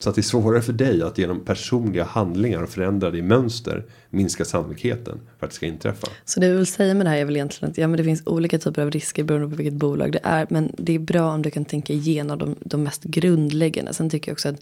Så 0.00 0.08
att 0.08 0.14
det 0.14 0.20
är 0.20 0.22
svårare 0.22 0.62
för 0.62 0.72
dig 0.72 1.02
att 1.02 1.18
genom 1.18 1.44
personliga 1.44 2.04
handlingar 2.04 2.62
och 2.62 2.68
förändrade 2.68 3.18
i 3.18 3.22
mönster 3.22 3.86
minska 4.10 4.44
sannolikheten 4.44 5.20
för 5.38 5.46
att 5.46 5.50
det 5.50 5.56
ska 5.56 5.66
inträffa. 5.66 6.06
Så 6.24 6.40
det 6.40 6.46
jag 6.46 6.56
vill 6.56 6.66
säga 6.66 6.94
med 6.94 7.06
det 7.06 7.10
här 7.10 7.16
är 7.16 7.24
väl 7.24 7.36
egentligen 7.36 7.70
att 7.70 7.78
ja, 7.78 7.88
men 7.88 7.96
det 7.96 8.04
finns 8.04 8.22
olika 8.26 8.58
typer 8.58 8.82
av 8.82 8.90
risker 8.90 9.24
beroende 9.24 9.48
på 9.48 9.56
vilket 9.56 9.74
bolag 9.74 10.12
det 10.12 10.20
är. 10.22 10.46
Men 10.50 10.74
det 10.78 10.94
är 10.94 10.98
bra 10.98 11.32
om 11.32 11.42
du 11.42 11.50
kan 11.50 11.64
tänka 11.64 11.92
igenom 11.92 12.38
de, 12.38 12.56
de 12.60 12.82
mest 12.82 13.04
grundläggande. 13.04 13.94
Sen 13.94 14.10
tycker 14.10 14.30
jag 14.30 14.34
också 14.34 14.48
att 14.48 14.60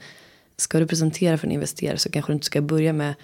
ska 0.56 0.78
du 0.78 0.86
presentera 0.86 1.38
för 1.38 1.46
en 1.46 1.52
investerare 1.52 1.98
så 1.98 2.10
kanske 2.10 2.32
du 2.32 2.34
inte 2.34 2.46
ska 2.46 2.60
börja 2.60 2.92
med 2.92 3.14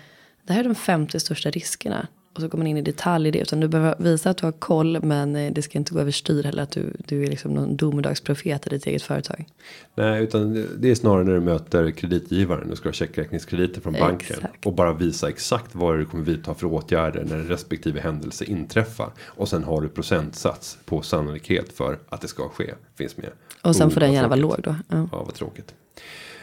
det 0.47 0.53
här 0.53 0.61
är 0.61 0.65
de 0.65 0.75
50 0.75 1.21
största 1.21 1.51
riskerna. 1.51 2.09
Och 2.35 2.41
så 2.41 2.49
går 2.49 2.59
man 2.59 2.67
in 2.67 2.77
i 2.77 2.83
detalj 2.83 3.29
i 3.29 3.31
det. 3.31 3.39
Utan 3.39 3.61
du 3.61 3.69
behöver 3.69 3.95
visa 3.99 4.31
att 4.31 4.37
du 4.37 4.47
har 4.47 4.53
koll. 4.53 5.03
Men 5.03 5.37
eh, 5.37 5.53
det 5.53 5.63
ska 5.63 5.79
inte 5.79 5.95
gå 5.95 6.01
överstyr 6.01 6.43
heller. 6.43 6.63
Att 6.63 6.71
du, 6.71 6.93
du 7.07 7.23
är 7.25 7.27
liksom 7.27 7.55
någon 7.55 7.77
domedagsprofet 7.77 8.67
i 8.67 8.71
ditt 8.71 8.87
eget 8.87 9.03
företag. 9.03 9.45
Nej, 9.95 10.23
utan 10.23 10.67
det 10.79 10.91
är 10.91 10.95
snarare 10.95 11.25
när 11.25 11.33
du 11.33 11.41
möter 11.41 11.91
kreditgivaren. 11.91 12.71
Du 12.71 12.77
ska 12.77 12.89
ha 12.89 12.93
checkräkningskrediter 12.93 13.81
från 13.81 13.93
banken. 13.93 14.37
Exakt. 14.37 14.67
Och 14.67 14.73
bara 14.73 14.93
visa 14.93 15.29
exakt 15.29 15.75
vad 15.75 15.99
du 15.99 16.05
kommer 16.05 16.25
vidta 16.25 16.55
för 16.55 16.67
åtgärder 16.67 17.25
när 17.25 17.39
respektive 17.39 18.01
händelse 18.01 18.45
inträffar. 18.45 19.11
Och 19.21 19.49
sen 19.49 19.65
har 19.65 19.81
du 19.81 19.89
procentsats 19.89 20.79
på 20.85 21.03
sannolikhet 21.03 21.73
för 21.73 21.99
att 22.09 22.21
det 22.21 22.29
ska 22.29 22.49
ske. 22.49 22.75
Finns 22.99 23.17
med. 23.17 23.31
Och 23.63 23.77
sen 23.77 23.91
får 23.91 24.01
den 24.01 24.13
gärna 24.13 24.29
vara 24.29 24.41
låg 24.41 24.61
då. 24.63 24.77
Ja. 24.89 25.09
Ja, 25.13 25.25
vad 25.25 25.35
tråkigt. 25.35 25.75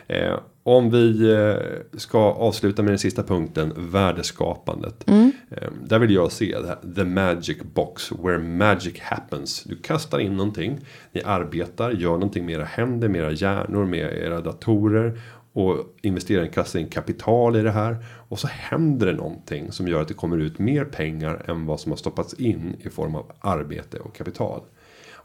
Eh, 0.07 0.39
om 0.63 0.89
vi 0.89 1.31
eh, 1.33 1.97
ska 1.97 2.19
avsluta 2.19 2.81
med 2.81 2.91
den 2.91 2.99
sista 2.99 3.23
punkten, 3.23 3.73
värdeskapandet. 3.77 5.09
Mm. 5.09 5.31
Eh, 5.51 5.67
där 5.83 5.99
vill 5.99 6.13
jag 6.13 6.31
se 6.31 6.55
the 6.95 7.03
magic 7.03 7.57
box, 7.73 8.11
where 8.11 8.39
magic 8.39 8.99
happens. 8.99 9.63
Du 9.63 9.75
kastar 9.75 10.19
in 10.19 10.37
någonting, 10.37 10.79
ni 11.11 11.21
arbetar, 11.25 11.91
gör 11.91 12.13
någonting 12.13 12.45
med 12.45 12.55
era 12.55 12.63
händer, 12.63 13.07
med 13.07 13.21
era 13.21 13.31
hjärnor, 13.31 13.85
med 13.85 14.17
era 14.17 14.41
datorer. 14.41 15.19
Och 15.53 15.77
investeraren 16.01 16.49
kastar 16.49 16.79
in 16.79 16.87
kapital 16.87 17.55
i 17.55 17.61
det 17.61 17.71
här. 17.71 18.05
Och 18.29 18.39
så 18.39 18.47
händer 18.47 19.07
det 19.07 19.13
någonting 19.13 19.71
som 19.71 19.87
gör 19.87 20.01
att 20.01 20.07
det 20.07 20.13
kommer 20.13 20.37
ut 20.37 20.59
mer 20.59 20.85
pengar 20.85 21.45
än 21.47 21.65
vad 21.65 21.79
som 21.79 21.91
har 21.91 21.97
stoppats 21.97 22.33
in 22.33 22.75
i 22.79 22.89
form 22.89 23.15
av 23.15 23.31
arbete 23.39 23.99
och 23.99 24.15
kapital. 24.15 24.61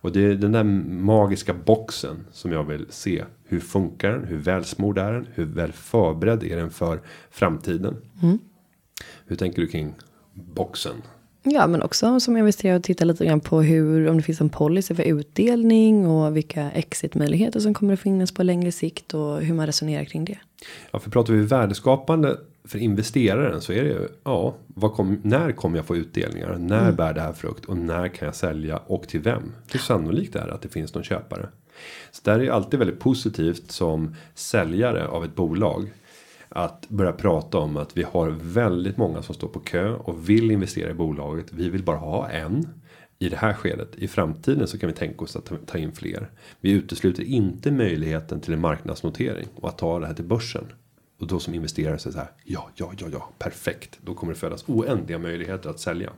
Och 0.06 0.12
det 0.12 0.24
är 0.24 0.34
den 0.34 0.52
där 0.52 0.64
magiska 1.04 1.54
boxen 1.54 2.26
som 2.32 2.52
jag 2.52 2.64
vill 2.64 2.86
se. 2.90 3.24
Hur 3.44 3.60
funkar 3.60 4.12
den? 4.12 4.24
Hur 4.24 4.36
välsmord 4.36 4.98
är 4.98 5.12
den? 5.12 5.26
Hur 5.34 5.44
väl 5.44 5.72
förberedd 5.72 6.44
är 6.44 6.56
den 6.56 6.70
för 6.70 7.00
framtiden? 7.30 7.96
Hur 9.26 9.36
tänker 9.36 9.62
du 9.62 9.68
kring 9.68 9.94
boxen? 10.34 10.92
Ja, 11.42 11.66
men 11.66 11.82
också 11.82 12.20
som 12.20 12.36
investerare 12.36 12.80
titta 12.80 13.04
lite 13.04 13.26
grann 13.26 13.40
på 13.40 13.62
hur, 13.62 14.08
om 14.08 14.16
det 14.16 14.22
finns 14.22 14.40
en 14.40 14.48
policy 14.48 14.94
för 14.94 15.02
utdelning 15.02 16.06
och 16.06 16.36
vilka 16.36 16.70
exitmöjligheter 16.70 17.60
som 17.60 17.74
kommer 17.74 17.94
att 17.94 18.00
finnas 18.00 18.32
på 18.32 18.42
längre 18.42 18.72
sikt 18.72 19.14
och 19.14 19.40
hur 19.40 19.54
man 19.54 19.66
resonerar 19.66 20.04
kring 20.04 20.24
det. 20.24 20.38
Ja, 20.90 20.98
för 20.98 21.10
pratar 21.10 21.32
vi 21.32 21.42
värdeskapande 21.42 22.36
för 22.66 22.78
investeraren 22.78 23.60
så 23.60 23.72
är 23.72 23.82
det 23.84 23.88
ju 23.88 24.08
ja, 24.24 24.54
kom, 24.80 25.20
när 25.22 25.52
kommer 25.52 25.76
jag 25.76 25.86
få 25.86 25.96
utdelningar? 25.96 26.56
När 26.58 26.92
bär 26.92 27.14
det 27.14 27.20
här 27.20 27.32
frukt 27.32 27.64
och 27.64 27.76
när 27.76 28.08
kan 28.08 28.26
jag 28.26 28.34
sälja 28.34 28.76
och 28.76 29.08
till 29.08 29.20
vem? 29.20 29.52
Hur 29.72 29.80
sannolikt 29.80 30.36
är 30.36 30.46
det 30.46 30.54
att 30.54 30.62
det 30.62 30.68
finns 30.68 30.94
någon 30.94 31.04
köpare? 31.04 31.48
Så 32.10 32.20
där 32.24 32.34
är 32.34 32.44
det 32.44 32.50
alltid 32.54 32.78
väldigt 32.78 33.00
positivt 33.00 33.70
som 33.70 34.14
säljare 34.34 35.06
av 35.06 35.24
ett 35.24 35.34
bolag 35.34 35.92
att 36.48 36.88
börja 36.88 37.12
prata 37.12 37.58
om 37.58 37.76
att 37.76 37.96
vi 37.96 38.02
har 38.02 38.28
väldigt 38.40 38.96
många 38.96 39.22
som 39.22 39.34
står 39.34 39.48
på 39.48 39.60
kö 39.60 39.90
och 39.94 40.28
vill 40.30 40.50
investera 40.50 40.90
i 40.90 40.94
bolaget. 40.94 41.46
Vi 41.52 41.68
vill 41.68 41.82
bara 41.82 41.96
ha 41.96 42.28
en 42.28 42.68
i 43.18 43.28
det 43.28 43.36
här 43.36 43.52
skedet. 43.52 43.96
I 43.96 44.08
framtiden 44.08 44.68
så 44.68 44.78
kan 44.78 44.86
vi 44.88 44.94
tänka 44.94 45.24
oss 45.24 45.36
att 45.36 45.44
ta- 45.44 45.56
ta 45.66 45.78
in 45.78 45.92
fler. 45.92 46.30
Vi 46.60 46.70
utesluter 46.70 47.22
inte 47.22 47.70
möjligheten 47.70 48.40
till 48.40 48.52
en 48.52 48.60
marknadsnotering 48.60 49.46
och 49.56 49.68
att 49.68 49.78
ta 49.78 49.98
det 49.98 50.06
här 50.06 50.14
till 50.14 50.24
börsen. 50.24 50.64
Och 51.18 51.26
då 51.26 51.38
som 51.38 51.54
investerare 51.54 51.98
så 51.98 52.08
är 52.08 52.10
det 52.10 52.14
så 52.14 52.18
här. 52.18 52.30
Ja, 52.44 52.70
ja, 52.74 52.92
ja, 52.98 53.06
ja, 53.12 53.30
perfekt. 53.38 53.98
Då 54.00 54.14
kommer 54.14 54.32
det 54.32 54.38
födas 54.38 54.64
oändliga 54.66 55.18
möjligheter 55.18 55.70
att 55.70 55.80
sälja. 55.80 56.10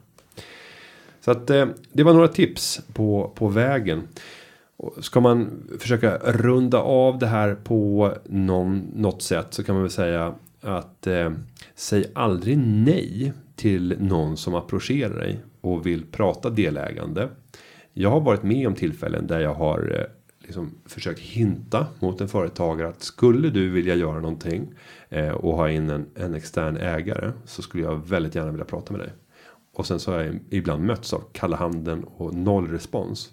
Så 1.21 1.31
att 1.31 1.51
eh, 1.51 1.67
det 1.93 2.03
var 2.03 2.15
några 2.15 2.29
tips 2.29 2.81
på 2.93 3.33
på 3.35 3.49
vägen. 3.49 4.09
Ska 5.01 5.21
man 5.21 5.63
försöka 5.79 6.19
runda 6.19 6.79
av 6.79 7.19
det 7.19 7.27
här 7.27 7.55
på 7.55 8.13
någon, 8.25 8.79
något 8.95 9.23
sätt 9.23 9.47
så 9.51 9.65
kan 9.65 9.75
man 9.75 9.83
väl 9.83 9.91
säga 9.91 10.35
att 10.61 11.07
eh, 11.07 11.33
säg 11.75 12.11
aldrig 12.15 12.59
nej 12.59 13.33
till 13.57 13.97
någon 14.01 14.37
som 14.37 14.55
approcherar 14.55 15.19
dig 15.21 15.39
och 15.61 15.87
vill 15.87 16.07
prata 16.07 16.51
delägande. 16.51 17.29
Jag 17.93 18.11
har 18.11 18.21
varit 18.21 18.43
med 18.43 18.67
om 18.67 18.75
tillfällen 18.75 19.27
där 19.27 19.41
jag 19.41 19.55
har 19.55 19.99
eh, 19.99 20.18
liksom 20.49 20.75
försökt 20.85 21.21
hinta 21.21 21.87
mot 22.01 22.21
en 22.21 22.29
företagare 22.29 22.89
att 22.89 23.03
skulle 23.03 23.51
du 23.51 23.71
vilja 23.71 23.95
göra 23.95 24.21
någonting 24.21 24.75
eh, 25.09 25.29
och 25.29 25.57
ha 25.57 25.71
in 25.71 25.91
en, 25.91 26.07
en 26.15 26.35
extern 26.35 26.77
ägare 26.77 27.33
så 27.45 27.63
skulle 27.63 27.83
jag 27.83 28.09
väldigt 28.09 28.35
gärna 28.35 28.51
vilja 28.51 28.65
prata 28.65 28.93
med 28.93 29.01
dig. 29.01 29.13
Och 29.75 29.87
sen 29.87 30.01
så 30.01 30.13
har 30.13 30.21
jag 30.21 30.39
ibland 30.51 30.85
mötts 30.85 31.13
av 31.13 31.23
kalla 31.33 31.57
handen 31.57 32.05
och 32.05 32.35
noll 32.35 32.69
respons. 32.69 33.31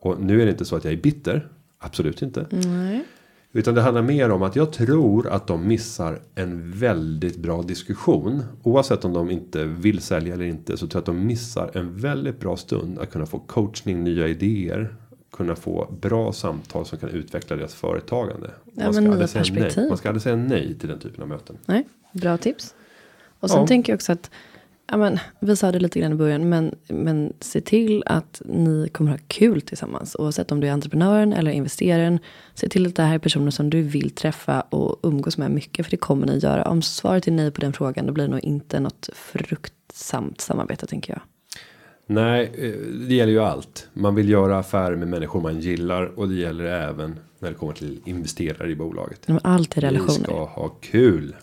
Och 0.00 0.20
nu 0.20 0.40
är 0.42 0.44
det 0.46 0.52
inte 0.52 0.64
så 0.64 0.76
att 0.76 0.84
jag 0.84 0.92
är 0.92 1.02
bitter. 1.02 1.48
Absolut 1.78 2.22
inte. 2.22 2.46
Nej. 2.50 3.04
Utan 3.52 3.74
det 3.74 3.80
handlar 3.80 4.02
mer 4.02 4.30
om 4.30 4.42
att 4.42 4.56
jag 4.56 4.72
tror 4.72 5.28
att 5.28 5.46
de 5.46 5.68
missar 5.68 6.20
en 6.34 6.70
väldigt 6.70 7.36
bra 7.36 7.62
diskussion. 7.62 8.42
Oavsett 8.62 9.04
om 9.04 9.12
de 9.12 9.30
inte 9.30 9.64
vill 9.64 10.00
sälja 10.00 10.34
eller 10.34 10.44
inte. 10.44 10.76
Så 10.76 10.86
tror 10.86 10.98
jag 10.98 11.00
att 11.00 11.16
de 11.16 11.26
missar 11.26 11.70
en 11.74 11.96
väldigt 11.96 12.40
bra 12.40 12.56
stund. 12.56 12.98
Att 12.98 13.10
kunna 13.10 13.26
få 13.26 13.38
coachning, 13.38 14.04
nya 14.04 14.28
idéer. 14.28 14.96
Kunna 15.32 15.56
få 15.56 15.88
bra 16.00 16.32
samtal 16.32 16.86
som 16.86 16.98
kan 16.98 17.08
utveckla 17.08 17.56
deras 17.56 17.74
företagande. 17.74 18.50
Ja, 18.74 18.84
Man 18.84 18.94
ska 18.94 19.10
aldrig 19.12 19.28
säga 19.28 19.42
nej. 19.42 19.52
perspektiv. 19.52 19.88
Man 19.88 19.98
ska 19.98 20.08
aldrig 20.08 20.22
säga 20.22 20.36
nej 20.36 20.78
till 20.78 20.88
den 20.88 20.98
typen 20.98 21.22
av 21.22 21.28
möten. 21.28 21.56
Nej, 21.66 21.88
bra 22.12 22.36
tips. 22.38 22.74
Och 23.40 23.50
sen 23.50 23.60
Ja. 23.60 23.66
tänker 23.66 23.92
jag 23.92 23.96
också 23.96 24.12
att, 24.12 24.30
ja 24.86 24.96
men, 24.96 25.18
vi 25.40 25.56
sa 25.56 25.72
det 25.72 25.78
lite 25.78 26.00
grann 26.00 26.12
i 26.12 26.14
början, 26.14 26.48
men, 26.48 26.74
men 26.88 27.32
se 27.40 27.60
till 27.60 28.02
att 28.06 28.42
ni 28.44 28.88
kommer 28.92 29.10
ha 29.10 29.18
kul 29.26 29.60
tillsammans. 29.62 30.16
Oavsett 30.18 30.52
om 30.52 30.60
du 30.60 30.66
är 30.68 30.72
entreprenören 30.72 31.32
eller 31.32 31.50
investeraren. 31.50 32.18
Se 32.54 32.68
till 32.68 32.86
att 32.86 32.96
det 32.96 33.02
här 33.02 33.14
är 33.14 33.18
personer 33.18 33.50
som 33.50 33.70
du 33.70 33.82
vill 33.82 34.10
träffa 34.10 34.60
och 34.60 34.98
umgås 35.02 35.38
med 35.38 35.50
mycket, 35.50 35.86
för 35.86 35.90
det 35.90 35.96
kommer 35.96 36.26
ni 36.26 36.38
göra. 36.38 36.64
Om 36.68 36.82
svaret 36.82 37.26
är 37.28 37.32
nej 37.32 37.50
på 37.50 37.60
den 37.60 37.72
frågan, 37.72 38.06
då 38.06 38.12
blir 38.12 38.24
det 38.24 38.30
nog 38.30 38.40
inte 38.44 38.80
något 38.80 39.08
fruktsamt 39.14 40.40
samarbete, 40.40 40.86
tänker 40.86 41.12
jag. 41.12 41.22
Nej, 42.14 42.52
eh, 42.58 42.70
det 43.08 43.14
gäller 43.14 43.32
ju 43.32 43.40
allt. 43.40 43.88
Man 43.92 44.14
vill 44.14 44.28
göra 44.28 44.58
affärer 44.58 44.96
med 44.96 45.08
människor 45.08 45.40
man 45.40 45.60
gillar 45.60 46.18
och 46.18 46.28
det 46.28 46.34
gäller 46.34 46.64
även 46.64 47.18
när 47.38 47.48
det 47.48 47.54
kommer 47.54 47.72
till 47.72 48.00
investerare 48.04 48.70
i 48.70 48.74
bolaget. 48.76 49.26
Allt 49.42 49.76
Vi 49.76 49.80
relationer. 49.80 50.24
ska 50.24 50.44
ha 50.44 50.68
kul. 50.68 51.36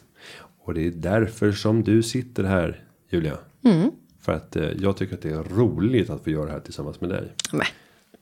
Och 0.64 0.74
det 0.74 0.88
är 0.88 0.92
därför 0.92 1.52
som 1.52 1.84
du 1.84 2.04
sitter 2.04 2.44
här 2.44 2.84
Julia. 3.12 3.34
Mm. 3.66 3.92
För 4.22 4.32
att 4.32 4.56
eh, 4.56 4.70
jag 4.80 4.98
tycker 4.98 5.14
att 5.16 5.22
det 5.22 5.30
är 5.30 5.44
roligt 5.56 6.10
att 6.10 6.24
få 6.24 6.30
göra 6.30 6.46
det 6.46 6.52
här 6.52 6.60
tillsammans 6.60 7.02
med 7.02 7.10
dig. 7.10 7.34
Men, 7.52 7.62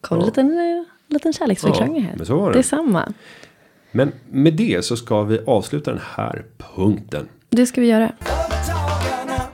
kom 0.02 0.20
Ja. 0.20 0.26
liten, 0.26 0.52
eh, 0.52 0.84
liten 1.14 1.34
kärleksförklaring 1.34 1.96
Ja, 1.96 2.02
här. 2.02 2.14
men 2.18 2.26
så 2.26 2.38
var 2.38 2.48
det. 2.48 2.54
det 2.54 2.60
är 2.60 2.64
samma. 2.64 3.14
Men 3.92 4.12
med 4.32 4.54
det 4.54 4.86
så 4.86 4.98
ska 4.98 5.24
vi 5.24 5.40
avsluta 5.48 5.92
den 5.92 6.02
här 6.04 6.46
punkten. 6.76 7.28
Det 7.50 7.66
ska 7.66 7.82
vi 7.82 7.88
göra. 7.88 8.12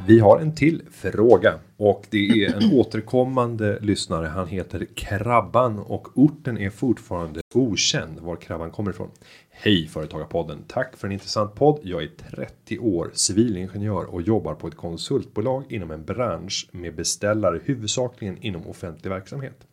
Vi 0.08 0.20
har 0.20 0.40
en 0.40 0.56
till 0.56 0.82
fråga 0.92 1.60
och 1.78 2.06
det 2.10 2.46
är 2.46 2.56
en 2.56 2.72
återkommande 2.80 3.80
lyssnare. 3.82 4.28
Han 4.28 4.48
heter 4.48 4.88
Krabban 4.96 5.80
och 5.80 6.18
orten 6.18 6.58
är 6.58 6.70
fortfarande 6.70 7.42
okänd 7.54 8.20
var 8.20 8.36
Krabban 8.36 8.72
kommer 8.72 8.92
ifrån. 8.92 9.12
Hej 9.50 9.88
Företagarpodden! 9.88 10.64
Tack 10.68 10.98
för 10.98 11.08
en 11.08 11.12
intressant 11.12 11.56
podd. 11.56 11.80
Jag 11.84 12.04
är 12.04 12.10
30 12.36 12.80
år, 12.80 13.12
civilingenjör 13.14 14.04
och 14.04 14.22
jobbar 14.22 14.54
på 14.54 14.68
ett 14.68 14.76
konsultbolag 14.76 15.64
inom 15.70 15.92
en 15.92 16.06
bransch 16.06 16.70
med 16.72 16.96
beställare 16.96 17.62
huvudsakligen 17.64 18.38
inom 18.38 18.68
offentlig 18.68 19.10
verksamhet. 19.10 19.68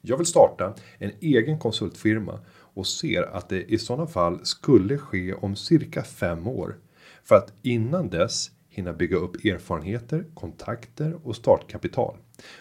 Jag 0.00 0.16
vill 0.16 0.26
starta 0.26 0.74
en 0.98 1.10
egen 1.20 1.58
konsultfirma 1.58 2.40
och 2.74 2.86
ser 2.86 3.22
att 3.22 3.48
det 3.48 3.72
i 3.72 3.78
sådana 3.78 4.06
fall 4.06 4.40
skulle 4.42 4.98
ske 4.98 5.34
om 5.34 5.56
cirka 5.56 6.02
fem 6.02 6.46
år. 6.46 6.76
För 7.24 7.34
att 7.34 7.52
innan 7.62 8.08
dess 8.08 8.50
hinna 8.70 8.92
bygga 8.92 9.16
upp 9.16 9.44
erfarenheter, 9.44 10.24
kontakter 10.34 11.18
och 11.22 11.36
startkapital. 11.36 12.16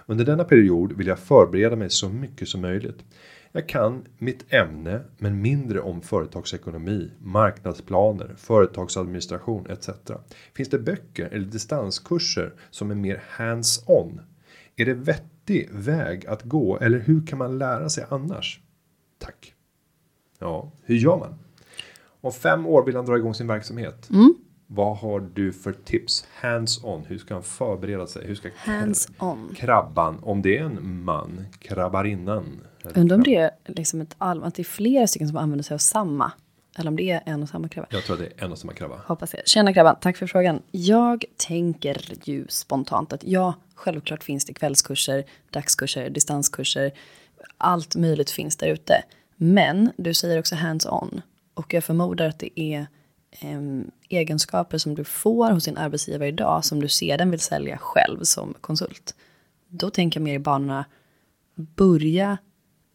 Under 0.05 0.25
denna 0.25 0.43
period 0.43 0.93
vill 0.93 1.07
jag 1.07 1.19
förbereda 1.19 1.75
mig 1.75 1.89
så 1.89 2.09
mycket 2.09 2.47
som 2.47 2.61
möjligt. 2.61 3.03
Jag 3.51 3.69
kan 3.69 4.05
mitt 4.17 4.53
ämne 4.53 5.01
men 5.17 5.41
mindre 5.41 5.81
om 5.81 6.01
företagsekonomi, 6.01 7.11
marknadsplaner, 7.19 8.35
företagsadministration 8.37 9.67
etc. 9.69 9.89
Finns 10.53 10.69
det 10.69 10.79
böcker 10.79 11.25
eller 11.25 11.45
distanskurser 11.45 12.53
som 12.69 12.91
är 12.91 12.95
mer 12.95 13.23
hands-on? 13.29 14.21
Är 14.75 14.85
det 14.85 14.93
vettig 14.93 15.69
väg 15.71 16.27
att 16.27 16.43
gå 16.43 16.77
eller 16.77 16.99
hur 16.99 17.27
kan 17.27 17.37
man 17.37 17.57
lära 17.57 17.89
sig 17.89 18.05
annars? 18.09 18.61
Tack. 19.17 19.53
Ja, 20.39 20.71
hur 20.83 20.95
gör 20.95 21.17
man? 21.17 21.35
Om 22.21 22.31
fem 22.31 22.65
år 22.65 22.85
vill 22.85 22.95
han 22.95 23.05
dra 23.05 23.17
igång 23.17 23.33
sin 23.33 23.47
verksamhet. 23.47 24.09
Mm. 24.09 24.33
Vad 24.71 24.97
har 24.97 25.19
du 25.19 25.53
för 25.53 25.73
tips? 25.73 26.27
Hands-on. 26.41 27.05
Hur 27.05 27.17
ska 27.17 27.33
han 27.33 27.43
förbereda 27.43 28.07
sig? 28.07 28.27
Hur 28.27 28.35
ska 28.35 28.49
Hands 28.57 29.07
on. 29.17 29.55
krabban, 29.57 30.19
om 30.23 30.41
det 30.41 30.57
är 30.57 30.63
en 30.63 31.03
man, 31.03 31.45
krabbarinnan. 31.59 32.61
Undrar 32.95 33.17
om 33.17 33.23
det 33.23 33.35
är 33.35 33.51
liksom 33.65 34.01
ett 34.01 34.15
allmänt, 34.17 34.47
att 34.47 34.55
det 34.55 34.61
är 34.61 34.63
flera 34.63 35.07
stycken 35.07 35.27
som 35.27 35.37
använder 35.37 35.63
sig 35.63 35.75
av 35.75 35.79
samma. 35.79 36.31
Eller 36.77 36.89
om 36.89 36.95
det 36.95 37.11
är 37.11 37.21
en 37.25 37.43
och 37.43 37.49
samma 37.49 37.69
krabba. 37.69 37.87
Jag 37.91 38.03
tror 38.03 38.13
att 38.13 38.19
det 38.19 38.41
är 38.41 38.45
en 38.45 38.51
och 38.51 38.57
samma 38.57 38.73
krabba. 38.73 39.01
Hoppas 39.05 39.33
jag. 39.33 39.47
Tjena 39.47 39.73
krabban, 39.73 39.95
tack 40.01 40.17
för 40.17 40.27
frågan. 40.27 40.61
Jag 40.71 41.25
tänker 41.37 42.01
ju 42.23 42.45
spontant 42.49 43.13
att 43.13 43.23
ja, 43.23 43.53
självklart 43.75 44.23
finns 44.23 44.45
det 44.45 44.53
kvällskurser, 44.53 45.23
dagskurser, 45.49 46.09
distanskurser. 46.09 46.91
Allt 47.57 47.95
möjligt 47.95 48.29
finns 48.29 48.57
där 48.57 48.67
ute. 48.67 49.03
Men 49.35 49.91
du 49.97 50.13
säger 50.13 50.39
också 50.39 50.55
hands-on. 50.55 51.21
Och 51.53 51.73
jag 51.73 51.83
förmodar 51.83 52.27
att 52.27 52.39
det 52.39 52.59
är 52.59 52.87
egenskaper 54.09 54.77
som 54.77 54.95
du 54.95 55.03
får 55.03 55.51
hos 55.51 55.65
din 55.65 55.77
arbetsgivare 55.77 56.27
idag 56.27 56.65
som 56.65 56.79
du 56.79 56.87
sedan 56.87 57.31
vill 57.31 57.39
sälja 57.39 57.77
själv 57.77 58.23
som 58.23 58.53
konsult. 58.61 59.15
Då 59.67 59.89
tänker 59.89 60.19
jag 60.19 60.23
mer 60.23 60.33
i 60.33 60.39
banorna, 60.39 60.85
börja 61.55 62.37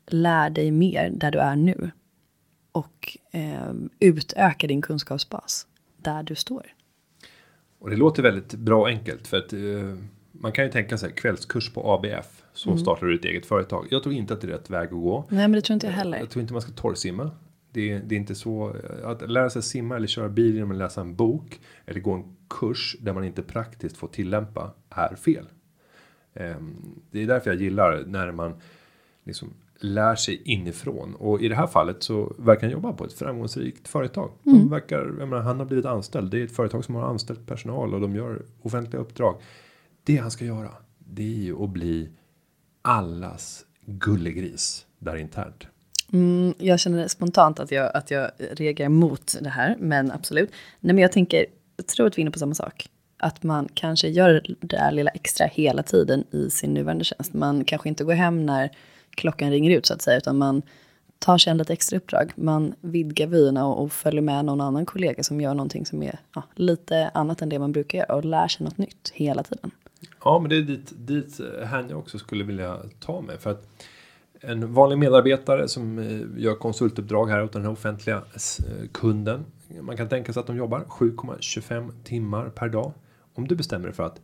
lär 0.07 0.51
dig 0.51 0.71
mer 0.71 1.11
där 1.11 1.31
du 1.31 1.39
är 1.39 1.57
nu. 1.57 1.91
Och 2.73 3.19
em, 3.31 3.91
utöka 4.01 4.67
din 4.67 4.83
kunskapsbas 4.83 5.67
där 5.97 6.23
du 6.23 6.35
står. 6.35 6.67
Och 7.79 7.91
det 7.91 7.97
låter 7.97 8.23
väldigt 8.23 8.55
bra 8.55 8.81
och 8.81 8.89
enkelt 8.89 9.27
för 9.27 9.37
att 9.37 9.53
eh, 9.53 9.61
man 10.33 10.53
kan 10.53 10.65
ju 10.65 10.71
tänka 10.71 10.99
sig 10.99 11.13
kvällskurs 11.13 11.73
på 11.73 11.93
ABF. 11.93 12.43
Så 12.53 12.77
startar 12.77 13.07
du 13.07 13.15
ett 13.15 13.25
eget 13.25 13.47
företag. 13.47 13.87
Jag 13.91 14.03
tror 14.03 14.15
inte 14.15 14.35
att 14.35 14.41
det 14.41 14.47
är 14.47 14.51
rätt 14.51 14.71
väg 14.71 14.85
att 14.85 14.91
gå. 14.91 15.25
Nej, 15.29 15.49
men 15.49 15.53
det 15.53 15.61
tror 15.61 15.75
inte 15.75 15.87
jag 15.87 15.95
heller. 15.95 16.19
Jag 16.19 16.31
tror 16.31 16.41
inte 16.41 16.53
man 16.53 16.63
ska 16.63 16.73
torrsimma. 16.73 17.31
Det 17.75 17.93
är, 17.93 18.01
det 18.01 18.15
är 18.15 18.17
inte 18.17 18.35
så 18.35 18.77
att 19.05 19.31
lära 19.31 19.51
sig 19.51 19.63
simma 19.63 19.97
eller 19.97 20.07
köra 20.07 20.29
bil 20.29 20.55
genom 20.55 20.71
att 20.71 20.77
läsa 20.77 21.01
en 21.01 21.17
bok 21.17 21.61
eller 21.87 22.01
gå 22.01 22.13
en 22.13 22.37
kurs 22.51 22.97
där 23.01 23.13
man 23.13 23.25
inte 23.25 23.43
praktiskt 23.43 23.97
får 23.97 24.09
tillämpa 24.09 24.75
är 24.91 25.17
fel. 25.17 25.49
Ehm, 26.35 26.75
Det 27.11 27.23
är 27.23 27.27
därför 27.27 27.51
jag 27.51 27.61
gillar 27.61 28.05
när 28.07 28.33
man 28.33 28.55
liksom 29.25 29.49
lär 29.79 30.15
sig 30.15 30.43
inifrån 30.45 31.15
och 31.15 31.43
i 31.43 31.49
det 31.49 31.55
här 31.55 31.67
fallet 31.67 32.03
så 32.03 32.35
verkar 32.39 32.63
han 32.63 32.71
jobba 32.71 32.93
på 32.93 33.05
ett 33.05 33.13
framgångsrikt 33.13 33.89
företag. 33.89 34.31
De 34.43 34.69
verkar, 34.71 35.15
jag 35.19 35.29
menar, 35.29 35.43
han 35.43 35.59
har 35.59 35.67
blivit 35.67 35.87
anställd. 35.87 36.31
Det 36.31 36.41
är 36.41 36.45
ett 36.45 36.57
företag 36.57 36.85
som 36.85 36.95
har 36.95 37.03
anställt 37.03 37.47
personal 37.47 37.95
och 37.95 38.01
de 38.01 38.17
gör 38.17 38.43
offentliga 38.63 39.03
uppdrag. 39.03 39.41
Det 40.05 40.17
han 40.17 40.31
ska 40.31 40.45
göra, 40.45 40.71
det 40.99 41.23
är 41.23 41.43
ju 41.43 41.63
att 41.63 41.71
bli 41.71 42.09
allas 42.83 43.67
gullegris 43.87 44.87
där 44.99 45.17
internt. 45.17 45.67
Mm, 46.13 46.55
jag 46.59 46.81
känner 46.81 47.09
spontant 47.09 47.61
att 47.61 47.71
jag, 47.71 47.97
att 47.97 48.11
jag 48.11 48.31
reagerar 48.39 48.89
mot 48.89 49.37
det 49.41 49.49
här, 49.49 49.77
men 49.79 50.13
absolut. 50.13 50.51
Nej, 50.81 50.95
men 50.95 51.03
jag 51.03 51.13
tänker, 51.13 51.47
jag 51.77 51.87
tror 51.87 52.07
att 52.07 52.19
vi 52.19 52.21
är 52.21 52.23
inne 52.23 52.31
på 52.31 52.39
samma 52.39 52.55
sak. 52.55 52.89
Att 53.17 53.43
man 53.43 53.69
kanske 53.75 54.09
gör 54.09 54.43
det 54.47 54.67
där 54.77 54.93
lilla 54.93 55.11
extra 55.11 55.47
hela 55.47 55.83
tiden 55.83 56.25
i 56.31 56.51
sin 56.51 56.75
nuvarande 56.75 57.05
tjänst. 57.05 57.35
Man 57.35 57.65
kanske 57.65 57.89
inte 57.89 58.05
går 58.05 58.13
hem 58.13 58.47
när 58.47 58.71
klockan 59.11 59.51
ringer 59.51 59.71
ut 59.79 59.87
så 59.87 59.95
att 59.95 60.03
säga, 60.03 60.19
utan 60.19 60.39
man 60.39 60.63
tar 61.19 61.39
sig 61.39 61.51
en 61.51 61.59
lite 61.59 61.73
extra 61.73 61.97
uppdrag. 61.97 62.33
Man 62.37 62.75
vidgar 62.81 63.27
vyerna 63.27 63.67
och, 63.67 63.83
och 63.83 63.93
följer 63.93 64.23
med 64.23 64.45
någon 64.45 64.61
annan 64.61 64.87
kollega 64.87 65.23
som 65.23 65.41
gör 65.41 65.55
någonting 65.55 65.87
som 65.87 66.03
är 66.03 66.19
ja, 66.35 66.43
lite 66.55 67.11
annat 67.15 67.43
än 67.43 67.49
det 67.49 67.59
man 67.59 67.73
brukar 67.73 67.99
göra 67.99 68.15
och 68.15 68.25
lär 68.25 68.49
sig 68.49 68.65
något 68.65 68.79
nytt 68.79 69.11
hela 69.15 69.43
tiden. 69.43 69.71
Ja, 70.25 70.39
men 70.39 70.51
det 70.51 70.57
är 70.57 70.63
dit, 70.63 70.93
dit 70.97 71.41
eh, 71.41 71.67
här 71.67 71.87
jag 71.89 71.99
också 71.99 72.19
skulle 72.19 72.45
vilja 72.45 72.79
ta 73.01 73.21
mig. 73.21 73.39
För 73.39 73.51
att 73.51 73.67
en 74.47 74.73
vanlig 74.73 74.99
medarbetare 74.99 75.69
som 75.69 75.99
eh, 75.99 76.43
gör 76.43 76.55
konsultuppdrag 76.55 77.27
här 77.27 77.43
åt 77.43 77.53
den 77.53 77.63
här 77.63 77.71
offentliga 77.71 78.17
eh, 78.17 78.89
kunden. 78.93 79.45
Man 79.81 79.97
kan 79.97 80.09
tänka 80.09 80.33
sig 80.33 80.41
att 80.41 80.47
de 80.47 80.57
jobbar 80.57 80.81
7,25 80.81 81.91
timmar 82.05 82.49
per 82.49 82.69
dag. 82.69 82.93
Om 83.35 83.49
du 83.49 83.57
bestämmer 83.57 83.87
dig 83.87 83.95
för 83.95 84.03
att 84.03 84.21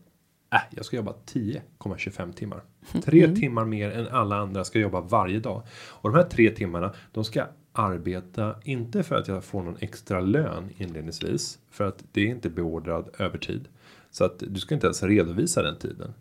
äh, 0.52 0.60
jag 0.70 0.84
ska 0.84 0.96
jobba 0.96 1.14
10,25 1.26 2.32
timmar. 2.32 2.62
Tre 3.04 3.34
timmar 3.34 3.64
mer 3.64 3.90
än 3.90 4.08
alla 4.08 4.36
andra 4.36 4.64
ska 4.64 4.78
jobba 4.78 5.00
varje 5.00 5.40
dag. 5.40 5.62
Och 5.72 6.10
de 6.10 6.16
här 6.16 6.24
tre 6.24 6.50
timmarna, 6.50 6.92
de 7.12 7.24
ska 7.24 7.46
arbeta, 7.72 8.54
inte 8.64 9.02
för 9.02 9.16
att 9.16 9.28
jag 9.28 9.44
får 9.44 9.62
någon 9.62 9.76
extra 9.80 10.20
lön 10.20 10.70
inledningsvis. 10.76 11.58
För 11.70 11.84
att 11.84 12.04
det 12.12 12.20
är 12.20 12.26
inte 12.26 12.50
beordrad 12.50 13.08
övertid. 13.18 13.68
Så 14.10 14.24
att 14.24 14.42
du 14.48 14.60
ska 14.60 14.74
inte 14.74 14.86
ens 14.86 15.02
redovisa 15.02 15.62
den 15.62 15.78
tiden. 15.78 16.14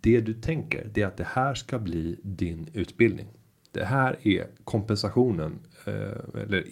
Det 0.00 0.20
du 0.20 0.34
tänker, 0.34 0.90
det 0.94 1.02
är 1.02 1.06
att 1.06 1.16
det 1.16 1.26
här 1.28 1.54
ska 1.54 1.78
bli 1.78 2.16
din 2.22 2.68
utbildning. 2.72 3.26
Det 3.70 3.84
här 3.84 4.18
är 4.22 4.46
kompensationen 4.64 5.58
eh, 5.84 6.42
eller 6.42 6.64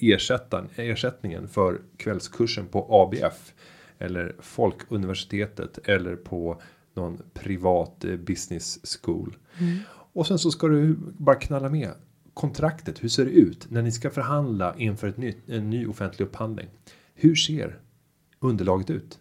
ersättningen 0.76 1.48
för 1.48 1.80
kvällskursen 1.96 2.66
på 2.66 2.86
ABF 2.90 3.52
eller 3.98 4.36
Folkuniversitetet 4.40 5.78
eller 5.88 6.16
på 6.16 6.62
någon 6.94 7.22
privat 7.34 8.04
eh, 8.04 8.16
business 8.16 8.98
school. 9.02 9.36
Och 9.88 10.26
sen 10.26 10.38
så 10.38 10.50
ska 10.50 10.68
du 10.68 10.96
bara 11.18 11.36
knalla 11.36 11.68
med 11.68 11.90
kontraktet. 12.34 13.04
Hur 13.04 13.08
ser 13.08 13.24
det 13.24 13.30
ut 13.30 13.70
när 13.70 13.82
ni 13.82 13.92
ska 13.92 14.10
förhandla 14.10 14.74
inför 14.78 15.08
ett 15.08 15.16
nytt, 15.16 15.48
en 15.48 15.70
ny 15.70 15.86
offentlig 15.86 16.26
upphandling? 16.26 16.68
Hur 17.14 17.34
ser 17.34 17.78
underlaget 18.40 18.90
ut? 18.90 19.18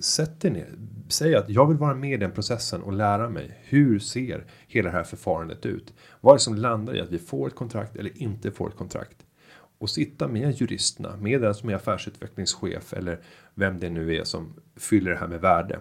Sätt 0.00 0.40
dig 0.40 0.50
ner. 0.50 0.74
Säg 1.08 1.34
att 1.34 1.48
jag 1.48 1.66
vill 1.66 1.76
vara 1.76 1.94
med 1.94 2.12
i 2.12 2.16
den 2.16 2.32
processen 2.32 2.82
och 2.82 2.92
lära 2.92 3.28
mig. 3.28 3.58
Hur 3.62 3.98
ser 3.98 4.44
hela 4.66 4.90
det 4.90 4.96
här 4.96 5.04
förfarandet 5.04 5.66
ut? 5.66 5.94
Vad 6.20 6.32
är 6.32 6.36
det 6.36 6.42
som 6.42 6.54
landar 6.54 6.96
i 6.96 7.00
att 7.00 7.10
vi 7.10 7.18
får 7.18 7.48
ett 7.48 7.54
kontrakt 7.54 7.96
eller 7.96 8.22
inte 8.22 8.50
får 8.50 8.68
ett 8.68 8.76
kontrakt? 8.76 9.26
Och 9.78 9.90
sitta 9.90 10.28
med 10.28 10.60
juristerna, 10.60 11.16
med 11.16 11.40
den 11.40 11.54
som 11.54 11.68
är 11.68 11.74
affärsutvecklingschef 11.74 12.92
eller 12.92 13.20
vem 13.54 13.80
det 13.80 13.90
nu 13.90 14.16
är 14.16 14.24
som 14.24 14.54
fyller 14.76 15.10
det 15.10 15.16
här 15.16 15.28
med 15.28 15.40
värde. 15.40 15.80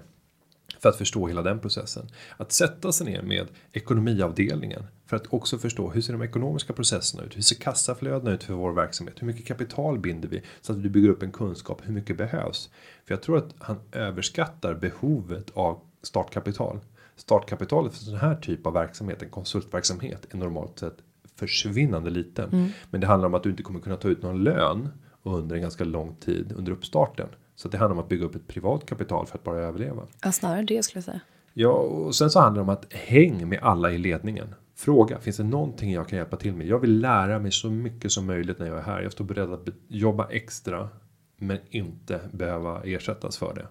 För 0.82 0.90
att 0.90 0.98
förstå 0.98 1.28
hela 1.28 1.42
den 1.42 1.60
processen. 1.60 2.08
Att 2.38 2.52
sätta 2.52 2.92
sig 2.92 3.06
ner 3.06 3.22
med 3.22 3.48
ekonomiavdelningen. 3.72 4.84
För 5.06 5.16
att 5.16 5.34
också 5.34 5.58
förstå 5.58 5.90
hur 5.90 6.02
ser 6.02 6.14
de 6.14 6.22
ekonomiska 6.22 6.74
processerna 6.74 7.24
ut? 7.24 7.38
Hur 7.38 7.42
ser 7.42 7.56
kassaflödena 7.56 8.32
ut 8.32 8.44
för 8.44 8.54
vår 8.54 8.74
verksamhet? 8.74 9.16
Hur 9.20 9.28
mycket 9.28 9.46
kapital 9.46 10.00
binder 10.00 10.28
vi? 10.30 10.42
Så 10.62 10.74
att 10.74 10.84
du 10.84 10.90
bygger 10.90 11.10
upp 11.10 11.24
en 11.24 11.32
kunskap. 11.32 11.82
Hur 11.84 11.94
mycket 11.94 12.18
behövs? 12.18 12.70
För 13.06 13.14
jag 13.14 13.22
tror 13.22 13.38
att 13.38 13.56
han 13.60 13.80
överskattar 13.92 14.74
behovet 14.74 15.52
av 15.54 15.80
startkapital. 16.04 16.80
Startkapitalet 17.16 17.94
för 17.94 18.04
sån 18.04 18.16
här 18.16 18.36
typ 18.36 18.66
av 18.66 18.74
verksamhet, 18.74 19.22
en 19.22 19.30
konsultverksamhet, 19.30 20.28
är 20.30 20.38
normalt 20.38 20.80
sett 20.80 20.98
försvinnande 21.36 22.10
liten. 22.10 22.72
Men 22.90 23.02
det 23.02 23.08
handlar 23.08 23.28
om 23.28 23.34
att 23.34 23.44
du 23.44 23.50
inte 23.50 23.64
kommer 23.64 23.80
kunna 23.80 23.98
ta 23.98 24.08
ut 24.08 24.22
någon 24.22 24.44
lön 24.44 24.90
under 25.24 25.56
en 25.56 25.62
ganska 25.62 25.84
lång 25.84 26.16
tid 26.16 26.54
under 26.58 26.72
uppstarten. 26.72 27.28
Så 27.62 27.68
det 27.68 27.78
handlar 27.78 27.96
om 27.98 28.04
att 28.04 28.10
bygga 28.10 28.26
upp 28.26 28.36
ett 28.36 28.48
privat 28.48 28.86
kapital 28.86 29.26
för 29.26 29.38
att 29.38 29.44
bara 29.44 29.60
överleva. 29.60 30.08
Ja, 30.24 30.32
snarare 30.32 30.62
det 30.62 30.84
skulle 30.84 30.98
jag 30.98 31.04
säga. 31.04 31.20
Ja, 31.54 31.72
och 31.72 32.16
sen 32.16 32.30
så 32.30 32.40
handlar 32.40 32.64
det 32.64 32.64
om 32.64 32.70
att 32.70 32.94
häng 32.94 33.50
med 33.50 33.60
alla 33.62 33.92
i 33.92 33.98
ledningen. 33.98 34.56
Fråga, 34.76 35.20
finns 35.20 35.38
det 35.38 35.44
någonting 35.44 35.92
jag 35.92 36.08
kan 36.08 36.18
hjälpa 36.18 36.38
till 36.38 36.54
med? 36.54 36.68
Jag 36.68 36.80
vill 36.80 37.00
lära 37.00 37.40
mig 37.40 37.52
så 37.52 37.70
mycket 37.70 38.12
som 38.12 38.26
möjligt 38.26 38.60
när 38.60 38.68
jag 38.68 38.78
är 38.78 38.82
här. 38.82 39.02
Jag 39.02 39.12
står 39.12 39.26
beredd 39.26 39.54
att 39.54 39.68
jobba 39.88 40.28
extra, 40.30 40.90
men 41.38 41.58
inte 41.70 42.20
behöva 42.32 42.82
ersättas 42.84 43.38
för 43.38 43.54
det. 43.54 43.68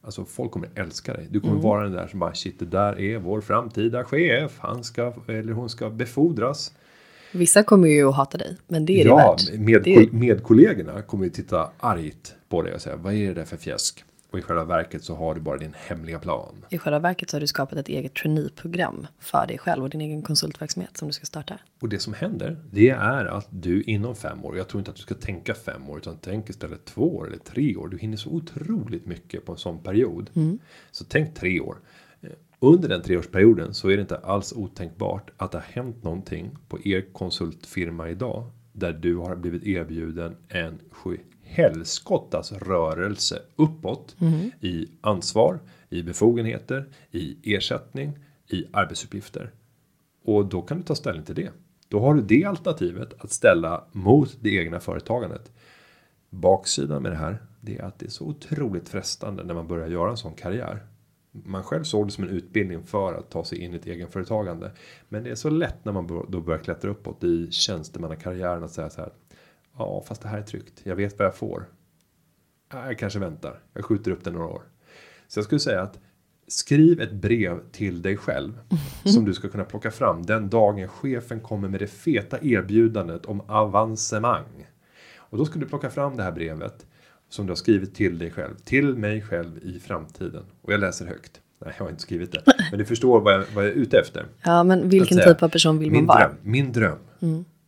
Alltså 0.00 0.24
folk 0.24 0.50
kommer 0.50 0.68
älska 0.74 1.12
dig. 1.12 1.28
Du 1.30 1.40
kommer 1.40 1.60
vara 1.60 1.82
den 1.82 1.92
där 1.92 2.06
som 2.06 2.20
bara 2.20 2.34
shit, 2.34 2.58
det 2.58 2.66
där 2.66 3.00
är 3.00 3.18
vår 3.18 3.40
framtida 3.40 4.04
chef. 4.04 4.58
Han 4.58 4.84
ska 4.84 5.12
eller 5.26 5.52
hon 5.52 5.68
ska 5.68 5.90
befordras. 5.90 6.72
Vissa 7.34 7.62
kommer 7.62 7.88
ju 7.88 8.08
att 8.08 8.14
hata 8.16 8.38
dig, 8.38 8.56
men 8.68 8.86
det 8.86 8.92
är 9.00 9.04
det 9.04 9.08
Ja, 9.10 9.16
värt. 9.16 9.58
med, 9.58 9.82
det 9.82 9.94
är, 9.94 10.10
med 10.10 10.42
kollegorna 10.42 11.02
kommer 11.02 11.24
ju 11.24 11.30
titta 11.30 11.70
argt 11.80 12.34
på 12.48 12.62
dig 12.62 12.74
och 12.74 12.80
säga 12.80 12.96
vad 12.96 13.14
är 13.14 13.28
det 13.28 13.34
där 13.34 13.44
för 13.44 13.56
fjäsk? 13.56 14.04
Och 14.30 14.38
i 14.38 14.42
själva 14.42 14.64
verket 14.64 15.04
så 15.04 15.14
har 15.14 15.34
du 15.34 15.40
bara 15.40 15.56
din 15.58 15.74
hemliga 15.86 16.18
plan. 16.18 16.54
I 16.68 16.78
själva 16.78 16.98
verket 16.98 17.30
så 17.30 17.36
har 17.36 17.40
du 17.40 17.46
skapat 17.46 17.78
ett 17.78 17.88
eget 17.88 18.14
traineeprogram 18.14 19.06
för 19.20 19.46
dig 19.46 19.58
själv 19.58 19.82
och 19.84 19.90
din 19.90 20.00
egen 20.00 20.22
konsultverksamhet 20.22 20.96
som 20.96 21.08
du 21.08 21.12
ska 21.12 21.26
starta. 21.26 21.58
Och 21.80 21.88
det 21.88 21.98
som 21.98 22.14
händer, 22.14 22.56
det 22.70 22.90
är 22.90 23.24
att 23.24 23.46
du 23.50 23.82
inom 23.82 24.16
fem 24.16 24.44
år, 24.44 24.56
jag 24.56 24.68
tror 24.68 24.78
inte 24.80 24.90
att 24.90 24.96
du 24.96 25.02
ska 25.02 25.14
tänka 25.14 25.54
fem 25.54 25.88
år, 25.88 25.98
utan 25.98 26.18
tänk 26.20 26.50
istället 26.50 26.84
två 26.84 27.16
år 27.16 27.26
eller 27.26 27.38
tre 27.38 27.76
år. 27.76 27.88
Du 27.88 27.98
hinner 27.98 28.16
så 28.16 28.30
otroligt 28.30 29.06
mycket 29.06 29.46
på 29.46 29.52
en 29.52 29.58
sån 29.58 29.78
period. 29.78 30.30
Så 30.90 31.04
tänk 31.04 31.34
tre 31.34 31.60
år. 31.60 31.76
Under 32.64 32.88
den 32.88 33.02
treårsperioden 33.02 33.74
så 33.74 33.88
är 33.88 33.96
det 33.96 34.00
inte 34.00 34.16
alls 34.16 34.52
otänkbart 34.52 35.30
att 35.36 35.52
det 35.52 35.58
har 35.58 35.82
hänt 35.82 36.02
någonting 36.02 36.56
på 36.68 36.78
er 36.84 37.12
konsultfirma 37.12 38.08
idag. 38.08 38.50
Där 38.72 38.92
du 38.92 39.16
har 39.16 39.36
blivit 39.36 39.64
erbjuden 39.64 40.36
en 40.48 40.78
sju 40.90 41.18
helskottas 41.42 42.52
rörelse 42.52 43.42
uppåt 43.56 44.16
i 44.60 44.88
ansvar, 45.00 45.60
i 45.88 46.02
befogenheter, 46.02 46.88
i 47.10 47.54
ersättning, 47.54 48.18
i 48.48 48.64
arbetsuppgifter. 48.72 49.50
Och 50.24 50.46
då 50.46 50.62
kan 50.62 50.76
du 50.76 50.82
ta 50.82 50.94
ställning 50.94 51.24
till 51.24 51.34
det. 51.34 51.50
Då 51.88 52.00
har 52.00 52.14
du 52.14 52.22
det 52.22 52.44
alternativet 52.44 53.14
att 53.18 53.32
ställa 53.32 53.84
mot 53.92 54.36
det 54.40 54.50
egna 54.50 54.80
företagandet. 54.80 55.52
Baksidan 56.30 57.02
med 57.02 57.12
det 57.12 57.18
här, 57.18 57.42
det 57.60 57.78
är 57.78 57.82
att 57.82 57.98
det 57.98 58.06
är 58.06 58.10
så 58.10 58.24
otroligt 58.24 58.88
frestande 58.88 59.44
när 59.44 59.54
man 59.54 59.68
börjar 59.68 59.88
göra 59.88 60.10
en 60.10 60.16
sån 60.16 60.34
karriär. 60.34 60.82
Man 61.42 61.62
själv 61.62 61.84
såg 61.84 62.06
det 62.06 62.12
som 62.12 62.24
en 62.24 62.30
utbildning 62.30 62.82
för 62.82 63.14
att 63.14 63.30
ta 63.30 63.44
sig 63.44 63.58
in 63.58 63.72
i 63.72 63.76
ett 63.76 63.86
egenföretagande. 63.86 64.72
Men 65.08 65.24
det 65.24 65.30
är 65.30 65.34
så 65.34 65.50
lätt 65.50 65.84
när 65.84 65.92
man 65.92 66.26
då 66.28 66.40
börjar 66.40 66.60
klättra 66.60 66.90
uppåt 66.90 67.24
i 67.24 67.50
tjänstemannakarriären 67.50 68.64
att 68.64 68.70
säga 68.70 68.90
så 68.90 69.00
här. 69.00 69.12
Ja, 69.78 70.04
fast 70.08 70.22
det 70.22 70.28
här 70.28 70.38
är 70.38 70.42
tryggt. 70.42 70.80
Jag 70.82 70.96
vet 70.96 71.18
vad 71.18 71.26
jag 71.26 71.36
får. 71.36 71.66
Ja, 72.72 72.86
Jag 72.86 72.98
kanske 72.98 73.18
väntar. 73.18 73.60
Jag 73.72 73.84
skjuter 73.84 74.10
upp 74.10 74.24
det 74.24 74.30
några 74.30 74.46
år. 74.46 74.62
Så 75.28 75.38
jag 75.38 75.44
skulle 75.44 75.60
säga 75.60 75.82
att 75.82 76.00
skriv 76.46 77.00
ett 77.00 77.12
brev 77.12 77.70
till 77.72 78.02
dig 78.02 78.16
själv 78.16 78.58
som 79.04 79.24
du 79.24 79.34
ska 79.34 79.48
kunna 79.48 79.64
plocka 79.64 79.90
fram 79.90 80.22
den 80.22 80.50
dagen 80.50 80.88
chefen 80.88 81.40
kommer 81.40 81.68
med 81.68 81.80
det 81.80 81.86
feta 81.86 82.38
erbjudandet 82.42 83.26
om 83.26 83.40
avancemang. 83.40 84.66
Och 85.16 85.38
då 85.38 85.44
ska 85.44 85.58
du 85.58 85.66
plocka 85.66 85.90
fram 85.90 86.16
det 86.16 86.22
här 86.22 86.32
brevet 86.32 86.86
som 87.34 87.46
du 87.46 87.50
har 87.50 87.56
skrivit 87.56 87.94
till 87.94 88.18
dig 88.18 88.30
själv, 88.30 88.54
till 88.64 88.94
mig 88.94 89.22
själv 89.22 89.58
i 89.62 89.80
framtiden. 89.80 90.44
Och 90.62 90.72
jag 90.72 90.80
läser 90.80 91.06
högt. 91.06 91.40
Nej, 91.64 91.74
jag 91.78 91.84
har 91.84 91.90
inte 91.90 92.02
skrivit 92.02 92.32
det. 92.32 92.42
Men 92.70 92.78
du 92.78 92.84
förstår 92.84 93.20
vad 93.20 93.34
jag, 93.34 93.44
vad 93.54 93.64
jag 93.64 93.72
är 93.72 93.76
ute 93.76 93.98
efter. 93.98 94.26
Ja, 94.42 94.64
men 94.64 94.88
vilken 94.88 95.16
säga, 95.16 95.34
typ 95.34 95.42
av 95.42 95.48
person 95.48 95.78
vill 95.78 95.92
man 95.92 96.06
vara? 96.06 96.18
Dröm, 96.18 96.36
min 96.42 96.72
dröm. 96.72 96.98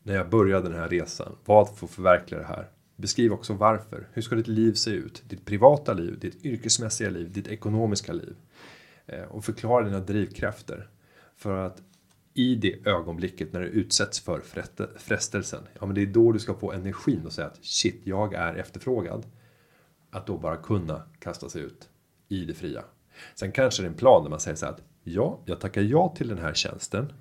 När 0.03 0.15
jag 0.15 0.29
började 0.29 0.69
den 0.69 0.79
här 0.79 0.89
resan 0.89 1.33
var 1.45 1.63
att 1.63 1.79
få 1.79 1.87
förverkliga 1.87 2.41
det 2.41 2.47
här. 2.47 2.69
Beskriv 2.97 3.33
också 3.33 3.53
varför. 3.53 4.09
Hur 4.13 4.23
ska 4.23 4.35
ditt 4.35 4.49
liv 4.49 4.73
se 4.73 4.91
ut? 4.91 5.23
Ditt 5.29 5.45
privata 5.45 5.93
liv, 5.93 6.19
ditt 6.19 6.45
yrkesmässiga 6.45 7.11
liv, 7.11 7.33
ditt 7.33 7.49
ekonomiska 7.49 8.13
liv. 8.13 8.35
Eh, 9.07 9.23
och 9.23 9.45
förklara 9.45 9.85
dina 9.85 10.01
drivkrafter. 10.01 10.89
För 11.37 11.67
att 11.67 11.83
i 12.35 12.55
det 12.55 12.87
ögonblicket 12.87 13.53
när 13.53 13.61
du 13.61 13.67
utsätts 13.67 14.21
för 14.21 14.43
frestelsen. 14.97 15.63
Ja 15.81 15.87
men 15.87 15.95
det 15.95 16.03
är 16.03 16.07
då 16.07 16.33
du 16.33 16.39
ska 16.39 16.55
få 16.55 16.73
energin 16.73 17.27
och 17.27 17.33
säga 17.33 17.47
att 17.47 17.65
shit 17.65 18.01
jag 18.05 18.35
är 18.35 18.55
efterfrågad. 18.55 19.27
Att 20.17 20.27
då 20.27 20.39
bara 20.39 20.57
kunna 20.57 21.03
kasta 21.19 21.49
sig 21.49 21.63
ut 21.63 21.89
i 22.29 22.45
det 22.45 22.55
fria. 22.55 22.85
Sen 23.35 23.53
kanske 23.53 23.83
det 23.83 23.87
är 23.87 23.91
en 23.91 23.97
plan 23.97 24.23
där 24.23 24.31
man 24.31 24.41
säger 24.41 24.57
så 24.57 24.67
här 24.67 24.73
att 24.73 24.83
ja, 25.03 25.41
jag 25.45 25.61
tackar 25.61 25.83
ja 25.83 26.15
till 26.17 26.29
den 26.29 26.39
här 26.39 26.55
tjänsten. 26.55 27.13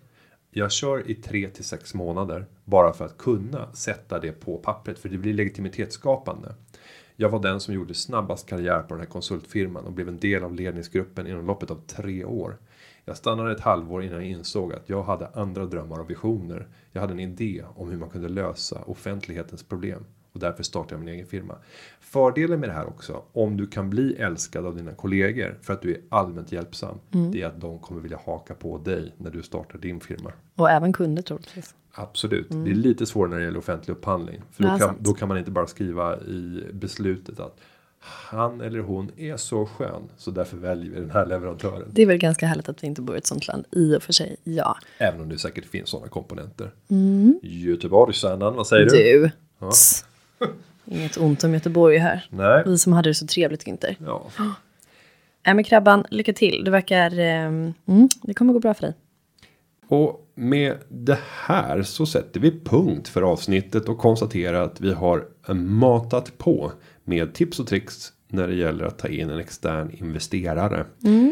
Jag 0.51 0.71
kör 0.71 1.09
i 1.09 1.15
3 1.15 1.49
till 1.49 1.63
6 1.63 1.93
månader 1.93 2.45
bara 2.63 2.93
för 2.93 3.05
att 3.05 3.17
kunna 3.17 3.73
sätta 3.73 4.19
det 4.19 4.31
på 4.31 4.57
pappret 4.57 4.99
för 4.99 5.09
det 5.09 5.17
blir 5.17 5.33
legitimitetsskapande. 5.33 6.55
Jag 7.15 7.29
var 7.29 7.39
den 7.39 7.59
som 7.59 7.73
gjorde 7.73 7.93
snabbast 7.93 8.47
karriär 8.47 8.81
på 8.81 8.93
den 8.93 8.99
här 8.99 9.09
konsultfirman 9.09 9.85
och 9.85 9.93
blev 9.93 10.07
en 10.07 10.19
del 10.19 10.43
av 10.43 10.55
ledningsgruppen 10.55 11.27
inom 11.27 11.45
loppet 11.45 11.71
av 11.71 11.81
tre 11.87 12.25
år. 12.25 12.57
Jag 13.05 13.17
stannade 13.17 13.51
ett 13.51 13.59
halvår 13.59 14.03
innan 14.03 14.15
jag 14.15 14.27
insåg 14.27 14.73
att 14.73 14.89
jag 14.89 15.03
hade 15.03 15.27
andra 15.27 15.65
drömmar 15.65 15.99
och 15.99 16.09
visioner. 16.09 16.67
Jag 16.91 17.01
hade 17.01 17.13
en 17.13 17.19
idé 17.19 17.63
om 17.75 17.89
hur 17.89 17.97
man 17.97 18.09
kunde 18.09 18.29
lösa 18.29 18.81
offentlighetens 18.81 19.63
problem 19.63 20.05
och 20.35 20.41
därför 20.41 20.63
startade 20.63 20.93
jag 20.95 20.99
min 20.99 21.13
egen 21.13 21.27
firma. 21.27 21.55
Fördelen 21.99 22.59
med 22.59 22.69
det 22.69 22.73
här 22.73 22.87
också, 22.87 23.21
om 23.33 23.57
du 23.57 23.67
kan 23.67 23.89
bli 23.89 24.15
älskad 24.15 24.65
av 24.65 24.75
dina 24.75 24.91
kollegor 24.93 25.57
för 25.61 25.73
att 25.73 25.81
du 25.81 25.91
är 25.91 26.01
allmänt 26.09 26.51
hjälpsam, 26.51 26.97
det 27.31 27.41
är 27.41 27.47
att 27.47 27.61
de 27.61 27.79
kommer 27.79 28.01
vilja 28.01 28.19
haka 28.25 28.53
på 28.53 28.77
dig 28.77 29.13
när 29.17 29.31
du 29.31 29.43
startar 29.43 29.79
din 29.79 29.99
firma. 29.99 30.31
Och 30.55 30.69
även 30.69 30.93
kunder 30.93 31.21
troligtvis. 31.21 31.75
Absolut, 31.91 32.49
det 32.49 32.71
är 32.71 32.75
lite 32.75 33.05
svårare 33.05 33.29
när 33.29 33.37
det 33.37 33.43
gäller 33.45 33.59
offentlig 33.59 33.93
upphandling. 33.93 34.41
För 34.51 34.63
då, 34.63 34.69
Ja, 34.69 34.77
kan, 34.77 34.95
då 34.99 35.13
kan 35.13 35.27
man 35.27 35.37
inte 35.37 35.51
bara 35.51 35.67
skriva 35.67 36.17
i 36.19 36.63
beslutet 36.73 37.39
att 37.39 37.59
han 37.99 38.61
eller 38.61 38.79
hon 38.79 39.11
är 39.17 39.37
så 39.37 39.65
skön 39.65 40.09
så 40.17 40.31
därför 40.31 40.57
väljer 40.57 40.91
vi 40.91 40.99
den 40.99 41.11
här 41.11 41.25
leverantören. 41.25 41.89
Det 41.91 42.01
är 42.01 42.05
väl 42.05 42.17
ganska 42.17 42.47
härligt 42.47 42.69
att 42.69 42.83
vi 42.83 42.87
inte 42.87 43.01
bor 43.01 43.15
i 43.15 43.17
ett 43.17 43.27
sånt 43.27 43.47
land 43.47 43.65
i 43.71 43.95
och 43.97 44.03
för 44.03 44.13
sig. 44.13 44.37
Ja. 44.43 44.77
Även 44.97 45.21
om 45.21 45.29
det 45.29 45.37
säkert 45.37 45.65
finns 45.65 45.89
sådana 45.89 46.07
komponenter. 46.07 46.71
Göteborgsandan, 47.41 48.55
vad 48.55 48.67
säger 48.67 48.85
du? 48.85 49.31
Du. 49.59 49.69
Tss. 49.69 50.05
Inget 50.85 51.17
ont 51.17 51.43
om 51.43 51.53
Göteborg 51.53 51.97
här. 51.97 52.27
Nej. 52.29 52.63
Vi 52.65 52.77
som 52.77 52.93
hade 52.93 53.09
det 53.09 53.13
så 53.13 53.27
trevligt 53.27 53.65
Günther. 53.65 53.95
Ja. 54.05 54.31
Nej 55.45 55.55
men 55.55 55.63
Krabban, 55.63 56.05
lycka 56.09 56.33
till. 56.33 56.63
Det 56.63 56.71
verkar... 56.71 57.19
ehm, 57.19 57.73
mm, 57.85 58.09
det 58.21 58.33
kommer 58.33 58.53
gå 58.53 58.59
bra 58.59 58.73
för 58.73 58.81
dig. 58.81 58.93
Och 59.87 60.31
med 60.35 60.77
det 60.89 61.19
här 61.45 61.83
så 61.83 62.05
sätter 62.05 62.39
vi 62.39 62.59
punkt 62.59 63.07
för 63.07 63.21
avsnittet 63.21 63.89
och 63.89 63.97
konstaterar 63.97 64.61
att 64.61 64.81
vi 64.81 64.93
har 64.93 65.25
matat 65.53 66.37
på 66.37 66.71
med 67.03 67.33
tips 67.33 67.59
och 67.59 67.67
tricks 67.67 68.13
när 68.27 68.47
det 68.47 68.55
gäller 68.55 68.85
att 68.85 68.97
ta 68.97 69.07
in 69.07 69.29
en 69.29 69.39
extern 69.39 69.91
investerare. 69.91 70.79
Eh, 70.79 71.31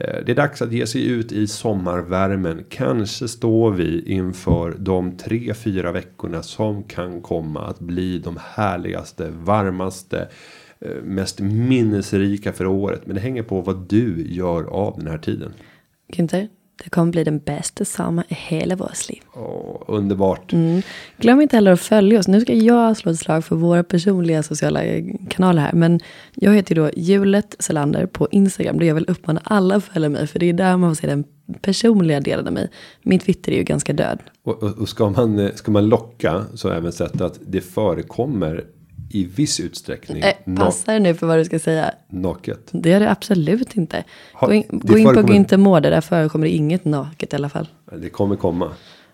Eh, 0.00 0.24
det 0.26 0.32
är 0.32 0.36
dags 0.36 0.62
att 0.62 0.72
ge 0.72 0.86
sig 0.86 1.06
ut 1.06 1.32
i 1.32 1.46
sommarvärmen. 1.46 2.64
Kanske 2.68 3.28
står 3.28 3.70
vi 3.70 4.12
inför 4.12 4.74
de 4.78 5.16
tre, 5.16 5.54
fyra 5.54 5.92
veckorna 5.92 6.42
som 6.42 6.82
kan 6.82 7.20
komma 7.20 7.60
att 7.66 7.80
bli 7.80 8.18
de 8.18 8.38
härligaste, 8.42 9.30
varmaste, 9.30 10.28
eh, 10.80 11.02
mest 11.02 11.40
minnesrika 11.40 12.52
för 12.52 12.66
året. 12.66 13.06
Men 13.06 13.14
det 13.14 13.20
hänger 13.20 13.42
på 13.42 13.60
vad 13.60 13.88
du 13.88 14.26
gör 14.28 14.64
av 14.64 14.98
den 14.98 15.06
här 15.06 15.18
tiden. 15.18 15.52
Günther, 16.12 16.48
det 16.84 16.90
kommer 16.90 17.12
bli 17.12 17.24
den 17.24 17.38
bästa 17.38 17.84
sommar 17.84 18.24
i 18.28 18.34
hela 18.34 18.76
vårt 18.76 19.08
liv. 19.08 19.22
Åh, 19.34 19.82
underbart. 19.86 20.52
Mm. 20.52 20.82
Glöm 21.16 21.40
inte 21.40 21.56
heller 21.56 21.72
att 21.72 21.80
följa 21.80 22.18
oss. 22.18 22.28
Nu 22.28 22.40
ska 22.40 22.54
jag 22.54 22.96
slå 22.96 23.12
ett 23.12 23.18
slag 23.18 23.44
för 23.44 23.56
våra 23.56 23.84
personliga 23.84 24.42
sociala 24.42 24.80
kanaler 25.28 25.62
här. 25.62 25.72
Men 25.72 26.00
jag 26.34 26.54
heter 26.54 26.74
ju 26.74 26.82
då 26.82 26.90
Julet 26.96 27.56
Selander 27.58 28.06
på 28.06 28.28
Instagram. 28.30 28.78
Då 28.78 28.84
jag 28.84 28.94
vill 28.94 29.10
uppmana 29.10 29.40
alla 29.44 29.76
att 29.76 29.84
följa 29.84 30.08
mig. 30.08 30.26
För 30.26 30.38
det 30.38 30.46
är 30.46 30.52
där 30.52 30.76
man 30.76 30.90
får 30.90 31.00
se 31.00 31.06
den 31.06 31.24
personliga 31.62 32.20
delen 32.20 32.46
av 32.46 32.52
mig. 32.52 32.70
Min 33.02 33.18
Twitter 33.18 33.52
är 33.52 33.56
ju 33.56 33.62
ganska 33.62 33.92
död. 33.92 34.18
Och, 34.44 34.62
och, 34.62 34.78
och 34.78 34.88
ska, 34.88 35.10
man, 35.10 35.38
eh, 35.38 35.52
ska 35.54 35.72
man 35.72 35.88
locka 35.88 36.44
så 36.54 36.68
även 36.68 36.92
sett 36.92 37.20
att 37.20 37.40
det 37.46 37.60
förekommer 37.60 38.64
i 39.12 39.24
viss 39.24 39.60
utsträckning 39.60 40.22
Eh, 40.22 40.32
na- 40.44 40.56
passa 40.56 40.92
dig 40.92 41.00
nu 41.00 41.14
för 41.14 41.26
vad 41.26 41.38
du 41.38 41.44
ska 41.44 41.58
säga. 41.58 41.94
naket. 42.08 42.68
Det 42.70 42.92
är 42.92 43.00
det 43.00 43.10
absolut 43.10 43.76
inte. 43.76 44.04
Ha- 44.34 44.46
Gå 44.46 44.52
in, 44.54 44.64
gå 44.70 44.98
in 44.98 45.04
på 45.04 45.12
Günther 45.22 45.56
Mårder. 45.56 45.90
Där 45.90 46.00
förekommer 46.00 46.46
det 46.46 46.52
inget 46.52 46.84
naket 46.84 47.32
i 47.32 47.36
alla 47.36 47.48
fall. 47.48 47.68
Det 47.98 48.08
kommer 48.08 48.36
komma. 48.36 48.70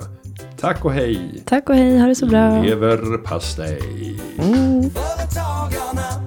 Tack 0.60 0.86
och 0.86 0.94
hej! 0.94 1.44
Tack 1.46 1.70
och 1.70 1.76
hej, 1.76 2.00
ha 2.00 2.08
det 2.08 2.16
så 2.16 2.26
bra! 2.26 2.64
Leverpastej! 2.64 4.20
Mm. 4.38 4.90
Företagarna, 4.90 6.26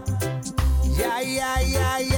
ja, 1.00 1.20
ja, 1.38 1.60
ja, 1.74 1.98
ja. 2.12 2.17